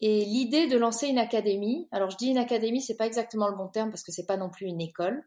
Et 0.00 0.24
l'idée 0.24 0.68
de 0.68 0.78
lancer 0.78 1.08
une 1.08 1.18
académie, 1.18 1.88
alors 1.90 2.10
je 2.10 2.16
dis 2.16 2.28
une 2.28 2.38
académie, 2.38 2.80
c'est 2.80 2.96
pas 2.96 3.06
exactement 3.06 3.48
le 3.48 3.56
bon 3.56 3.68
terme 3.68 3.90
parce 3.90 4.02
que 4.02 4.12
c'est 4.12 4.24
pas 4.24 4.36
non 4.36 4.50
plus 4.50 4.66
une 4.66 4.80
école 4.80 5.22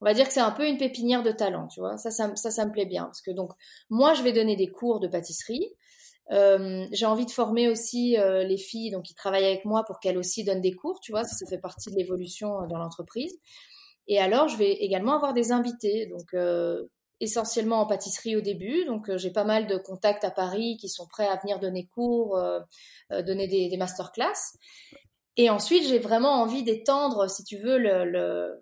on 0.00 0.06
va 0.06 0.14
dire 0.14 0.26
que 0.26 0.32
c'est 0.32 0.40
un 0.40 0.50
peu 0.50 0.66
une 0.66 0.78
pépinière 0.78 1.22
de 1.22 1.30
talent, 1.30 1.68
tu 1.68 1.80
vois. 1.80 1.96
Ça, 1.98 2.10
ça, 2.10 2.26
me 2.28 2.72
plaît 2.72 2.86
bien 2.86 3.04
parce 3.04 3.20
que 3.20 3.30
donc 3.30 3.52
moi, 3.90 4.14
je 4.14 4.22
vais 4.22 4.32
donner 4.32 4.56
des 4.56 4.68
cours 4.68 5.00
de 5.00 5.08
pâtisserie. 5.08 5.74
Euh, 6.32 6.86
j'ai 6.92 7.06
envie 7.06 7.26
de 7.26 7.30
former 7.30 7.68
aussi 7.68 8.16
euh, 8.16 8.44
les 8.44 8.56
filles 8.56 8.90
donc 8.90 9.02
qui 9.04 9.14
travaillent 9.14 9.46
avec 9.46 9.64
moi 9.64 9.84
pour 9.84 9.98
qu'elles 9.98 10.16
aussi 10.16 10.44
donnent 10.44 10.60
des 10.60 10.74
cours, 10.74 11.00
tu 11.00 11.12
vois. 11.12 11.24
Ça, 11.24 11.36
ça 11.36 11.46
fait 11.46 11.60
partie 11.60 11.90
de 11.90 11.96
l'évolution 11.96 12.62
euh, 12.62 12.66
dans 12.66 12.78
l'entreprise. 12.78 13.34
Et 14.08 14.18
alors, 14.18 14.48
je 14.48 14.56
vais 14.56 14.72
également 14.72 15.14
avoir 15.14 15.34
des 15.34 15.52
invités, 15.52 16.06
donc 16.06 16.34
essentiellement 17.20 17.80
en 17.80 17.86
pâtisserie 17.86 18.34
au 18.34 18.40
début. 18.40 18.84
Donc, 18.86 19.14
j'ai 19.16 19.30
pas 19.30 19.44
mal 19.44 19.68
de 19.68 19.76
contacts 19.76 20.24
à 20.24 20.32
Paris 20.32 20.78
qui 20.80 20.88
sont 20.88 21.06
prêts 21.06 21.28
à 21.28 21.36
venir 21.36 21.60
donner 21.60 21.86
cours, 21.94 22.36
donner 23.10 23.46
des, 23.46 23.68
des 23.68 23.76
masterclass. 23.76 24.56
Et 25.36 25.48
ensuite, 25.48 25.86
j'ai 25.86 26.00
vraiment 26.00 26.42
envie 26.42 26.64
d'étendre, 26.64 27.30
si 27.30 27.44
tu 27.44 27.56
veux, 27.58 27.78
le 27.78 28.04
le 28.04 28.60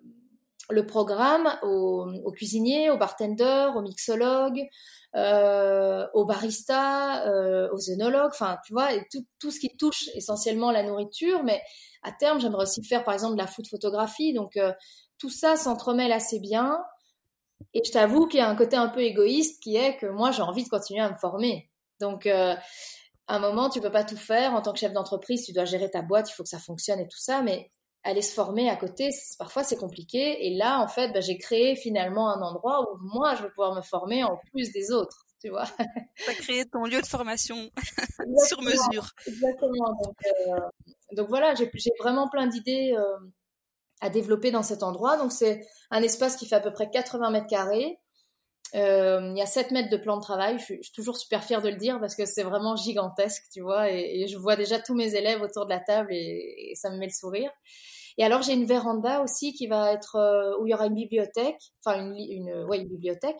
programme 0.85 1.49
aux, 1.63 2.31
cuisiniers, 2.31 2.89
aux 2.89 2.97
bartenders, 2.97 3.75
aux 3.75 3.81
mixologues, 3.81 4.67
euh, 5.15 6.07
aux 6.13 6.25
baristas, 6.25 7.25
euh, 7.27 7.69
aux 7.73 7.91
œnologues, 7.91 8.31
enfin, 8.31 8.57
tu 8.65 8.73
vois, 8.73 8.93
et 8.93 9.07
tout, 9.39 9.51
ce 9.51 9.59
qui 9.59 9.75
touche 9.75 10.09
essentiellement 10.15 10.71
la 10.71 10.83
nourriture. 10.83 11.43
Mais 11.43 11.61
à 12.03 12.11
terme, 12.11 12.39
j'aimerais 12.39 12.63
aussi 12.63 12.83
faire, 12.83 13.03
par 13.03 13.13
exemple, 13.13 13.33
de 13.33 13.41
la 13.41 13.47
food 13.47 13.67
photographie. 13.67 14.33
Donc, 14.33 14.57
euh, 14.57 14.71
tout 15.17 15.29
ça 15.29 15.55
s'entremêle 15.55 16.11
assez 16.11 16.39
bien. 16.39 16.77
Et 17.73 17.81
je 17.83 17.91
t'avoue 17.91 18.27
qu'il 18.27 18.39
y 18.39 18.43
a 18.43 18.49
un 18.49 18.55
côté 18.55 18.77
un 18.77 18.87
peu 18.87 19.01
égoïste 19.01 19.61
qui 19.61 19.75
est 19.75 19.97
que 19.97 20.05
moi, 20.05 20.31
j'ai 20.31 20.43
envie 20.43 20.63
de 20.63 20.69
continuer 20.69 21.01
à 21.01 21.11
me 21.11 21.17
former. 21.17 21.69
Donc, 21.99 22.25
à 22.25 22.57
un 23.27 23.39
moment, 23.39 23.69
tu 23.69 23.81
peux 23.81 23.91
pas 23.91 24.03
tout 24.03 24.15
faire. 24.15 24.53
En 24.53 24.61
tant 24.61 24.71
que 24.71 24.79
chef 24.79 24.93
d'entreprise, 24.93 25.45
tu 25.45 25.51
dois 25.51 25.65
gérer 25.65 25.89
ta 25.91 26.01
boîte, 26.01 26.29
il 26.29 26.33
faut 26.33 26.43
que 26.43 26.49
ça 26.49 26.59
fonctionne 26.59 26.99
et 26.99 27.07
tout 27.07 27.19
ça. 27.19 27.41
Mais 27.41 27.69
aller 28.03 28.21
se 28.21 28.33
former 28.33 28.69
à 28.69 28.75
côté, 28.75 29.09
parfois 29.37 29.63
c'est 29.63 29.75
compliqué. 29.75 30.47
Et 30.47 30.55
là, 30.55 30.79
en 30.79 30.87
fait, 30.87 31.11
bah, 31.11 31.21
j'ai 31.21 31.37
créé 31.37 31.75
finalement 31.75 32.29
un 32.29 32.41
endroit 32.41 32.81
où 32.81 32.97
moi, 33.01 33.35
je 33.35 33.43
vais 33.43 33.49
pouvoir 33.49 33.75
me 33.75 33.81
former 33.81 34.23
en 34.23 34.37
plus 34.51 34.71
des 34.71 34.91
autres, 34.91 35.25
tu 35.41 35.49
vois. 35.49 35.65
Tu 36.17 36.29
as 36.29 36.33
créé 36.33 36.65
ton 36.65 36.83
lieu 36.83 37.01
de 37.01 37.07
formation 37.07 37.69
sur 38.47 38.61
mesure. 38.61 39.09
Exactement. 39.27 39.93
Donc, 40.03 40.15
euh, 40.25 40.59
donc 41.13 41.29
voilà, 41.29 41.53
j'ai 41.55 41.69
vraiment 41.99 42.29
plein 42.29 42.47
d'idées 42.47 42.93
euh, 42.97 43.17
à 44.01 44.09
développer 44.09 44.51
dans 44.51 44.63
cet 44.63 44.83
endroit. 44.83 45.17
Donc 45.17 45.31
c'est 45.31 45.65
un 45.91 46.01
espace 46.01 46.35
qui 46.35 46.47
fait 46.47 46.55
à 46.55 46.61
peu 46.61 46.71
près 46.71 46.89
80 46.89 47.31
mètres 47.31 47.47
carrés. 47.47 47.99
Euh, 48.75 49.31
il 49.31 49.37
y 49.37 49.41
a 49.41 49.45
7 49.45 49.71
mètres 49.71 49.89
de 49.89 49.97
plan 49.97 50.17
de 50.17 50.21
travail. 50.21 50.57
Je 50.59 50.63
suis, 50.63 50.91
toujours 50.93 51.17
super 51.17 51.43
fière 51.43 51.61
de 51.61 51.69
le 51.69 51.77
dire 51.77 51.99
parce 51.99 52.15
que 52.15 52.25
c'est 52.25 52.43
vraiment 52.43 52.75
gigantesque, 52.75 53.43
tu 53.51 53.61
vois. 53.61 53.91
Et, 53.91 54.27
je 54.27 54.37
vois 54.37 54.55
déjà 54.55 54.79
tous 54.79 54.95
mes 54.95 55.15
élèves 55.15 55.41
autour 55.41 55.65
de 55.65 55.71
la 55.71 55.79
table 55.79 56.09
et, 56.11 56.71
et 56.71 56.75
ça 56.75 56.89
me 56.89 56.97
met 56.97 57.07
le 57.07 57.11
sourire. 57.11 57.51
Et 58.19 58.23
alors 58.25 58.41
j'ai 58.41 58.51
une 58.51 58.65
véranda 58.65 59.21
aussi 59.21 59.53
qui 59.53 59.67
va 59.67 59.93
être 59.93 60.17
euh, 60.17 60.59
où 60.59 60.67
il 60.67 60.71
y 60.71 60.73
aura 60.73 60.87
une 60.87 60.93
bibliothèque, 60.93 61.71
enfin 61.83 62.01
une, 62.01 62.17
une, 62.17 62.65
ouais, 62.65 62.79
une 62.79 62.89
bibliothèque. 62.89 63.39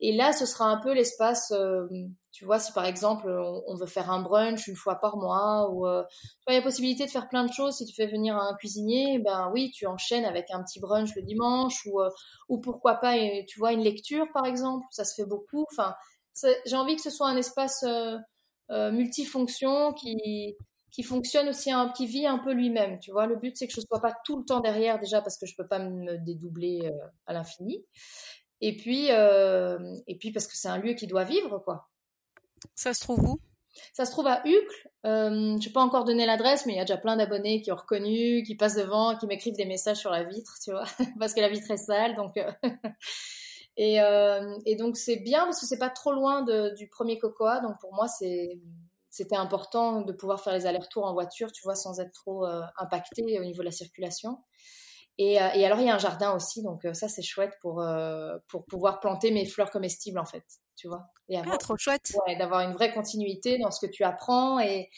Et 0.00 0.16
là, 0.16 0.32
ce 0.32 0.46
sera 0.46 0.64
un 0.70 0.80
peu 0.80 0.94
l'espace. 0.94 1.52
Euh, 1.52 1.86
tu 2.32 2.46
vois, 2.46 2.58
si 2.58 2.72
par 2.72 2.86
exemple 2.86 3.28
on, 3.28 3.76
veut 3.76 3.86
faire 3.86 4.10
un 4.10 4.22
brunch 4.22 4.68
une 4.68 4.74
fois 4.76 4.96
par 4.96 5.18
mois, 5.18 5.70
ou 5.70 5.86
euh, 5.86 6.02
il 6.48 6.54
y 6.54 6.56
a 6.56 6.62
possibilité 6.62 7.04
de 7.04 7.10
faire 7.10 7.28
plein 7.28 7.44
de 7.44 7.52
choses. 7.52 7.76
Si 7.76 7.84
tu 7.84 7.94
fais 7.94 8.06
venir 8.06 8.36
un 8.36 8.54
cuisinier, 8.54 9.18
ben 9.18 9.50
oui, 9.52 9.70
tu 9.70 9.86
enchaînes 9.86 10.24
avec 10.24 10.46
un 10.50 10.62
petit 10.62 10.80
brunch 10.80 11.14
le 11.14 11.22
dimanche, 11.22 11.84
ou 11.84 12.00
ou 12.48 12.58
pourquoi 12.58 12.94
pas, 12.94 13.16
tu 13.46 13.58
vois, 13.58 13.72
une 13.72 13.82
lecture 13.82 14.26
par 14.32 14.46
exemple. 14.46 14.86
Ça 14.90 15.04
se 15.04 15.14
fait 15.14 15.28
beaucoup. 15.28 15.66
Enfin, 15.72 15.94
j'ai 16.64 16.76
envie 16.76 16.96
que 16.96 17.02
ce 17.02 17.10
soit 17.10 17.28
un 17.28 17.36
espace 17.36 17.84
multifonction 18.70 19.92
qui 19.92 20.56
qui 20.90 21.02
fonctionne 21.02 21.48
aussi, 21.48 21.70
un, 21.70 21.90
qui 21.90 22.06
vit 22.06 22.26
un 22.26 22.38
peu 22.38 22.52
lui-même. 22.52 22.98
Tu 22.98 23.10
vois, 23.10 23.26
le 23.26 23.36
but 23.36 23.56
c'est 23.56 23.66
que 23.66 23.72
je 23.72 23.80
ne 23.80 23.86
sois 23.86 24.00
pas 24.00 24.14
tout 24.24 24.38
le 24.38 24.44
temps 24.44 24.60
derrière 24.60 24.98
déjà 24.98 25.20
parce 25.20 25.36
que 25.36 25.46
je 25.46 25.54
peux 25.56 25.66
pas 25.66 25.78
me 25.78 26.18
dédoubler 26.18 26.80
euh, 26.84 27.06
à 27.26 27.32
l'infini. 27.32 27.84
Et 28.60 28.76
puis, 28.76 29.08
euh, 29.10 29.78
et 30.06 30.16
puis 30.16 30.32
parce 30.32 30.46
que 30.46 30.56
c'est 30.56 30.68
un 30.68 30.78
lieu 30.78 30.94
qui 30.94 31.06
doit 31.06 31.24
vivre, 31.24 31.58
quoi. 31.58 31.88
Ça 32.74 32.94
se 32.94 33.00
trouve 33.00 33.20
où? 33.28 33.40
Ça 33.92 34.06
se 34.06 34.10
trouve 34.10 34.26
à 34.26 34.40
Uccle. 34.46 34.90
Euh, 35.04 35.58
je 35.60 35.66
n'ai 35.66 35.72
pas 35.72 35.82
encore 35.82 36.04
donné 36.04 36.24
l'adresse, 36.24 36.64
mais 36.64 36.72
il 36.72 36.76
y 36.76 36.80
a 36.80 36.84
déjà 36.84 36.96
plein 36.96 37.16
d'abonnés 37.16 37.60
qui 37.60 37.70
ont 37.70 37.76
reconnu, 37.76 38.42
qui 38.42 38.56
passent 38.56 38.76
devant, 38.76 39.18
qui 39.18 39.26
m'écrivent 39.26 39.56
des 39.56 39.66
messages 39.66 39.98
sur 39.98 40.10
la 40.10 40.24
vitre, 40.24 40.54
tu 40.64 40.70
vois, 40.70 40.84
parce 41.20 41.34
que 41.34 41.40
la 41.40 41.50
vitre 41.50 41.70
est 41.70 41.76
sale, 41.76 42.16
donc. 42.16 42.32
et, 43.76 43.98
et, 44.64 44.76
donc 44.76 44.96
c'est 44.96 45.16
bien 45.16 45.44
parce 45.44 45.60
que 45.60 45.66
c'est 45.66 45.78
pas 45.78 45.90
trop 45.90 46.12
loin 46.12 46.42
de, 46.42 46.74
du 46.74 46.88
premier 46.88 47.18
Cocoa, 47.18 47.60
donc 47.60 47.78
pour 47.80 47.92
moi 47.92 48.08
c'est 48.08 48.58
c'était 49.16 49.36
important 49.36 50.02
de 50.02 50.12
pouvoir 50.12 50.42
faire 50.42 50.52
les 50.52 50.66
allers-retours 50.66 51.04
en 51.04 51.14
voiture, 51.14 51.50
tu 51.50 51.62
vois, 51.64 51.74
sans 51.74 52.00
être 52.00 52.12
trop 52.12 52.46
euh, 52.46 52.60
impacté 52.76 53.38
au 53.40 53.44
niveau 53.44 53.60
de 53.60 53.64
la 53.64 53.72
circulation. 53.72 54.38
Et, 55.18 55.40
euh, 55.40 55.48
et, 55.54 55.64
alors, 55.64 55.80
il 55.80 55.86
y 55.86 55.90
a 55.90 55.94
un 55.94 55.98
jardin 55.98 56.34
aussi, 56.34 56.62
donc 56.62 56.84
euh, 56.84 56.92
ça, 56.92 57.08
c'est 57.08 57.22
chouette 57.22 57.54
pour, 57.62 57.82
pour 58.48 58.66
pouvoir 58.66 59.00
planter 59.00 59.30
mes 59.30 59.46
fleurs 59.46 59.70
comestibles, 59.70 60.18
en 60.18 60.26
fait, 60.26 60.44
tu 60.76 60.88
vois. 60.88 61.06
Et 61.30 61.38
ah, 61.38 61.56
trop 61.56 61.78
chouette. 61.78 62.12
Ouais, 62.26 62.36
d'avoir 62.36 62.60
une 62.60 62.74
vraie 62.74 62.92
continuité 62.92 63.58
dans 63.58 63.70
ce 63.70 63.84
que 63.84 63.90
tu 63.90 64.04
apprends. 64.04 64.60
Et 64.60 64.90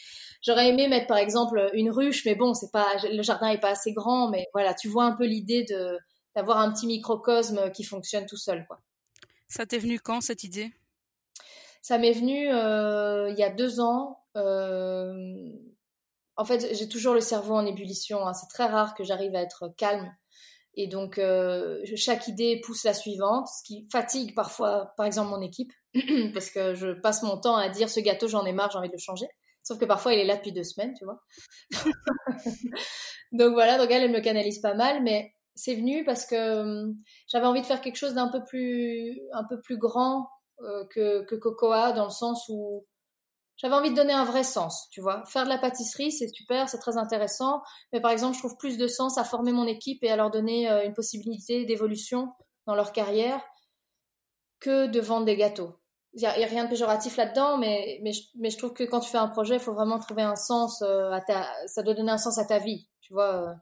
j'aurais 0.43 0.69
aimé 0.69 0.89
mettre, 0.89 1.07
par 1.07 1.19
exemple, 1.19 1.71
une 1.75 1.91
ruche, 1.91 2.25
mais 2.25 2.35
bon, 2.35 2.55
c'est 2.55 2.73
pas, 2.73 2.89
le 3.05 3.23
jardin 3.23 3.49
est 3.51 3.61
pas 3.61 3.71
assez 3.71 3.93
grand, 3.93 4.29
mais 4.31 4.47
voilà, 4.53 4.75
tu 4.75 4.89
vois 4.89 5.05
un 5.05 5.13
peu 5.13 5.27
l'idée 5.27 5.63
de, 5.63 5.97
d'avoir 6.35 6.59
un 6.59 6.73
petit 6.73 6.89
microcosme 6.89 7.71
qui 7.71 7.85
fonctionne 7.85 8.27
tout 8.27 8.37
seul, 8.37 8.67
quoi. 8.67 8.81
Ça 9.47 9.65
t'est 9.65 9.79
venu 9.79 9.99
quand, 9.99 10.21
cette 10.21 10.43
idée? 10.43 10.73
Ça 11.83 11.99
m'est 11.99 12.13
venu 12.13 12.49
euh, 12.53 13.31
il 13.31 13.39
y 13.39 13.43
a 13.43 13.51
deux 13.51 13.81
ans. 13.81 14.25
Euh, 14.37 15.53
en 16.37 16.45
fait, 16.45 16.75
j'ai 16.75 16.89
toujours 16.89 17.15
le 17.15 17.21
cerveau 17.21 17.55
en 17.55 17.67
ébullition. 17.67 18.27
Hein. 18.27 18.33
C'est 18.35 18.49
très 18.49 18.67
rare 18.67 18.95
que 18.95 19.05
j'arrive 19.05 19.35
à 19.35 19.43
être 19.43 19.69
calme. 19.77 20.15
Et 20.75 20.87
donc, 20.87 21.19
euh, 21.19 21.81
chaque 21.97 22.29
idée 22.29 22.61
pousse 22.65 22.85
la 22.85 22.95
suivante, 22.95 23.49
ce 23.49 23.65
qui 23.65 23.89
fatigue 23.91 24.35
parfois, 24.35 24.93
par 24.97 25.07
exemple, 25.07 25.31
mon 25.31 25.41
équipe, 25.41 25.73
parce 26.35 26.51
que 26.51 26.75
je 26.75 26.93
passe 27.01 27.23
mon 27.25 27.39
temps 27.39 27.57
à 27.57 27.69
dire 27.69 27.89
ce 27.89 27.99
gâteau, 27.99 28.29
j'en 28.29 28.45
ai 28.45 28.53
marre, 28.53 28.71
j'ai 28.71 28.79
envie 28.79 28.89
de 28.89 28.95
le 28.95 28.99
changer. 28.99 29.27
Sauf 29.65 29.79
que 29.79 29.85
parfois, 29.85 30.15
il 30.15 30.21
est 30.21 30.25
là 30.25 30.37
depuis 30.37 30.53
deux 30.53 30.63
semaines, 30.63 30.95
tu 30.97 31.05
vois. 31.05 31.21
donc 33.33 33.53
voilà, 33.55 33.77
donc 33.77 33.91
elle, 33.91 34.11
me 34.11 34.21
canalise 34.21 34.61
pas 34.61 34.75
mal, 34.75 35.03
mais 35.03 35.35
c'est 35.57 35.75
venu 35.75 36.05
parce 36.05 36.25
que 36.25 36.87
j'avais 37.27 37.47
envie 37.47 37.61
de 37.61 37.67
faire 37.67 37.81
quelque 37.81 37.97
chose 37.97 38.15
d'un 38.15 38.29
peu 38.29 38.45
plus 38.45 39.79
grand 39.79 40.29
euh, 40.61 40.85
que, 40.87 41.25
que 41.25 41.35
Cocoa 41.35 41.93
dans 41.93 42.05
le 42.05 42.11
sens 42.11 42.47
où 42.49 42.85
j'avais 43.59 43.75
envie 43.75 43.91
de 43.91 43.97
donner 43.97 44.13
un 44.13 44.25
vrai 44.25 44.45
sens, 44.45 44.89
tu 44.91 45.01
vois. 45.01 45.25
Faire 45.27 45.45
de 45.45 45.49
la 45.49 45.59
pâtisserie, 45.59 46.13
c'est 46.13 46.29
super, 46.29 46.69
c'est 46.69 46.79
très 46.79 46.97
intéressant, 46.97 47.61
mais 47.93 48.01
par 48.01 48.13
exemple, 48.13 48.35
je 48.35 48.41
trouve 48.41 48.57
plus 48.57 48.79
de 48.79 48.87
sens 48.87 49.19
à 49.19 49.25
former 49.25 49.53
mon 49.53 49.67
équipe 49.67 50.03
et 50.05 50.11
à 50.11 50.17
leur 50.17 50.31
donner 50.31 50.71
euh, 50.71 50.85
une 50.85 50.95
possibilité 50.95 51.65
d'évolution 51.65 52.33
dans 52.67 52.77
leur 52.77 52.93
carrière 52.93 53.43
que 54.61 54.87
de 54.87 55.01
vendre 55.01 55.27
des 55.27 55.37
gâteaux. 55.37 55.75
Il 56.15 56.21
n'y 56.21 56.27
a, 56.27 56.33
rien 56.33 56.65
de 56.65 56.71
péjoratif 56.71 57.17
là-dedans, 57.17 57.59
mais, 57.59 58.01
mais, 58.03 58.13
mais, 58.37 58.51
je 58.51 58.59
trouve 58.59 58.73
que 58.73 58.85
quand 58.85 59.01
tu 59.01 59.11
fais 59.11 59.19
un 59.19 59.29
projet, 59.29 59.55
il 59.57 59.61
faut 59.61 59.75
vraiment 59.75 59.99
trouver 59.99 60.23
un 60.23 60.37
sens 60.37 60.81
euh, 60.83 61.11
à 61.11 61.21
ta, 61.21 61.49
ça 61.67 61.83
doit 61.83 61.95
donner 61.95 62.13
un 62.13 62.19
sens 62.19 62.39
à 62.39 62.45
ta 62.45 62.59
vie, 62.59 62.89
tu 63.01 63.13
vois. 63.13 63.55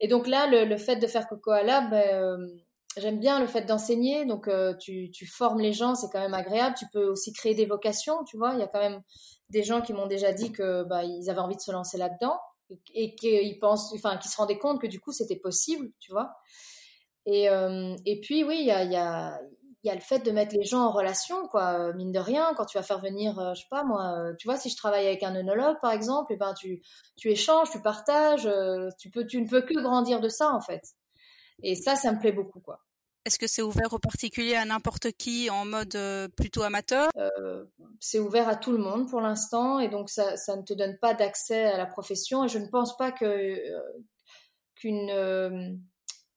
Et 0.00 0.08
donc 0.08 0.26
là, 0.26 0.46
le, 0.46 0.64
le 0.64 0.76
fait 0.76 0.96
de 0.96 1.06
faire 1.06 1.28
Cocoa 1.28 1.62
Lab, 1.62 1.90
ben, 1.90 2.48
j'aime 2.96 3.18
bien 3.18 3.40
le 3.40 3.46
fait 3.46 3.62
d'enseigner, 3.62 4.24
donc 4.24 4.48
euh, 4.48 4.74
tu, 4.76 5.26
formes 5.26 5.60
les 5.60 5.72
gens, 5.72 5.94
c'est 5.94 6.08
quand 6.12 6.20
même 6.20 6.34
agréable. 6.34 6.74
Tu 6.78 6.86
peux 6.92 7.06
aussi 7.06 7.32
créer 7.32 7.54
des 7.54 7.66
vocations, 7.66 8.24
tu 8.24 8.36
vois. 8.36 8.52
Il 8.54 8.60
y 8.60 8.62
a 8.62 8.68
quand 8.68 8.80
même 8.80 9.02
des 9.50 9.62
gens 9.62 9.80
qui 9.80 9.92
m'ont 9.92 10.06
déjà 10.06 10.32
dit 10.32 10.52
que 10.52 10.84
bah, 10.84 11.04
ils 11.04 11.30
avaient 11.30 11.40
envie 11.40 11.56
de 11.56 11.60
se 11.60 11.72
lancer 11.72 11.98
là-dedans 11.98 12.38
et, 12.94 13.14
qu'ils 13.14 13.58
pensent, 13.58 13.92
enfin, 13.94 14.16
qu'ils 14.16 14.30
se 14.30 14.36
rendaient 14.36 14.58
compte 14.58 14.80
que 14.80 14.86
du 14.86 15.00
coup 15.00 15.12
c'était 15.12 15.36
possible, 15.36 15.90
tu 16.00 16.10
vois. 16.12 16.34
Et, 17.26 17.48
euh, 17.48 17.94
puis 18.22 18.44
oui, 18.44 18.58
il 18.60 18.66
y 18.66 18.70
a, 18.70 19.40
le 19.84 20.00
fait 20.00 20.20
de 20.20 20.30
mettre 20.30 20.56
les 20.56 20.64
gens 20.64 20.80
en 20.80 20.90
relation, 20.90 21.46
quoi. 21.48 21.92
Mine 21.94 22.12
de 22.12 22.18
rien, 22.18 22.54
quand 22.56 22.64
tu 22.66 22.78
vas 22.78 22.82
faire 22.82 23.00
venir, 23.00 23.38
euh, 23.38 23.54
je 23.54 23.60
sais 23.60 23.68
pas 23.70 23.84
moi, 23.84 24.32
tu 24.38 24.48
vois, 24.48 24.56
si 24.56 24.70
je 24.70 24.76
travaille 24.76 25.06
avec 25.06 25.22
un 25.22 25.34
œnologue 25.36 25.76
par 25.80 25.92
exemple, 25.92 26.32
et 26.32 26.36
eh 26.36 26.38
ben 26.38 26.54
tu, 26.54 26.82
échanges, 27.24 27.70
tu 27.70 27.80
partages, 27.82 28.48
tu 28.98 29.10
tu 29.26 29.42
ne 29.42 29.48
peux 29.48 29.62
que 29.62 29.80
grandir 29.80 30.20
de 30.20 30.28
ça 30.28 30.52
en 30.52 30.60
fait. 30.60 30.82
Et 31.62 31.74
ça, 31.74 31.96
ça 31.96 32.12
me 32.12 32.18
plaît 32.18 32.32
beaucoup, 32.32 32.60
quoi. 32.60 32.80
Est-ce 33.24 33.38
que 33.38 33.46
c'est 33.46 33.62
ouvert 33.62 33.92
aux 33.92 34.00
particuliers, 34.00 34.56
à 34.56 34.64
n'importe 34.64 35.12
qui, 35.12 35.48
en 35.48 35.64
mode 35.64 35.94
euh, 35.94 36.28
plutôt 36.28 36.62
amateur? 36.62 37.08
Euh, 37.16 37.64
C'est 38.00 38.18
ouvert 38.18 38.48
à 38.48 38.56
tout 38.56 38.72
le 38.72 38.78
monde 38.78 39.08
pour 39.08 39.20
l'instant, 39.20 39.78
et 39.78 39.88
donc 39.88 40.10
ça, 40.10 40.36
ça, 40.36 40.56
ne 40.56 40.62
te 40.62 40.74
donne 40.74 40.98
pas 40.98 41.14
d'accès 41.14 41.64
à 41.64 41.76
la 41.76 41.86
profession. 41.86 42.44
Et 42.44 42.48
je 42.48 42.58
ne 42.58 42.66
pense 42.66 42.96
pas 42.96 43.12
que 43.12 43.24
euh, 43.24 43.80
qu'une 44.74 45.80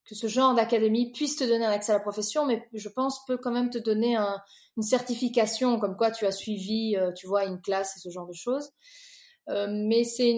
que 0.08 0.14
ce 0.14 0.28
genre 0.28 0.54
d'académie 0.54 1.12
puisse 1.12 1.36
te 1.36 1.44
donner 1.44 1.66
un 1.66 1.72
accès 1.72 1.92
à 1.92 1.96
la 1.96 2.02
profession, 2.02 2.46
mais 2.46 2.70
je 2.74 2.90
pense 2.90 3.26
peut 3.26 3.38
quand 3.38 3.50
même 3.50 3.72
te 3.72 3.80
donner 3.80 4.16
un, 4.16 4.40
une 4.78 4.84
certification 4.84 5.80
comme 5.80 5.98
quoi 5.98 6.12
tu 6.12 6.28
as 6.28 6.32
suivi, 6.32 6.96
tu 7.18 7.26
vois, 7.26 7.46
une 7.46 7.60
classe 7.60 7.98
et 7.98 8.00
ce 8.00 8.10
genre 8.12 8.28
de 8.28 8.34
choses. 8.34 8.70
Euh, 9.50 9.68
mais 9.70 10.04
c'est 10.04 10.36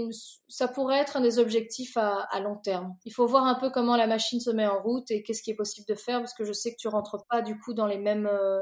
ça 0.49 0.67
pourrait 0.67 0.99
être 0.99 1.15
un 1.15 1.21
des 1.21 1.39
objectifs 1.39 1.95
à, 1.95 2.27
à, 2.29 2.41
long 2.41 2.57
terme. 2.57 2.93
Il 3.05 3.13
faut 3.13 3.25
voir 3.25 3.45
un 3.45 3.55
peu 3.55 3.69
comment 3.69 3.95
la 3.95 4.05
machine 4.05 4.41
se 4.41 4.49
met 4.49 4.67
en 4.67 4.81
route 4.81 5.09
et 5.11 5.23
qu'est-ce 5.23 5.41
qui 5.41 5.51
est 5.51 5.55
possible 5.55 5.87
de 5.87 5.95
faire 5.95 6.19
parce 6.19 6.33
que 6.33 6.43
je 6.43 6.51
sais 6.51 6.71
que 6.71 6.77
tu 6.77 6.89
rentres 6.89 7.25
pas 7.29 7.41
du 7.41 7.57
coup 7.57 7.73
dans 7.73 7.87
les 7.87 7.99
mêmes 7.99 8.27
euh, 8.27 8.61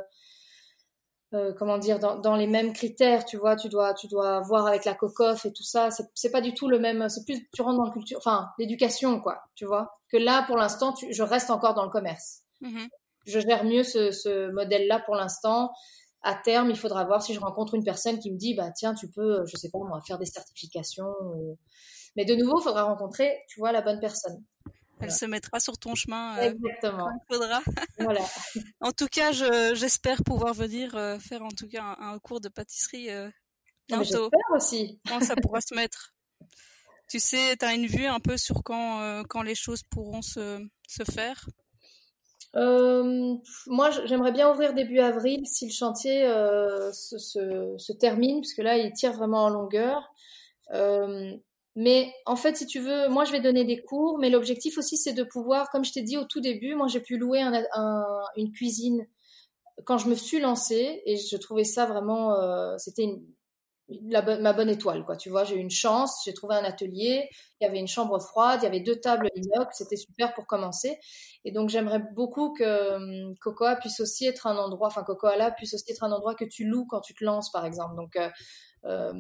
euh, 1.34 1.52
comment 1.58 1.80
dire 1.80 1.98
dans, 1.98 2.20
dans, 2.20 2.36
les 2.36 2.46
mêmes 2.46 2.74
critères. 2.74 3.26
Tu 3.26 3.38
vois, 3.38 3.56
tu 3.56 3.70
dois 3.70 3.96
tu 3.96 4.08
dois 4.08 4.40
voir 4.42 4.68
avec 4.68 4.86
la 4.86 4.94
cocof 4.94 5.46
et 5.48 5.52
tout 5.52 5.64
ça. 5.64 5.90
C'est 6.14 6.32
pas 6.32 6.42
du 6.42 6.54
tout 6.54 6.70
le 6.70 6.78
même. 6.78 7.10
C'est 7.10 7.26
plus 7.26 7.50
tu 7.52 7.64
rentres 7.64 7.78
dans 7.78 7.86
la 7.86 7.92
culture, 7.92 8.20
enfin 8.20 8.50
l'éducation 8.60 9.20
quoi. 9.22 9.42
Tu 9.56 9.66
vois 9.66 9.98
que 10.12 10.18
là 10.18 10.44
pour 10.46 10.58
l'instant 10.58 10.94
je 11.10 11.24
reste 11.24 11.50
encore 11.50 11.74
dans 11.74 11.86
le 11.86 11.92
commerce. 11.92 12.44
Mm-hmm. 12.62 12.88
Je 13.26 13.40
gère 13.40 13.64
mieux 13.64 13.84
ce, 13.84 14.12
ce 14.12 14.52
modèle 14.52 14.86
là 14.86 15.00
pour 15.00 15.16
l'instant 15.16 15.72
à 16.26 16.34
terme, 16.34 16.72
il 16.72 16.76
faudra 16.76 17.06
voir 17.06 17.22
si 17.22 17.36
je 17.36 17.40
rencontre 17.40 17.76
une 17.76 17.84
personne 17.84 18.18
qui 18.18 18.32
me 18.32 18.38
dit, 18.38 18.56
bah 18.56 18.72
tiens, 18.76 18.96
tu 18.96 19.08
peux, 19.08 19.42
euh, 19.42 19.46
je 19.46 19.56
sais 19.58 19.70
pas 19.70 19.78
moi, 19.78 20.02
faire 20.08 20.18
des 20.18 20.26
certifications. 20.26 21.14
Mais 22.16 22.26
de 22.26 22.34
nouveau, 22.34 22.60
il 22.60 22.64
faudra 22.64 22.84
rencontrer, 22.84 23.44
tu 23.48 23.60
vois, 23.60 23.72
la 23.72 23.84
bonne 23.84 24.00
personne. 24.00 24.44
Elle 25.02 25.12
se 25.12 25.26
mettra 25.26 25.60
sur 25.60 25.78
ton 25.78 25.94
chemin. 25.94 26.38
Euh, 26.38 26.52
Exactement. 26.52 27.10
il 27.12 27.34
faudra. 27.34 27.62
Voilà. 28.00 28.26
en 28.82 28.92
tout 28.92 29.08
cas, 29.08 29.34
j'espère 29.74 30.24
pouvoir 30.24 30.56
venir 30.56 30.96
euh, 30.96 31.20
faire 31.20 31.44
en 31.44 31.52
tout 31.52 31.68
cas 31.68 31.96
un, 32.00 32.18
cours 32.18 32.42
de 32.42 32.50
pâtisserie 32.50 33.10
bientôt. 33.88 34.04
J'espère 34.04 34.56
aussi. 34.56 35.00
Quand 35.08 35.22
ça 35.22 35.36
pourra 35.36 35.62
se 35.62 35.76
mettre. 35.76 36.16
Tu 37.08 37.20
sais, 37.20 37.56
tu 37.56 37.66
as 37.66 37.76
une 37.76 37.86
vue 37.86 38.08
un 38.08 38.20
peu 38.20 38.36
sur 38.36 38.64
quand, 38.64 39.24
quand 39.30 39.44
les 39.44 39.54
choses 39.54 39.84
pourront 39.92 40.24
se, 40.24 40.60
se 40.88 41.04
faire 41.04 41.46
moi, 42.56 43.90
j'aimerais 44.06 44.32
bien 44.32 44.52
ouvrir 44.52 44.74
début 44.74 45.00
avril 45.00 45.46
si 45.46 45.68
le 45.68 45.74
chantier 45.74 46.26
se, 46.94 47.18
se, 47.18 47.94
termine, 47.94 48.42
puisque 48.42 48.60
là, 48.60 48.78
il 48.78 48.94
tire 48.94 49.14
vraiment 49.14 49.44
en 49.44 49.50
longueur. 49.50 50.14
mais 51.76 52.14
en 52.26 52.36
fait, 52.36 52.56
si 52.56 52.66
tu 52.66 52.80
veux, 52.80 53.10
moi, 53.10 53.26
je 53.26 53.32
vais 53.32 53.42
donner 53.42 53.66
des 53.66 53.82
cours, 53.82 54.18
mais 54.20 54.30
l'objectif 54.30 54.78
aussi, 54.78 54.98
c'est 54.98 55.14
de 55.14 55.24
pouvoir, 55.24 55.70
comme 55.70 55.84
je 55.84 55.92
t'ai 55.92 56.02
dit 56.02 56.18
au 56.18 56.24
tout 56.24 56.40
début, 56.40 56.76
moi, 56.76 56.88
j'ai 56.88 57.02
pu 57.02 57.18
louer 57.18 57.42
un, 57.42 57.64
un, 57.74 58.06
une 58.38 58.52
cuisine 58.52 59.06
quand 59.84 59.98
je 59.98 60.08
me 60.08 60.16
suis 60.16 60.40
lancée, 60.40 61.02
et 61.06 61.18
je 61.18 61.38
trouvais 61.38 61.66
ça 61.66 61.86
vraiment, 61.86 62.34
c'était 62.78 63.04
une, 63.04 63.22
ma 64.02 64.54
bonne 64.54 64.70
étoile, 64.70 65.06
quoi. 65.06 65.16
Tu 65.16 65.30
vois, 65.30 65.44
j'ai 65.44 65.56
eu 65.56 65.60
une 65.60 65.70
chance, 65.70 66.22
j'ai 66.26 66.34
trouvé 66.34 66.56
un 66.56 66.64
atelier, 66.64 67.30
il 67.60 67.66
y 67.66 67.68
avait 67.68 67.80
une 67.80 67.88
chambre 67.88 68.20
froide, 68.20 68.60
il 68.62 68.64
y 68.64 68.68
avait 68.68 68.80
deux 68.80 69.00
tables 69.00 69.30
inox, 69.36 69.78
c'était 69.78 69.96
super 69.96 70.34
pour 70.34 70.48
commencer. 70.48 70.98
Et 71.44 71.52
donc, 71.52 71.70
j'aimerais 71.70 72.02
beaucoup 72.16 72.54
que 72.54 72.96
hum, 72.96 73.36
Cocoa 73.40 73.76
puisse 73.76 74.00
aussi 74.00 74.26
être 74.26 74.48
un 74.48 74.58
endroit, 74.58 74.88
enfin, 74.88 75.04
Cocoa 75.04 75.52
puisse 75.52 75.74
aussi 75.76 75.92
être 75.92 76.04
un 76.04 76.12
endroit 76.12 76.36
que 76.36 76.46
tu 76.46 76.66
loues 76.66 76.88
quand 76.88 77.02
tu 77.02 77.14
te 77.14 77.24
lances, 77.24 77.52
par 77.52 77.66
exemple. 77.66 77.96
Donc, 77.96 78.16
euh, 78.16 78.30
euh, 78.86 79.14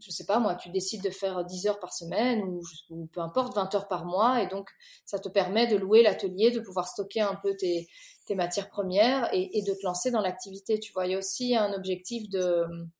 je 0.00 0.10
sais 0.10 0.24
pas, 0.26 0.38
moi, 0.40 0.56
tu 0.56 0.70
décides 0.70 1.02
de 1.02 1.10
faire 1.10 1.44
10 1.44 1.66
heures 1.68 1.80
par 1.80 1.92
semaine 1.92 2.42
ou, 2.90 3.06
peu 3.12 3.20
importe, 3.20 3.54
20 3.54 3.74
heures 3.74 3.88
par 3.88 4.04
mois. 4.04 4.42
Et 4.42 4.48
donc, 4.48 4.68
ça 5.04 5.18
te 5.20 5.28
permet 5.28 5.66
de 5.68 5.76
louer 5.76 6.02
l'atelier, 6.02 6.50
de 6.50 6.60
pouvoir 6.60 6.88
stocker 6.88 7.20
un 7.20 7.36
peu 7.42 7.54
tes, 7.56 7.86
tes 8.26 8.34
matières 8.34 8.68
premières 8.68 9.32
et, 9.32 9.58
et 9.58 9.62
de 9.62 9.72
te 9.72 9.84
lancer 9.84 10.10
dans 10.10 10.20
l'activité. 10.20 10.78
Tu 10.80 10.92
vois, 10.92 11.06
il 11.06 11.12
y 11.12 11.14
a 11.14 11.18
aussi 11.18 11.56
un 11.56 11.72
objectif 11.72 12.28
de 12.30 12.64
hum, 12.64 12.90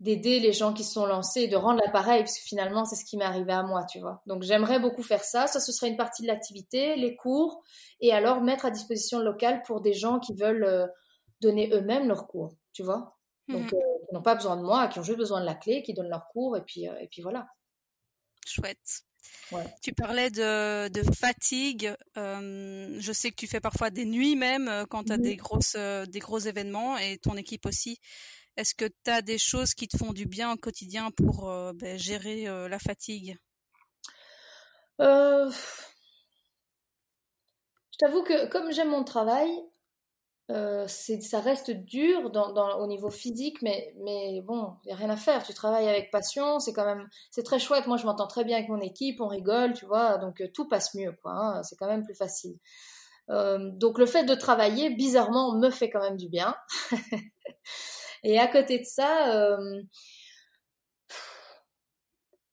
d'aider 0.00 0.38
les 0.38 0.52
gens 0.52 0.72
qui 0.72 0.84
sont 0.84 1.06
lancés 1.06 1.48
de 1.48 1.56
rendre 1.56 1.80
l'appareil, 1.84 2.22
parce 2.22 2.38
que 2.38 2.44
finalement, 2.44 2.84
c'est 2.84 2.94
ce 2.94 3.04
qui 3.04 3.16
m'est 3.16 3.24
arrivé 3.24 3.52
à 3.52 3.64
moi, 3.64 3.84
tu 3.84 3.98
vois. 3.98 4.22
Donc, 4.26 4.42
j'aimerais 4.42 4.78
beaucoup 4.78 5.02
faire 5.02 5.24
ça. 5.24 5.46
Ça, 5.48 5.58
ce 5.58 5.72
serait 5.72 5.88
une 5.88 5.96
partie 5.96 6.22
de 6.22 6.28
l'activité, 6.28 6.94
les 6.94 7.16
cours, 7.16 7.62
et 8.00 8.12
alors 8.12 8.40
mettre 8.40 8.64
à 8.64 8.70
disposition 8.70 9.18
le 9.18 9.24
local 9.24 9.62
pour 9.66 9.80
des 9.80 9.92
gens 9.92 10.20
qui 10.20 10.34
veulent 10.34 10.64
euh, 10.64 10.86
donner 11.40 11.70
eux-mêmes 11.72 12.06
leurs 12.06 12.28
cours, 12.28 12.54
tu 12.72 12.84
vois. 12.84 13.16
Donc, 13.48 13.72
mhm. 13.72 13.78
euh, 13.78 14.06
qui 14.08 14.14
n'ont 14.14 14.22
pas 14.22 14.36
besoin 14.36 14.56
de 14.56 14.62
moi, 14.62 14.86
qui 14.86 15.00
ont 15.00 15.02
juste 15.02 15.18
besoin 15.18 15.40
de 15.40 15.46
la 15.46 15.54
clé, 15.54 15.82
qui 15.82 15.94
donnent 15.94 16.10
leurs 16.10 16.28
cours, 16.28 16.56
et 16.56 16.62
puis, 16.62 16.88
euh, 16.88 16.96
et 17.00 17.08
puis 17.08 17.22
voilà. 17.22 17.48
Chouette. 18.46 19.02
Tu 19.82 19.92
parlais 19.92 20.30
de, 20.30 20.88
de 20.88 21.02
fatigue. 21.12 21.92
je 22.14 23.12
sais 23.12 23.30
que 23.30 23.36
tu 23.36 23.46
fais 23.46 23.60
parfois 23.60 23.90
des 23.90 24.04
nuits 24.04 24.36
même 24.36 24.86
quand 24.88 25.04
tu 25.04 25.12
as 25.12 25.18
des, 25.18 25.36
grosses, 25.36 25.76
des 25.76 26.18
gros 26.18 26.38
événements 26.38 26.96
et 26.96 27.18
ton 27.18 27.34
équipe 27.36 27.66
aussi. 27.66 27.98
Est-ce 28.58 28.74
que 28.74 28.86
tu 28.86 29.10
as 29.12 29.22
des 29.22 29.38
choses 29.38 29.72
qui 29.72 29.86
te 29.86 29.96
font 29.96 30.12
du 30.12 30.26
bien 30.26 30.52
au 30.52 30.56
quotidien 30.56 31.12
pour 31.12 31.48
euh, 31.48 31.72
ben, 31.72 31.96
gérer 31.96 32.48
euh, 32.48 32.68
la 32.68 32.80
fatigue? 32.80 33.38
Euh, 35.00 35.48
Je 37.92 37.98
t'avoue 37.98 38.24
que 38.24 38.48
comme 38.48 38.72
j'aime 38.72 38.90
mon 38.90 39.04
travail, 39.04 39.48
ça 40.48 41.40
reste 41.40 41.70
dur 41.70 42.32
au 42.34 42.86
niveau 42.88 43.10
physique, 43.10 43.62
mais, 43.62 43.94
bon, 44.44 44.74
il 44.84 44.88
n'y 44.88 44.92
a 44.92 44.96
rien 44.96 45.10
à 45.10 45.16
faire. 45.16 45.44
Tu 45.44 45.54
travailles 45.54 45.88
avec 45.88 46.10
passion, 46.10 46.58
c'est 46.58 46.72
quand 46.72 46.84
même, 46.86 47.06
c'est 47.30 47.44
très 47.44 47.60
chouette. 47.60 47.86
Moi, 47.86 47.96
je 47.96 48.06
m'entends 48.06 48.26
très 48.26 48.42
bien 48.42 48.56
avec 48.56 48.68
mon 48.68 48.80
équipe, 48.80 49.20
on 49.20 49.28
rigole, 49.28 49.74
tu 49.74 49.86
vois, 49.86 50.18
donc 50.18 50.42
tout 50.52 50.66
passe 50.66 50.94
mieux, 50.96 51.12
quoi. 51.22 51.32
Hein. 51.32 51.62
c'est 51.62 51.76
quand 51.76 51.86
même 51.86 52.02
plus 52.02 52.16
facile. 52.16 52.58
donc 53.28 53.98
le 53.98 54.06
fait 54.06 54.24
de 54.24 54.34
travailler, 54.34 54.90
bizarrement, 54.90 55.54
me 55.56 55.70
fait 55.70 55.90
quand 55.90 56.00
même 56.00 56.16
du 56.16 56.28
bien. 56.28 56.56
Et 58.24 58.38
à 58.38 58.46
côté 58.46 58.78
de 58.78 58.84
ça, 58.84 59.34
euh, 59.34 59.82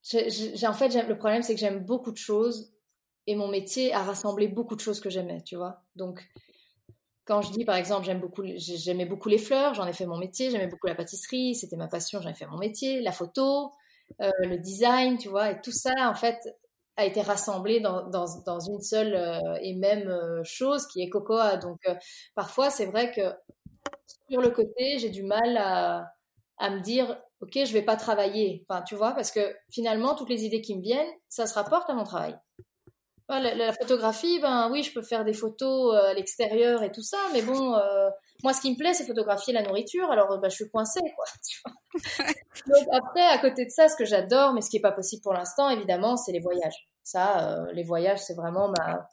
j'ai 0.04 0.68
en 0.68 0.74
fait, 0.74 0.90
le 1.08 1.18
problème, 1.18 1.42
c'est 1.42 1.56
que 1.56 1.60
j'aime 1.60 1.84
beaucoup 1.84 2.12
de 2.12 2.18
choses 2.18 2.72
et 3.28 3.36
mon 3.36 3.48
métier 3.48 3.94
a 3.94 4.04
rassemblé 4.04 4.48
beaucoup 4.48 4.76
de 4.76 4.82
choses 4.82 5.00
que 5.00 5.10
j'aimais, 5.10 5.42
tu 5.42 5.56
vois. 5.56 5.82
Donc, 5.96 6.24
quand 7.26 7.42
je 7.42 7.52
dis, 7.52 7.66
par 7.66 7.76
exemple, 7.76 8.06
j'aime 8.06 8.20
beaucoup, 8.20 8.44
j'aimais 8.56 9.06
beaucoup 9.06 9.30
les 9.30 9.40
fleurs, 9.40 9.74
j'en 9.74 9.88
ai 9.88 9.94
fait 9.94 10.06
mon 10.06 10.18
métier, 10.18 10.52
j'aimais 10.52 10.68
beaucoup 10.68 10.86
la 10.88 10.94
pâtisserie, 10.94 11.56
c'était 11.56 11.76
ma 11.76 11.88
passion, 11.88 12.22
j'en 12.22 12.30
ai 12.30 12.36
fait 12.36 12.46
mon 12.46 12.58
métier, 12.58 13.02
la 13.02 13.12
photo, 13.12 13.74
euh, 14.22 14.30
le 14.42 14.58
design, 14.60 15.18
tu 15.18 15.30
vois, 15.30 15.52
et 15.52 15.62
tout 15.62 15.72
ça, 15.72 15.94
en 16.08 16.14
fait, 16.14 16.38
a 16.98 17.06
été 17.06 17.22
rassemblé 17.22 17.80
dans, 17.80 18.60
une 18.70 18.82
seule 18.82 19.16
euh, 19.16 19.58
et 19.62 19.74
même 19.74 20.14
chose 20.44 20.86
qui 20.88 21.02
est 21.02 21.10
Cocoa. 21.10 21.58
Donc, 21.58 21.80
parfois, 22.36 22.70
c'est 22.70 22.86
vrai 22.86 23.12
que 23.12 23.22
sur 24.30 24.42
le 24.42 24.50
côté, 24.50 24.98
j'ai 25.00 25.10
du 25.10 25.24
mal 25.24 25.58
à, 25.58 26.12
à, 26.58 26.70
me 26.70 26.82
dire, 26.82 27.18
ok, 27.42 27.52
je 27.54 27.74
vais 27.74 27.82
pas 27.82 27.96
travailler. 27.96 28.66
Enfin, 28.68 28.82
tu 28.84 28.96
vois, 28.96 29.12
parce 29.14 29.32
que 29.32 29.56
finalement, 29.72 30.16
toutes 30.16 30.30
les 30.30 30.46
idées 30.46 30.62
qui 30.62 30.76
me 30.76 30.82
viennent, 30.82 31.12
ça 31.30 31.48
se 31.48 31.54
rapporte 31.54 31.90
à 31.90 31.94
mon 31.94 32.04
travail. 32.04 32.36
La, 33.28 33.74
photographie, 33.74 34.40
ben 34.40 34.70
oui, 34.72 34.84
je 34.84 34.94
peux 34.94 35.02
faire 35.02 35.26
des 35.26 35.34
photos 35.34 35.96
euh, 35.96 36.12
à 36.12 36.14
l'extérieur 36.14 36.84
et 36.84 36.92
tout 36.92 37.02
ça, 37.02 37.18
mais 37.34 37.42
bon, 37.42 37.74
euh, 37.74 38.08
moi, 38.44 38.54
ce 38.54 38.62
qui 38.62 38.72
me 38.72 38.78
plaît, 38.78 38.94
c'est 38.94 39.06
photographier 39.06 39.52
la 39.52 39.64
nourriture. 39.64 40.12
Alors, 40.12 40.40
ben, 40.40 40.48
je 40.48 40.56
suis 40.56 40.70
coincée, 40.70 41.02
quoi. 41.16 41.26
Tu 41.50 41.60
vois 41.66 42.28
Donc 42.68 42.88
après, 42.92 43.24
à 43.24 43.40
côté 43.40 43.66
de 43.66 43.72
ça, 43.72 43.90
ce 43.90 43.96
que 43.96 44.06
j'adore, 44.06 44.54
mais 44.54 44.62
ce 44.62 44.70
qui 44.70 44.78
est 44.78 44.82
pas 44.82 44.92
possible 44.92 45.24
pour 45.24 45.34
l'instant, 45.34 45.70
évidemment, 45.70 46.18
c'est 46.18 46.34
les 46.34 46.40
voyages. 46.40 46.88
Ça, 47.04 47.50
euh, 47.50 47.72
les 47.74 47.84
voyages, 47.84 48.20
c'est 48.20 48.36
vraiment 48.36 48.70
ma, 48.70 49.10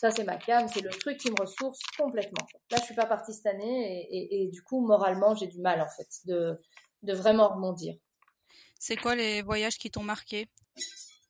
ça, 0.00 0.10
c'est 0.10 0.24
ma 0.24 0.36
cam, 0.36 0.68
c'est 0.68 0.80
le 0.80 0.90
truc 0.90 1.18
qui 1.18 1.30
me 1.30 1.40
ressource 1.40 1.80
complètement. 1.96 2.46
Là, 2.70 2.78
je 2.78 2.84
suis 2.84 2.94
pas 2.94 3.06
partie 3.06 3.32
cette 3.32 3.46
année 3.46 4.06
et, 4.10 4.48
du 4.48 4.62
coup, 4.62 4.86
moralement, 4.86 5.34
j'ai 5.34 5.48
du 5.48 5.60
mal, 5.60 5.80
en 5.80 5.88
fait, 5.88 6.08
de, 6.26 6.60
de 7.02 7.14
vraiment 7.14 7.48
rebondir. 7.48 7.96
C'est 8.78 8.96
quoi 8.96 9.16
les 9.16 9.42
voyages 9.42 9.76
qui 9.76 9.90
t'ont 9.90 10.04
marqué? 10.04 10.46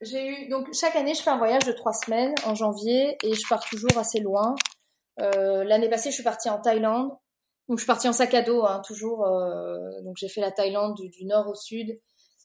J'ai 0.03 0.29
eu, 0.29 0.49
donc, 0.49 0.69
chaque 0.75 0.97
année, 0.97 1.15
je 1.15 1.23
fais 1.23 1.31
un 1.31 1.39
voyage 1.39 1.65
de 1.65 1.73
trois 1.73 1.93
semaines 1.93 2.35
en 2.45 2.55
janvier 2.55 3.17
et 3.23 3.35
je 3.35 3.43
pars 3.49 3.65
toujours 3.65 3.97
assez 3.97 4.21
loin. 4.21 4.55
Euh, 5.21 5.65
l'année 5.65 5.89
passée, 5.89 6.11
je 6.11 6.15
suis 6.15 6.23
partie 6.23 6.51
en 6.51 6.61
Thaïlande. 6.61 7.11
Donc, 7.69 7.79
je 7.79 7.83
suis 7.83 7.87
partie 7.87 8.09
en 8.09 8.13
sac 8.13 8.33
à 8.35 8.43
dos, 8.43 8.65
hein, 8.65 8.83
toujours. 8.87 9.27
Euh, 9.27 10.03
donc, 10.03 10.17
j'ai 10.19 10.29
fait 10.29 10.41
la 10.41 10.53
Thaïlande 10.53 10.95
du, 10.95 11.25
nord 11.25 11.49
au 11.49 11.55
sud. 11.55 11.99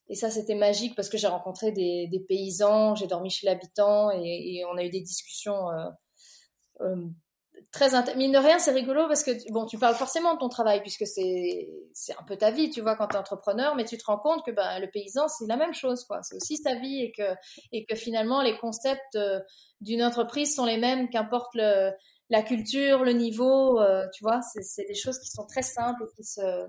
Et 0.10 0.16
ça, 0.16 0.30
c'était 0.30 0.56
magique 0.56 0.96
parce 0.96 1.10
que 1.10 1.18
j'ai 1.18 1.28
rencontré 1.28 1.72
des, 1.72 2.26
paysans, 2.28 2.96
j'ai 2.96 3.08
dormi 3.08 3.30
chez 3.30 3.46
l'habitant 3.46 4.10
et, 4.12 4.64
on 4.72 4.78
a 4.78 4.84
eu 4.84 4.90
des 4.90 5.02
discussions 5.02 5.70
euh, 5.70 5.86
très 7.74 8.16
mine 8.16 8.32
de 8.32 8.38
rien 8.38 8.60
c'est 8.60 8.72
rigolo 8.72 9.08
parce 9.08 9.24
que 9.24 9.32
bon 9.52 9.66
tu 9.66 9.80
parles 9.80 9.96
forcément 9.96 10.36
de 10.36 10.40
ton 10.40 10.48
travail 10.48 10.82
puisque 10.82 11.08
c'est 11.08 11.70
c'est 11.92 12.14
un 12.14 12.24
peu 12.24 12.38
ta 12.38 12.52
vie 12.52 12.70
tu 12.70 12.82
vois 12.82 12.96
quand 12.96 13.08
tu 13.08 13.16
es 13.16 13.20
entrepreneur 13.20 13.76
mais 13.76 13.84
tu 13.84 13.98
te 13.98 14.06
rends 14.06 14.20
compte 14.20 14.46
que 14.46 14.52
ben, 14.52 14.80
le 14.80 14.90
paysan 14.90 15.28
c'est 15.28 15.48
la 15.48 15.58
même 15.58 15.74
chose 15.74 16.06
quoi. 16.06 16.22
C'est 16.22 16.36
aussi 16.36 16.58
sa 16.58 16.76
vie 16.76 17.02
et 17.02 17.12
que 17.12 17.36
et 17.72 17.86
que 17.86 17.96
finalement 17.96 18.44
les 18.44 18.58
concepts 18.60 19.16
euh, 19.16 19.40
d'une 19.82 20.04
entreprise 20.04 20.56
sont 20.56 20.66
les 20.66 20.78
mêmes 20.78 21.10
qu'importe 21.10 21.56
la 21.56 22.44
culture 22.44 23.04
le 23.04 23.14
niveau 23.14 23.80
euh, 23.82 24.06
tu 24.14 24.24
vois. 24.24 24.40
C'est 24.42 24.88
des 24.88 24.96
choses 24.96 25.20
qui 25.20 25.30
sont 25.30 25.48
très 25.48 25.64
simples 25.64 26.04
et 26.04 26.16
qui 26.16 26.24
se 26.24 26.68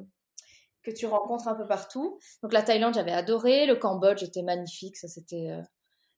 que 0.82 0.90
tu 0.90 1.06
rencontres 1.06 1.48
un 1.48 1.54
peu 1.54 1.66
partout. 1.66 2.18
Donc 2.42 2.52
la 2.54 2.62
Thaïlande 2.62 2.94
j'avais 2.94 3.12
adoré. 3.12 3.66
Le 3.66 3.76
Cambodge 3.76 4.22
était 4.22 4.42
magnifique. 4.42 4.96
Ça 4.96 5.08
c'était 5.08 5.50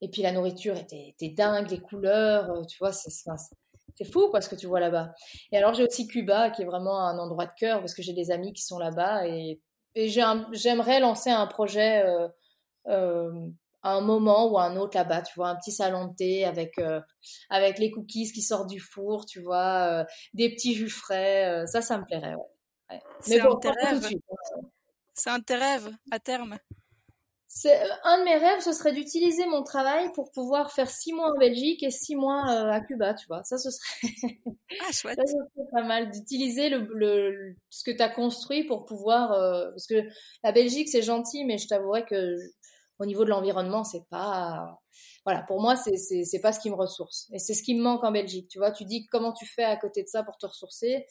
et 0.01 0.11
puis 0.11 0.23
la 0.23 0.31
nourriture 0.31 0.77
était, 0.77 1.09
était 1.09 1.35
dingue. 1.35 1.71
Les 1.71 1.81
couleurs 1.81 2.65
tu 2.69 2.79
vois 2.79 2.93
c'est 2.93 3.11
c'est 3.97 4.05
fou 4.05 4.29
parce 4.31 4.49
que 4.49 4.55
tu 4.55 4.67
vois 4.67 4.81
là-bas. 4.81 5.13
Et 5.53 5.57
alors 5.57 5.75
j'ai 5.75 5.85
aussi 5.85 6.07
Cuba 6.07 6.51
qui 6.51 6.63
est 6.63 6.67
vraiment 6.67 7.01
un 7.01 7.19
endroit 7.19 7.47
de 7.47 7.53
cœur 7.59 7.81
parce 7.81 7.95
que 7.95 8.03
j'ai 8.03 8.13
des 8.13 8.31
amis 8.31 8.53
qui 8.53 8.63
sont 8.63 8.79
là-bas 8.79 9.27
et, 9.27 9.61
j'aimerais 9.99 11.01
lancer 11.01 11.31
un 11.31 11.47
projet 11.47 12.05
euh, 12.05 12.29
euh, 12.89 13.33
à 13.83 13.93
un 13.93 14.03
moment 14.03 14.53
ou 14.53 14.59
à 14.59 14.65
un 14.65 14.77
autre 14.77 14.95
là-bas, 14.95 15.23
tu 15.23 15.33
vois, 15.37 15.49
un 15.49 15.57
petit 15.57 15.73
salon 15.73 16.09
de 16.09 16.15
thé 16.15 16.45
avec 16.45 16.79
euh, 16.79 17.01
avec 17.49 17.79
les 17.79 17.91
cookies 17.91 18.31
qui 18.31 18.43
sortent 18.43 18.69
du 18.69 18.79
four, 18.79 19.25
tu 19.25 19.41
vois, 19.41 20.05
des 20.35 20.51
petits 20.51 20.75
jus 20.75 20.91
frais, 20.91 21.65
ça, 21.67 21.81
ça 21.81 21.97
me 21.97 22.05
plairait. 22.05 22.35
Ouais. 22.35 23.01
Mais 23.27 23.41
bon, 23.41 23.59
C'est 25.15 25.31
un 25.31 25.41
rêve 25.49 25.91
à 26.11 26.19
terme. 26.19 26.59
Euh, 27.65 27.71
un 28.05 28.19
de 28.19 28.25
mes 28.25 28.37
rêves, 28.37 28.61
ce 28.61 28.73
serait 28.73 28.93
d'utiliser 28.93 29.47
mon 29.47 29.63
travail 29.63 30.13
pour 30.13 30.31
pouvoir 30.31 30.73
faire 30.73 30.91
six 30.91 31.13
mois 31.13 31.33
en 31.33 31.39
Belgique 31.39 31.83
et 31.83 31.91
six 31.91 32.15
mois 32.15 32.45
euh, 32.51 32.71
à 32.71 32.81
Cuba, 32.81 33.15
tu 33.15 33.27
vois. 33.29 33.43
Ça, 33.45 33.57
ce 33.57 33.71
serait, 33.71 34.13
ah, 34.81 34.93
chouette. 34.93 35.17
ça, 35.17 35.27
serait 35.27 35.71
pas 35.73 35.83
mal 35.83 36.11
d'utiliser 36.11 36.69
le, 36.69 37.57
ce 37.71 37.83
que 37.83 37.97
tu 37.97 38.03
as 38.03 38.11
construit 38.11 38.65
pour 38.65 38.85
pouvoir, 38.85 39.33
euh, 39.33 39.71
parce 39.71 39.87
que 39.87 40.03
la 40.45 40.53
Belgique, 40.53 40.89
c'est 40.89 41.03
gentil, 41.03 41.45
mais 41.45 41.57
je 41.57 41.67
t'avouerais 41.67 42.05
que 42.05 42.37
au 42.99 43.07
niveau 43.07 43.25
de 43.25 43.31
l'environnement, 43.31 43.85
c'est 43.85 44.07
pas, 44.11 44.79
voilà, 45.25 45.43
pour 45.43 45.61
moi, 45.61 45.77
c'est, 45.77 45.97
c'est, 45.97 46.25
c'est 46.25 46.41
pas 46.41 46.53
ce 46.53 46.61
qui 46.61 46.71
me 46.71 46.77
ressource. 46.77 47.29
Et 47.33 47.39
c'est 47.39 47.55
ce 47.55 47.63
qui 47.63 47.75
me 47.75 47.83
manque 47.83 48.05
en 48.05 48.13
Belgique, 48.13 48.49
tu 48.49 48.59
vois. 48.59 48.71
Tu 48.71 48.85
dis 48.85 49.07
comment 49.07 49.33
tu 49.33 49.47
fais 49.47 49.65
à 49.65 49.77
côté 49.77 50.03
de 50.03 50.09
ça 50.09 50.23
pour 50.23 50.37
te 50.37 50.47
ressourcer 50.47 51.07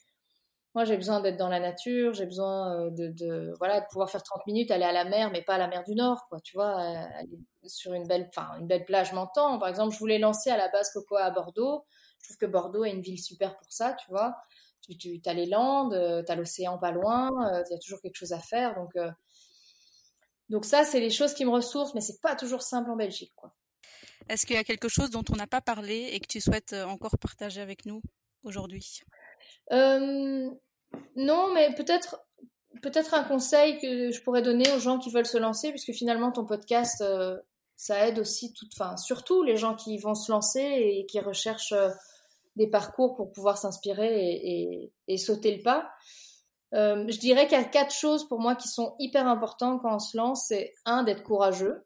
moi, 0.75 0.83
j'ai 0.83 0.97
besoin 0.97 1.21
d'être 1.21 1.37
dans 1.37 1.47
la 1.47 1.61
nature, 1.61 2.13
j'ai 2.13 2.25
besoin 2.25 2.75
euh, 2.77 2.89
de, 2.91 3.07
de, 3.07 3.53
voilà, 3.59 3.79
de 3.79 3.85
pouvoir 3.89 4.09
faire 4.09 4.21
30 4.21 4.45
minutes, 4.45 4.71
aller 4.71 4.83
à 4.83 4.91
la 4.91 5.05
mer, 5.05 5.31
mais 5.31 5.41
pas 5.41 5.55
à 5.55 5.57
la 5.57 5.69
mer 5.69 5.85
du 5.85 5.95
Nord, 5.95 6.27
quoi, 6.27 6.41
tu 6.41 6.53
vois, 6.53 6.75
aller 6.77 7.39
sur 7.65 7.93
une 7.93 8.05
belle, 8.05 8.27
enfin, 8.27 8.59
une 8.59 8.67
belle 8.67 8.83
plage 8.83 9.13
m'entend. 9.13 9.57
Par 9.57 9.69
exemple, 9.69 9.93
je 9.93 9.99
voulais 9.99 10.19
lancer 10.19 10.49
à 10.49 10.57
la 10.57 10.67
base 10.67 10.91
Cocoa 10.91 11.23
à 11.23 11.31
Bordeaux. 11.31 11.85
Je 12.19 12.27
trouve 12.27 12.37
que 12.37 12.45
Bordeaux 12.45 12.83
est 12.83 12.91
une 12.91 13.01
ville 13.01 13.21
super 13.21 13.57
pour 13.57 13.71
ça, 13.71 13.93
tu 13.93 14.09
vois. 14.09 14.35
Tu, 14.81 14.97
tu 14.97 15.21
as 15.25 15.33
les 15.33 15.45
Landes, 15.45 15.93
euh, 15.93 16.21
tu 16.23 16.31
as 16.31 16.35
l'océan 16.35 16.77
pas 16.77 16.91
loin, 16.91 17.29
euh, 17.29 17.63
il 17.69 17.73
y 17.73 17.75
a 17.75 17.79
toujours 17.79 18.01
quelque 18.01 18.17
chose 18.17 18.33
à 18.33 18.39
faire. 18.39 18.75
Donc, 18.75 18.91
donc 20.49 20.65
ça, 20.65 20.83
c'est 20.83 20.99
les 20.99 21.09
choses 21.09 21.33
qui 21.33 21.45
me 21.45 21.51
ressourcent, 21.51 21.93
mais 21.95 22.01
c'est 22.01 22.19
pas 22.21 22.35
toujours 22.35 22.61
simple 22.61 22.91
en 22.91 22.97
Belgique, 22.97 23.33
quoi. 23.35 23.55
Est-ce 24.27 24.45
qu'il 24.45 24.55
y 24.55 24.59
a 24.59 24.63
quelque 24.63 24.89
chose 24.89 25.09
dont 25.09 25.23
on 25.31 25.35
n'a 25.35 25.47
pas 25.47 25.61
parlé 25.61 26.09
et 26.11 26.19
que 26.19 26.27
tu 26.27 26.41
souhaites 26.41 26.73
encore 26.73 27.17
partager 27.17 27.61
avec 27.61 27.85
nous 27.85 28.01
aujourd'hui? 28.43 29.01
Non, 31.15 31.53
mais 31.53 31.73
peut-être 31.75 32.17
peut-être 32.81 33.13
un 33.13 33.23
conseil 33.23 33.79
que 33.79 34.11
je 34.11 34.21
pourrais 34.21 34.41
donner 34.41 34.71
aux 34.73 34.79
gens 34.79 34.99
qui 34.99 35.09
veulent 35.09 35.25
se 35.25 35.37
lancer, 35.37 35.71
puisque 35.71 35.93
finalement 35.93 36.31
ton 36.31 36.45
podcast, 36.45 37.03
ça 37.75 38.07
aide 38.07 38.19
aussi, 38.19 38.53
tout, 38.53 38.67
enfin, 38.73 38.95
surtout 38.97 39.43
les 39.43 39.57
gens 39.57 39.75
qui 39.75 39.97
vont 39.97 40.13
se 40.13 40.31
lancer 40.31 40.61
et 40.61 41.05
qui 41.07 41.19
recherchent 41.19 41.73
des 42.55 42.67
parcours 42.67 43.15
pour 43.15 43.31
pouvoir 43.31 43.57
s'inspirer 43.57 44.91
et, 45.07 45.17
sauter 45.17 45.55
le 45.55 45.61
pas. 45.61 45.89
Euh, 46.73 47.05
je 47.07 47.19
dirais 47.19 47.47
qu'il 47.47 47.57
y 47.57 47.61
a 47.61 47.65
quatre 47.65 47.93
choses 47.93 48.27
pour 48.27 48.39
moi 48.39 48.55
qui 48.55 48.67
sont 48.67 48.95
hyper 48.99 49.27
importantes 49.27 49.81
quand 49.81 49.95
on 49.95 49.99
se 49.99 50.17
lance. 50.17 50.45
C'est 50.47 50.73
un, 50.85 51.03
d'être 51.03 51.23
courageux, 51.23 51.85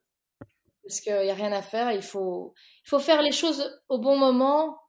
parce 0.84 1.02
qu'il 1.02 1.20
n'y 1.22 1.30
a 1.30 1.36
rien 1.36 1.52
à 1.52 1.62
faire. 1.62 1.92
Il 1.92 2.02
faut, 2.02 2.54
il 2.86 2.90
faut 2.90 3.00
faire 3.00 3.22
les 3.22 3.32
choses 3.32 3.80
au 3.90 4.00
bon 4.00 4.18
moment, 4.18 4.80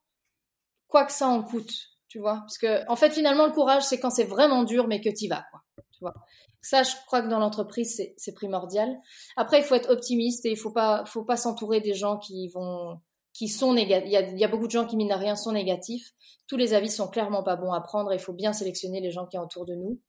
quoi 0.89 1.05
que 1.05 1.13
ça 1.13 1.29
en 1.29 1.43
coûte, 1.43 1.73
tu 2.11 2.19
vois. 2.19 2.41
Parce 2.41 2.59
que, 2.59 2.87
en 2.91 2.97
fait, 2.97 3.13
finalement, 3.13 3.47
le 3.47 3.53
courage, 3.53 3.85
c'est 3.85 3.99
quand 3.99 4.11
c'est 4.11 4.25
vraiment 4.25 4.65
dur, 4.65 4.87
mais 4.89 5.01
que 5.01 5.09
tu 5.09 5.25
y 5.25 5.29
vas, 5.29 5.45
quoi. 5.51 5.63
Tu 5.93 6.01
vois. 6.01 6.15
Ça, 6.61 6.83
je 6.83 6.91
crois 7.07 7.23
que 7.23 7.29
dans 7.29 7.39
l'entreprise, 7.39 8.03
c'est 8.17 8.35
primordial. 8.35 8.99
Après, 9.37 9.61
il 9.61 9.65
faut 9.65 9.77
être 9.77 9.89
optimiste 9.89 10.45
et 10.45 10.51
il 10.51 10.59
faut 10.59 10.73
pas, 10.73 11.05
faut 11.07 11.25
pas 11.25 11.39
s'entourer 11.39 11.81
des 11.81 11.95
gens 11.95 12.19
qui 12.19 12.49
vont, 12.49 12.99
qui 13.33 13.49
sont 13.49 13.73
négatifs. 13.73 14.11
Il, 14.13 14.39
y 14.39 14.45
a, 14.45 14.49
beaucoup 14.49 14.67
de 14.67 14.73
gens 14.73 14.85
qui, 14.85 14.97
mine 14.97 15.09
de 15.09 15.15
rien, 15.15 15.37
sont 15.37 15.53
négatifs. 15.53 16.11
Tous 16.49 16.59
les 16.59 16.75
avis 16.75 16.91
sont 16.91 17.09
clairement 17.09 17.43
pas 17.43 17.57
bons 17.57 17.73
à 17.73 17.81
prendre. 17.81 18.13
Il 18.13 18.19
faut 18.19 18.35
bien 18.35 18.53
sélectionner 18.53 19.01
les 19.01 19.11
gens 19.11 19.27
qui 19.27 19.39
sont 19.39 19.45
autour 19.45 19.65
de 19.65 19.75
nous. 19.75 20.01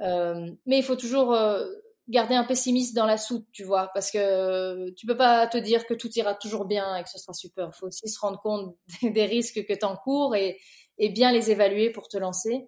Euh, 0.00 0.46
mais 0.66 0.78
il 0.78 0.84
faut 0.84 0.96
toujours 0.96 1.32
euh, 1.32 1.66
garder 2.08 2.34
un 2.34 2.44
pessimiste 2.44 2.94
dans 2.94 3.06
la 3.06 3.18
soupe, 3.18 3.46
tu 3.52 3.64
vois, 3.64 3.90
parce 3.94 4.10
que 4.10 4.90
tu 4.90 5.06
peux 5.06 5.16
pas 5.16 5.46
te 5.46 5.58
dire 5.58 5.86
que 5.86 5.94
tout 5.94 6.10
ira 6.16 6.34
toujours 6.34 6.66
bien 6.66 6.94
et 6.94 7.02
que 7.02 7.10
ce 7.10 7.18
sera 7.18 7.32
super. 7.32 7.70
Il 7.74 7.76
faut 7.76 7.86
aussi 7.86 8.08
se 8.08 8.20
rendre 8.20 8.40
compte 8.40 8.76
des 9.02 9.24
risques 9.24 9.66
que 9.66 9.74
tu 9.74 9.84
encours 9.84 10.36
et, 10.36 10.58
et 10.98 11.08
bien 11.10 11.32
les 11.32 11.50
évaluer 11.50 11.90
pour 11.90 12.08
te 12.08 12.16
lancer. 12.16 12.66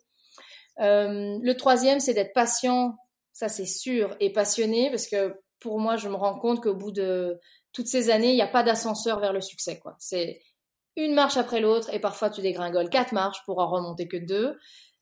Euh, 0.81 1.39
le 1.41 1.53
troisième, 1.55 2.01
c'est 2.01 2.15
d'être 2.15 2.33
patient, 2.33 2.97
ça 3.33 3.49
c'est 3.49 3.67
sûr, 3.67 4.17
et 4.21 4.33
passionné, 4.33 4.91
parce 4.91 5.07
que 5.07 5.35
pour 5.61 5.79
moi, 5.79 5.97
je 5.97 6.09
me 6.09 6.15
rends 6.15 6.39
compte 6.39 6.63
qu'au 6.63 6.75
bout 6.75 6.93
de 6.93 7.39
toutes 7.73 7.87
ces 7.87 8.11
années, 8.11 8.31
il 8.31 8.35
n'y 8.35 8.43
a 8.43 8.49
pas 8.49 8.63
d'ascenseur 8.63 9.21
vers 9.21 9.33
le 9.33 9.41
succès. 9.41 9.79
quoi. 9.79 9.95
C'est 9.99 10.41
une 10.97 11.15
marche 11.15 11.37
après 11.37 11.61
l'autre 11.61 11.93
et 11.93 12.01
parfois 12.01 12.31
tu 12.31 12.41
dégringoles 12.41 12.91
quatre 12.91 13.13
marches 13.13 13.45
pour 13.45 13.59
en 13.59 13.71
remonter 13.71 14.09
que 14.09 14.17
deux. 14.17 14.59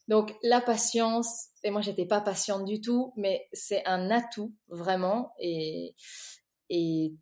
Donc 0.09 0.35
la 0.43 0.61
patience, 0.61 1.49
et 1.63 1.71
moi 1.71 1.83
j'étais 1.83 2.07
pas 2.07 2.21
patiente 2.21 2.65
du 2.65 2.81
tout, 2.81 3.13
mais 3.17 3.47
c'est 3.53 3.85
un 3.87 4.11
atout 4.11 4.55
vraiment 4.69 5.33
et, 5.39 5.95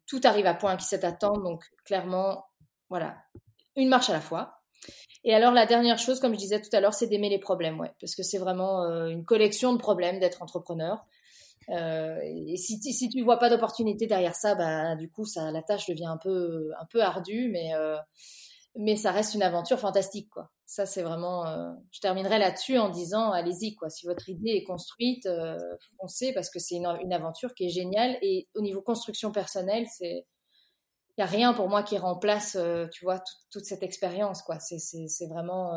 tout 0.07 0.21
arrive 0.25 0.47
à 0.47 0.55
point 0.55 0.77
qui 0.77 0.87
s'est 0.87 1.05
attendre. 1.05 1.43
Donc 1.43 1.65
clairement, 1.85 2.45
voilà, 2.89 3.17
une 3.77 3.89
marche 3.89 4.11
à 4.11 4.13
la 4.13 4.21
fois. 4.21 4.56
Et 5.27 5.35
alors 5.35 5.53
la 5.53 5.67
dernière 5.67 5.99
chose, 5.99 6.21
comme 6.21 6.35
je 6.35 6.39
disais 6.39 6.61
tout 6.61 6.71
à 6.73 6.81
l'heure, 6.81 6.95
c'est 6.95 7.09
d'aimer 7.09 7.29
les 7.29 7.41
problèmes, 7.41 7.81
ouais, 7.81 7.93
parce 8.01 8.15
que 8.15 8.23
c'est 8.23 8.39
vraiment 8.39 8.85
euh, 8.85 9.09
une 9.09 9.25
collection 9.25 9.73
de 9.73 9.79
problèmes 9.79 10.21
d'être 10.21 10.41
entrepreneur. 10.41 11.05
Euh, 11.69 12.21
et 12.23 12.57
si, 12.57 12.79
tu 12.79 13.23
vois 13.23 13.39
pas 13.39 13.51
d'opportunité 13.51 14.07
derrière 14.07 14.37
ça, 14.37 14.55
bah, 14.55 14.95
du 14.95 15.11
coup, 15.11 15.25
ça, 15.25 15.51
la 15.51 15.63
tâche 15.63 15.89
devient 15.89 16.07
un 16.07 16.17
peu, 16.17 16.71
un 16.81 16.85
peu 16.87 17.03
ardue, 17.03 17.49
mais, 17.51 17.75
euh, 17.75 17.97
mais 18.77 18.95
ça 18.95 19.11
reste 19.11 19.35
une 19.35 19.43
aventure 19.43 19.81
fantastique, 19.81 20.31
quoi. 20.31 20.49
Ça, 20.65 20.87
c'est 20.87 21.03
vraiment. 21.03 21.45
Je 21.93 22.01
terminerai 22.01 22.39
là-dessus 22.39 22.77
en 22.79 22.89
disant, 22.89 23.31
allez-y, 23.31 23.75
quoi. 23.75 23.89
Si 23.89 24.07
votre 24.07 24.29
idée 24.29 24.51
est 24.51 24.65
construite, 24.65 25.29
foncez 26.01 26.33
parce 26.35 26.51
que 26.51 26.59
c'est 26.59 26.77
une, 26.77 27.13
aventure 27.13 27.55
qui 27.55 27.67
est 27.67 27.69
géniale. 27.69 28.19
Et 28.21 28.49
au 28.55 28.61
niveau 28.61 28.83
construction 28.83 29.31
personnelle, 29.31 29.87
c'est, 29.89 30.27
il 31.17 31.21
y 31.21 31.25
a 31.25 31.27
rien 31.27 31.55
pour 31.55 31.69
moi 31.69 31.83
qui 31.83 31.99
remplace, 31.99 32.59
tu 32.93 33.05
vois, 33.05 33.23
toute 33.51 33.65
cette 33.65 33.83
expérience, 33.83 34.43
quoi. 34.43 34.59
C'est 34.61 35.27
vraiment, 35.29 35.73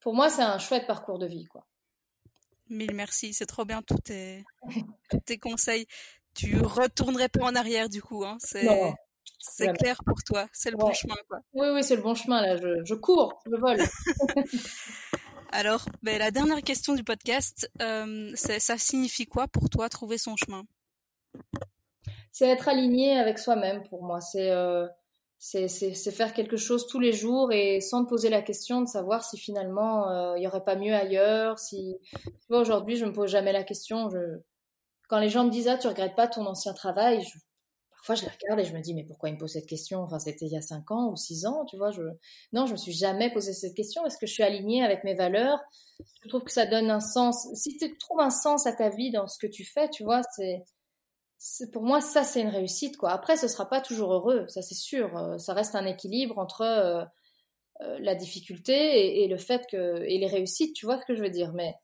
pour 0.00 0.14
moi, 0.14 0.28
c'est 0.28 0.42
un 0.42 0.58
chouette 0.58 0.86
parcours 0.86 1.18
de 1.18 1.26
vie, 1.26 1.46
quoi. 1.46 1.66
Mille 2.68 2.94
merci, 2.94 3.34
c'est 3.34 3.46
trop 3.46 3.64
bien 3.64 3.82
tous 3.82 3.98
tes, 3.98 4.44
tes 5.26 5.38
conseils. 5.38 5.86
Tu 6.34 6.58
retournerais 6.58 7.28
pas 7.28 7.44
en 7.44 7.54
arrière 7.54 7.90
du 7.90 8.00
coup, 8.00 8.24
hein. 8.24 8.38
c'est 8.40 8.66
c'est 9.38 9.72
clair 9.76 10.00
pour 10.06 10.22
toi, 10.22 10.46
c'est 10.52 10.70
le 10.70 10.76
bon 10.76 10.92
chemin 10.94 11.16
quoi. 11.28 11.40
Oui, 11.52 11.66
oui, 11.74 11.84
c'est 11.84 11.96
le 11.96 12.02
bon 12.02 12.14
chemin 12.14 12.40
là, 12.40 12.56
je, 12.56 12.82
je 12.84 12.94
cours, 12.94 13.42
je 13.44 13.56
vole. 13.56 13.78
Alors, 15.52 15.84
ben, 16.02 16.18
la 16.18 16.30
dernière 16.30 16.62
question 16.62 16.94
du 16.94 17.04
podcast, 17.04 17.70
euh, 17.82 18.32
ça 18.36 18.78
signifie 18.78 19.26
quoi 19.26 19.48
pour 19.48 19.68
toi 19.68 19.90
trouver 19.90 20.16
son 20.16 20.34
chemin? 20.36 20.64
C'est 22.32 22.48
être 22.48 22.68
aligné 22.68 23.18
avec 23.18 23.38
soi-même 23.38 23.82
pour 23.88 24.02
moi. 24.02 24.20
C'est 24.20 24.50
euh, 24.50 24.88
faire 25.38 26.32
quelque 26.32 26.56
chose 26.56 26.86
tous 26.86 26.98
les 26.98 27.12
jours 27.12 27.52
et 27.52 27.80
sans 27.80 28.04
te 28.04 28.08
poser 28.08 28.30
la 28.30 28.40
question 28.40 28.80
de 28.80 28.88
savoir 28.88 29.22
si 29.22 29.36
finalement 29.36 30.08
euh, 30.08 30.36
il 30.36 30.40
n'y 30.40 30.46
aurait 30.46 30.64
pas 30.64 30.76
mieux 30.76 30.94
ailleurs. 30.94 31.58
Si 31.58 31.98
aujourd'hui, 32.48 32.96
je 32.96 33.04
me 33.04 33.12
pose 33.12 33.30
jamais 33.30 33.52
la 33.52 33.64
question. 33.64 34.08
Je... 34.08 34.40
Quand 35.08 35.18
les 35.18 35.28
gens 35.28 35.44
me 35.44 35.50
disent 35.50 35.68
ah 35.68 35.76
tu 35.76 35.88
regrettes 35.88 36.16
pas 36.16 36.26
ton 36.26 36.46
ancien 36.46 36.72
travail, 36.72 37.22
parfois 37.90 38.14
je 38.14 38.22
les 38.22 38.30
regarde 38.30 38.60
et 38.60 38.64
je 38.64 38.74
me 38.74 38.80
dis 38.80 38.94
mais 38.94 39.04
pourquoi 39.04 39.28
ils 39.28 39.34
me 39.34 39.38
posent 39.38 39.52
cette 39.52 39.66
question? 39.66 40.00
Enfin 40.00 40.18
c'était 40.18 40.46
il 40.46 40.52
y 40.52 40.56
a 40.56 40.62
cinq 40.62 40.90
ans 40.90 41.10
ou 41.10 41.16
six 41.16 41.44
ans, 41.44 41.66
tu 41.66 41.76
vois. 41.76 41.90
Je... 41.90 42.02
Non, 42.54 42.64
je 42.64 42.72
me 42.72 42.78
suis 42.78 42.92
jamais 42.92 43.30
posé 43.30 43.52
cette 43.52 43.74
question. 43.74 44.06
Est-ce 44.06 44.16
que 44.16 44.26
je 44.26 44.32
suis 44.32 44.42
alignée 44.42 44.82
avec 44.82 45.04
mes 45.04 45.14
valeurs? 45.14 45.60
Je 46.22 46.28
trouve 46.30 46.44
que 46.44 46.52
ça 46.52 46.64
donne 46.64 46.90
un 46.90 47.00
sens. 47.00 47.46
Si 47.54 47.76
tu 47.76 47.94
trouves 47.98 48.20
un 48.20 48.30
sens 48.30 48.66
à 48.66 48.72
ta 48.72 48.88
vie 48.88 49.10
dans 49.10 49.28
ce 49.28 49.38
que 49.38 49.46
tu 49.46 49.66
fais, 49.66 49.90
tu 49.90 50.02
vois, 50.02 50.22
c'est 50.34 50.62
pour 51.72 51.82
moi, 51.82 52.00
ça, 52.00 52.24
c'est 52.24 52.40
une 52.40 52.48
réussite. 52.48 52.96
Quoi. 52.96 53.10
Après, 53.10 53.36
ce 53.36 53.48
sera 53.48 53.68
pas 53.68 53.80
toujours 53.80 54.12
heureux, 54.12 54.46
ça 54.48 54.62
c'est 54.62 54.74
sûr. 54.74 55.16
Euh, 55.16 55.38
ça 55.38 55.54
reste 55.54 55.74
un 55.74 55.86
équilibre 55.86 56.38
entre 56.38 56.62
euh, 56.62 57.04
euh, 57.82 57.98
la 58.00 58.14
difficulté 58.14 59.22
et, 59.22 59.28
le 59.28 59.38
fait 59.38 59.66
que. 59.70 60.02
et 60.02 60.18
les 60.18 60.26
réussites, 60.26 60.74
tu 60.74 60.86
vois 60.86 61.00
ce 61.00 61.04
que 61.04 61.14
je 61.14 61.22
veux 61.22 61.30
dire. 61.30 61.52
Mais, 61.52 61.74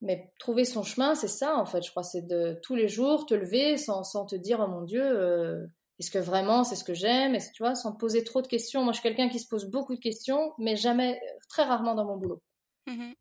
mais 0.00 0.32
trouver 0.38 0.64
son 0.64 0.82
chemin, 0.82 1.14
c'est 1.14 1.28
ça, 1.28 1.56
en 1.56 1.66
fait, 1.66 1.82
je 1.82 1.90
crois. 1.90 2.04
C'est 2.04 2.26
de 2.26 2.58
tous 2.62 2.76
les 2.76 2.88
jours 2.88 3.26
te 3.26 3.34
lever 3.34 3.76
sans, 3.76 4.04
sans 4.04 4.26
te 4.26 4.36
dire, 4.36 4.60
oh 4.60 4.68
mon 4.68 4.82
Dieu, 4.82 5.68
est-ce 5.98 6.10
que 6.10 6.18
vraiment 6.18 6.62
c'est 6.62 6.76
ce 6.76 6.84
que 6.84 6.94
j'aime? 6.94 7.34
Est-ce 7.34 7.50
tu 7.52 7.62
vois, 7.62 7.74
sans 7.74 7.92
te 7.92 7.98
poser 7.98 8.22
trop 8.22 8.42
de 8.42 8.46
questions. 8.46 8.84
Moi, 8.84 8.92
je 8.92 9.00
suis 9.00 9.08
quelqu'un 9.08 9.28
qui 9.28 9.40
se 9.40 9.48
pose 9.48 9.66
beaucoup 9.66 9.96
de 9.96 10.00
questions, 10.00 10.52
mais 10.58 10.76
jamais, 10.76 11.20
très 11.48 11.64
rarement 11.64 11.94
dans 11.94 12.04
mon 12.04 12.16
boulot. 12.16 12.42
Mmh 12.86 13.12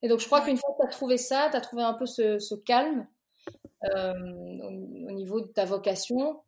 et 0.00 0.06
donc, 0.06 0.20
je 0.20 0.26
crois 0.26 0.42
qu'une 0.42 0.56
fois 0.56 0.70
que 0.74 0.82
tu 0.82 0.86
as 0.86 0.90
trouvé 0.92 1.16
ça, 1.16 1.48
tu 1.50 1.56
as 1.56 1.60
trouvé 1.60 1.82
un 1.82 1.94
peu 1.94 2.06
ce, 2.06 2.38
ce 2.38 2.54
calme 2.54 3.08
euh, 3.84 4.12
au, 4.62 5.12
niveau 5.12 5.40
de 5.40 5.48
ta 5.48 5.64
vocation, 5.64 6.42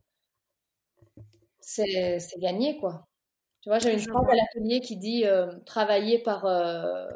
c'est 1.61 2.19
gagné, 2.39 2.79
quoi. 2.79 3.07
Tu 3.63 3.69
vois, 3.69 3.79
j'avais 3.79 3.95
une 3.95 4.01
phrase 4.01 4.27
à 4.31 4.35
l'atelier 4.35 4.81
qui 4.81 4.97
dit 4.97 5.27
euh, 5.27 5.47
travailler 5.67 6.19
par, 6.19 6.47
euh, 6.47 7.07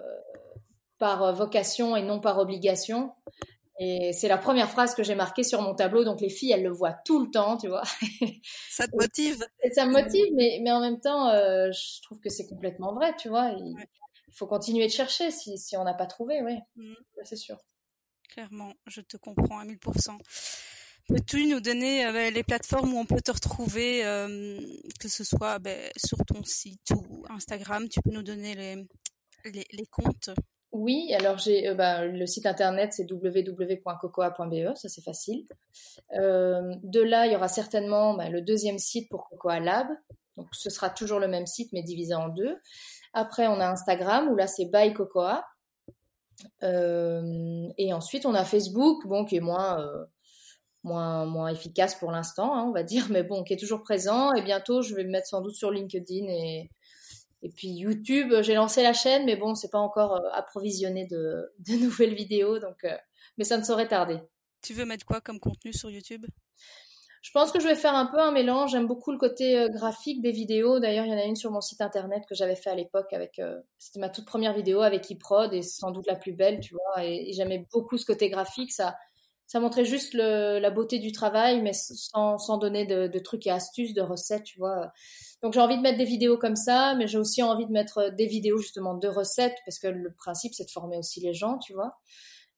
par 0.98 1.34
vocation 1.34 1.96
et 1.96 2.02
non 2.02 2.20
par 2.20 2.38
obligation. 2.38 3.12
Et 3.80 4.12
c'est 4.12 4.28
la 4.28 4.38
première 4.38 4.70
phrase 4.70 4.94
que 4.94 5.02
j'ai 5.02 5.14
marquée 5.14 5.42
sur 5.42 5.62
mon 5.62 5.74
tableau. 5.74 6.04
Donc 6.04 6.20
les 6.20 6.28
filles, 6.28 6.52
elles 6.52 6.62
le 6.62 6.70
voient 6.70 6.96
tout 7.04 7.24
le 7.24 7.30
temps, 7.30 7.56
tu 7.56 7.68
vois. 7.68 7.82
Ça 8.70 8.86
te 8.86 8.94
motive. 8.96 9.44
Et 9.62 9.70
ça 9.70 9.86
me 9.86 9.92
motive, 9.92 10.32
mais, 10.34 10.60
mais 10.62 10.70
en 10.70 10.80
même 10.80 11.00
temps, 11.00 11.30
je 11.30 12.02
trouve 12.02 12.20
que 12.20 12.28
c'est 12.28 12.46
complètement 12.46 12.94
vrai, 12.94 13.16
tu 13.16 13.28
vois. 13.28 13.50
Il, 13.50 13.74
faut 14.36 14.46
continuer 14.48 14.86
de 14.86 14.92
chercher 14.92 15.30
si, 15.30 15.56
si 15.58 15.76
on 15.76 15.84
n'a 15.84 15.94
pas 15.94 16.06
trouvé, 16.06 16.42
oui. 16.42 16.58
Mmh. 16.76 16.94
C'est 17.22 17.36
sûr. 17.36 17.56
Clairement, 18.28 18.74
je 18.86 19.00
te 19.00 19.16
comprends 19.16 19.58
à 19.58 19.64
1000%. 19.64 20.18
Peux-tu 21.06 21.46
nous 21.46 21.60
donner 21.60 22.06
euh, 22.06 22.30
les 22.30 22.42
plateformes 22.42 22.94
où 22.94 22.98
on 22.98 23.04
peut 23.04 23.20
te 23.20 23.30
retrouver, 23.30 24.04
euh, 24.06 24.58
que 24.98 25.08
ce 25.08 25.22
soit 25.22 25.58
ben, 25.58 25.78
sur 25.96 26.16
ton 26.24 26.42
site 26.44 26.92
ou 26.96 27.24
Instagram? 27.28 27.88
Tu 27.90 28.00
peux 28.00 28.10
nous 28.10 28.22
donner 28.22 28.54
les, 28.54 29.66
les, 29.70 29.86
comptes? 29.86 30.30
Oui, 30.72 31.12
alors 31.12 31.36
j'ai 31.36 31.68
euh, 31.68 31.74
ben, 31.74 32.06
le 32.06 32.26
site 32.26 32.46
internet, 32.46 32.94
c'est 32.94 33.10
www.cocoa.be, 33.10 34.74
ça 34.76 34.88
c'est 34.88 35.02
facile. 35.02 35.46
de 36.10 37.00
là, 37.02 37.26
il 37.26 37.32
y 37.34 37.36
aura 37.36 37.48
certainement 37.48 38.14
ben, 38.14 38.30
le 38.30 38.40
deuxième 38.40 38.78
site 38.78 39.10
pour 39.10 39.28
Cocoa 39.28 39.60
Lab. 39.60 39.88
Donc 40.38 40.48
ce 40.52 40.70
sera 40.70 40.88
toujours 40.88 41.20
le 41.20 41.28
même 41.28 41.46
site, 41.46 41.70
mais 41.74 41.82
divisé 41.82 42.14
en 42.14 42.28
deux. 42.28 42.56
Après, 43.12 43.46
on 43.46 43.60
a 43.60 43.68
Instagram, 43.68 44.28
où 44.28 44.36
là 44.36 44.46
c'est 44.46 44.66
By 44.72 44.94
Cocoa. 44.94 45.44
Euh, 46.62 47.68
et 47.78 47.92
ensuite, 47.92 48.26
on 48.26 48.34
a 48.34 48.44
Facebook, 48.44 49.06
bon, 49.06 49.24
qui 49.24 49.36
est 49.36 49.40
moins, 49.40 49.80
euh, 49.80 50.04
moins, 50.82 51.24
moins 51.26 51.48
efficace 51.48 51.94
pour 51.94 52.10
l'instant, 52.10 52.54
hein, 52.54 52.64
on 52.68 52.72
va 52.72 52.82
dire, 52.82 53.06
mais 53.10 53.22
bon, 53.22 53.44
qui 53.44 53.52
est 53.52 53.58
toujours 53.58 53.82
présent. 53.82 54.32
Et 54.34 54.42
bientôt, 54.42 54.82
je 54.82 54.94
vais 54.94 55.04
me 55.04 55.10
mettre 55.10 55.28
sans 55.28 55.40
doute 55.40 55.54
sur 55.54 55.70
LinkedIn 55.70 56.26
et, 56.28 56.70
et 57.42 57.48
puis 57.50 57.68
YouTube. 57.68 58.34
J'ai 58.42 58.54
lancé 58.54 58.82
la 58.82 58.92
chaîne, 58.92 59.24
mais 59.24 59.36
bon, 59.36 59.54
c'est 59.54 59.70
pas 59.70 59.78
encore 59.78 60.16
euh, 60.16 60.30
approvisionné 60.32 61.06
de, 61.06 61.52
de, 61.60 61.74
nouvelles 61.74 62.14
vidéos, 62.14 62.58
donc, 62.58 62.86
mais 63.38 63.44
ça 63.44 63.58
ne 63.58 63.62
saurait 63.62 63.88
tarder. 63.88 64.18
Tu 64.62 64.72
veux 64.72 64.86
mettre 64.86 65.04
quoi 65.04 65.20
comme 65.20 65.40
contenu 65.40 65.72
sur 65.72 65.90
YouTube? 65.90 66.24
Je 67.24 67.30
pense 67.30 67.52
que 67.52 67.58
je 67.58 67.66
vais 67.66 67.74
faire 67.74 67.94
un 67.94 68.04
peu 68.04 68.20
un 68.20 68.32
mélange. 68.32 68.72
J'aime 68.72 68.86
beaucoup 68.86 69.10
le 69.10 69.16
côté 69.16 69.58
euh, 69.58 69.68
graphique 69.70 70.20
des 70.20 70.30
vidéos. 70.30 70.78
D'ailleurs, 70.78 71.06
il 71.06 71.10
y 71.10 71.14
en 71.14 71.18
a 71.18 71.24
une 71.24 71.36
sur 71.36 71.50
mon 71.50 71.62
site 71.62 71.80
internet 71.80 72.22
que 72.28 72.34
j'avais 72.34 72.54
fait 72.54 72.68
à 72.68 72.74
l'époque 72.74 73.14
avec. 73.14 73.38
Euh, 73.38 73.58
c'était 73.78 73.98
ma 73.98 74.10
toute 74.10 74.26
première 74.26 74.52
vidéo 74.52 74.82
avec 74.82 75.10
eProd 75.10 75.54
et 75.54 75.62
c'est 75.62 75.80
sans 75.80 75.90
doute 75.90 76.06
la 76.06 76.16
plus 76.16 76.34
belle, 76.34 76.60
tu 76.60 76.74
vois. 76.74 77.02
Et, 77.02 77.32
j'aimais 77.32 77.66
beaucoup 77.72 77.96
ce 77.96 78.04
côté 78.04 78.28
graphique. 78.28 78.70
Ça, 78.72 78.94
ça 79.46 79.58
montrait 79.58 79.86
juste 79.86 80.12
le, 80.12 80.58
la 80.58 80.70
beauté 80.70 80.98
du 80.98 81.12
travail, 81.12 81.62
mais 81.62 81.72
sans, 81.72 82.36
sans 82.36 82.58
donner 82.58 82.84
de, 82.84 83.06
de, 83.06 83.18
trucs 83.18 83.46
et 83.46 83.50
astuces, 83.50 83.94
de 83.94 84.02
recettes, 84.02 84.44
tu 84.44 84.58
vois. 84.58 84.92
Donc 85.42 85.54
j'ai 85.54 85.60
envie 85.60 85.78
de 85.78 85.82
mettre 85.82 85.96
des 85.96 86.04
vidéos 86.04 86.36
comme 86.36 86.56
ça, 86.56 86.94
mais 86.94 87.06
j'ai 87.06 87.18
aussi 87.18 87.42
envie 87.42 87.64
de 87.64 87.72
mettre 87.72 88.10
des 88.10 88.26
vidéos 88.26 88.58
justement 88.58 88.94
de 88.94 89.08
recettes, 89.08 89.56
parce 89.64 89.78
que 89.78 89.88
le 89.88 90.12
principe 90.12 90.52
c'est 90.52 90.64
de 90.64 90.70
former 90.70 90.98
aussi 90.98 91.20
les 91.20 91.32
gens, 91.32 91.56
tu 91.56 91.72
vois. 91.72 91.96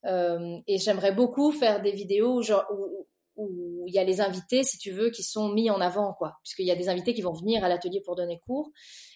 Euh, 0.07 0.59
et 0.67 0.79
j'aimerais 0.79 1.13
beaucoup 1.13 1.53
faire 1.53 1.83
des 1.83 1.93
vidéos 1.93 2.43
genre, 2.43 2.65
où, 2.73 3.07
où 3.37 3.85
il 3.87 3.95
y 3.95 3.99
a 3.99 4.05
les 4.05 4.21
invités, 4.21 4.65
si 4.65 4.79
tu 4.79 4.91
veux, 4.91 5.11
qui 5.11 5.23
sont 5.23 5.51
mis 5.51 5.71
en 5.71 5.81
avant, 5.81 6.15
quoi. 6.15 6.39
Puisqu'il 6.43 6.67
y 6.67 6.71
a 6.71 6.77
des 6.77 6.89
invités 6.89 7.15
qui 7.15 7.23
vont 7.23 7.33
venir 7.33 7.65
à 7.65 7.69
l'atelier 7.69 8.01
pour 8.01 8.17
donner 8.17 8.41
cours. 8.47 8.71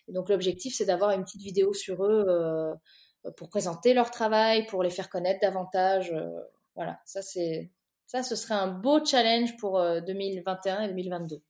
Et 0.09 0.13
donc 0.13 0.29
l'objectif, 0.29 0.75
c'est 0.75 0.87
d'avoir 0.87 1.11
une 1.13 1.25
petite 1.25 1.43
vidéo 1.43 1.73
sur 1.73 2.05
eux 2.05 2.25
euh, 2.29 2.75
pour 3.37 3.49
présenter 3.49 3.95
leur 3.95 4.11
travail, 4.11 4.67
pour 4.67 4.83
les 4.83 4.91
faire 4.91 5.09
connaître 5.09 5.41
davantage. 5.41 6.13
Euh, 6.13 6.29
voilà, 6.75 7.01
ça 7.05 7.23
c'est 7.23 7.71
ça, 8.07 8.25
ce 8.25 8.35
serait 8.35 8.55
un 8.55 8.67
beau 8.67 9.05
challenge 9.05 9.57
pour 9.57 9.81
2021 9.81 10.81
euh, 10.81 10.85
et 10.85 10.89
2022. 10.89 11.41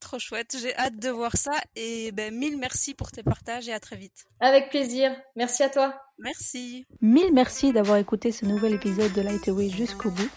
Trop 0.00 0.18
chouette, 0.18 0.56
j'ai 0.58 0.74
hâte 0.76 0.98
de 0.98 1.10
voir 1.10 1.36
ça 1.36 1.52
et 1.74 2.12
ben 2.12 2.32
mille 2.32 2.56
merci 2.56 2.94
pour 2.94 3.10
tes 3.10 3.22
partages 3.22 3.68
et 3.68 3.72
à 3.72 3.80
très 3.80 3.96
vite. 3.96 4.24
Avec 4.38 4.70
plaisir, 4.70 5.14
merci 5.34 5.64
à 5.64 5.68
toi. 5.68 6.00
Merci. 6.18 6.86
Mille 7.02 7.32
merci 7.34 7.72
d'avoir 7.72 7.98
écouté 7.98 8.32
ce 8.32 8.46
nouvel 8.46 8.74
épisode 8.74 9.12
de 9.12 9.20
Lightway 9.20 9.68
jusqu'au 9.68 10.10
bout. 10.10 10.30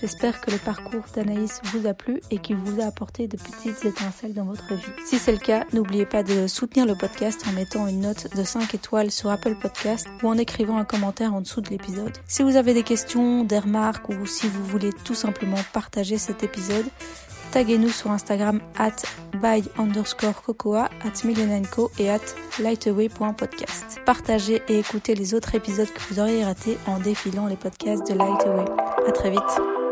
J'espère 0.00 0.40
que 0.40 0.50
le 0.50 0.58
parcours 0.58 1.04
d'Anaïs 1.14 1.60
vous 1.64 1.86
a 1.86 1.94
plu 1.94 2.20
et 2.30 2.38
qu'il 2.38 2.56
vous 2.56 2.80
a 2.80 2.86
apporté 2.86 3.28
de 3.28 3.36
petites 3.36 3.84
étincelles 3.84 4.34
dans 4.34 4.44
votre 4.44 4.74
vie. 4.74 4.82
Si 5.06 5.18
c'est 5.18 5.32
le 5.32 5.38
cas, 5.38 5.64
n'oubliez 5.72 6.06
pas 6.06 6.22
de 6.22 6.46
soutenir 6.46 6.86
le 6.86 6.94
podcast 6.94 7.44
en 7.48 7.52
mettant 7.52 7.86
une 7.86 8.00
note 8.00 8.34
de 8.36 8.42
5 8.42 8.74
étoiles 8.74 9.10
sur 9.10 9.30
Apple 9.30 9.54
Podcast 9.54 10.06
ou 10.22 10.28
en 10.28 10.36
écrivant 10.36 10.78
un 10.78 10.84
commentaire 10.84 11.34
en 11.34 11.40
dessous 11.40 11.60
de 11.60 11.70
l'épisode. 11.70 12.12
Si 12.26 12.42
vous 12.42 12.56
avez 12.56 12.74
des 12.74 12.82
questions, 12.82 13.44
des 13.44 13.58
remarques 13.58 14.08
ou 14.08 14.26
si 14.26 14.48
vous 14.48 14.64
voulez 14.64 14.90
tout 15.04 15.14
simplement 15.14 15.58
partager 15.72 16.18
cet 16.18 16.42
épisode, 16.42 16.86
taguez-nous 17.52 17.90
sur 17.90 18.10
Instagram 18.10 18.60
at 18.76 18.96
by 19.40 19.62
underscore 19.78 20.42
cocoa, 20.42 20.88
at 21.04 21.24
millionenco 21.24 21.90
et 21.98 22.10
at 22.10 22.20
lightaway.podcast. 22.58 24.00
Partagez 24.04 24.60
et 24.68 24.80
écoutez 24.80 25.14
les 25.14 25.34
autres 25.34 25.54
épisodes 25.54 25.88
que 25.92 26.00
vous 26.12 26.20
auriez 26.20 26.44
ratés 26.44 26.78
en 26.86 26.98
défilant 26.98 27.46
les 27.46 27.56
podcasts 27.56 28.06
de 28.10 28.14
Lightaway. 28.14 28.64
À 29.06 29.12
très 29.12 29.30
vite. 29.30 29.83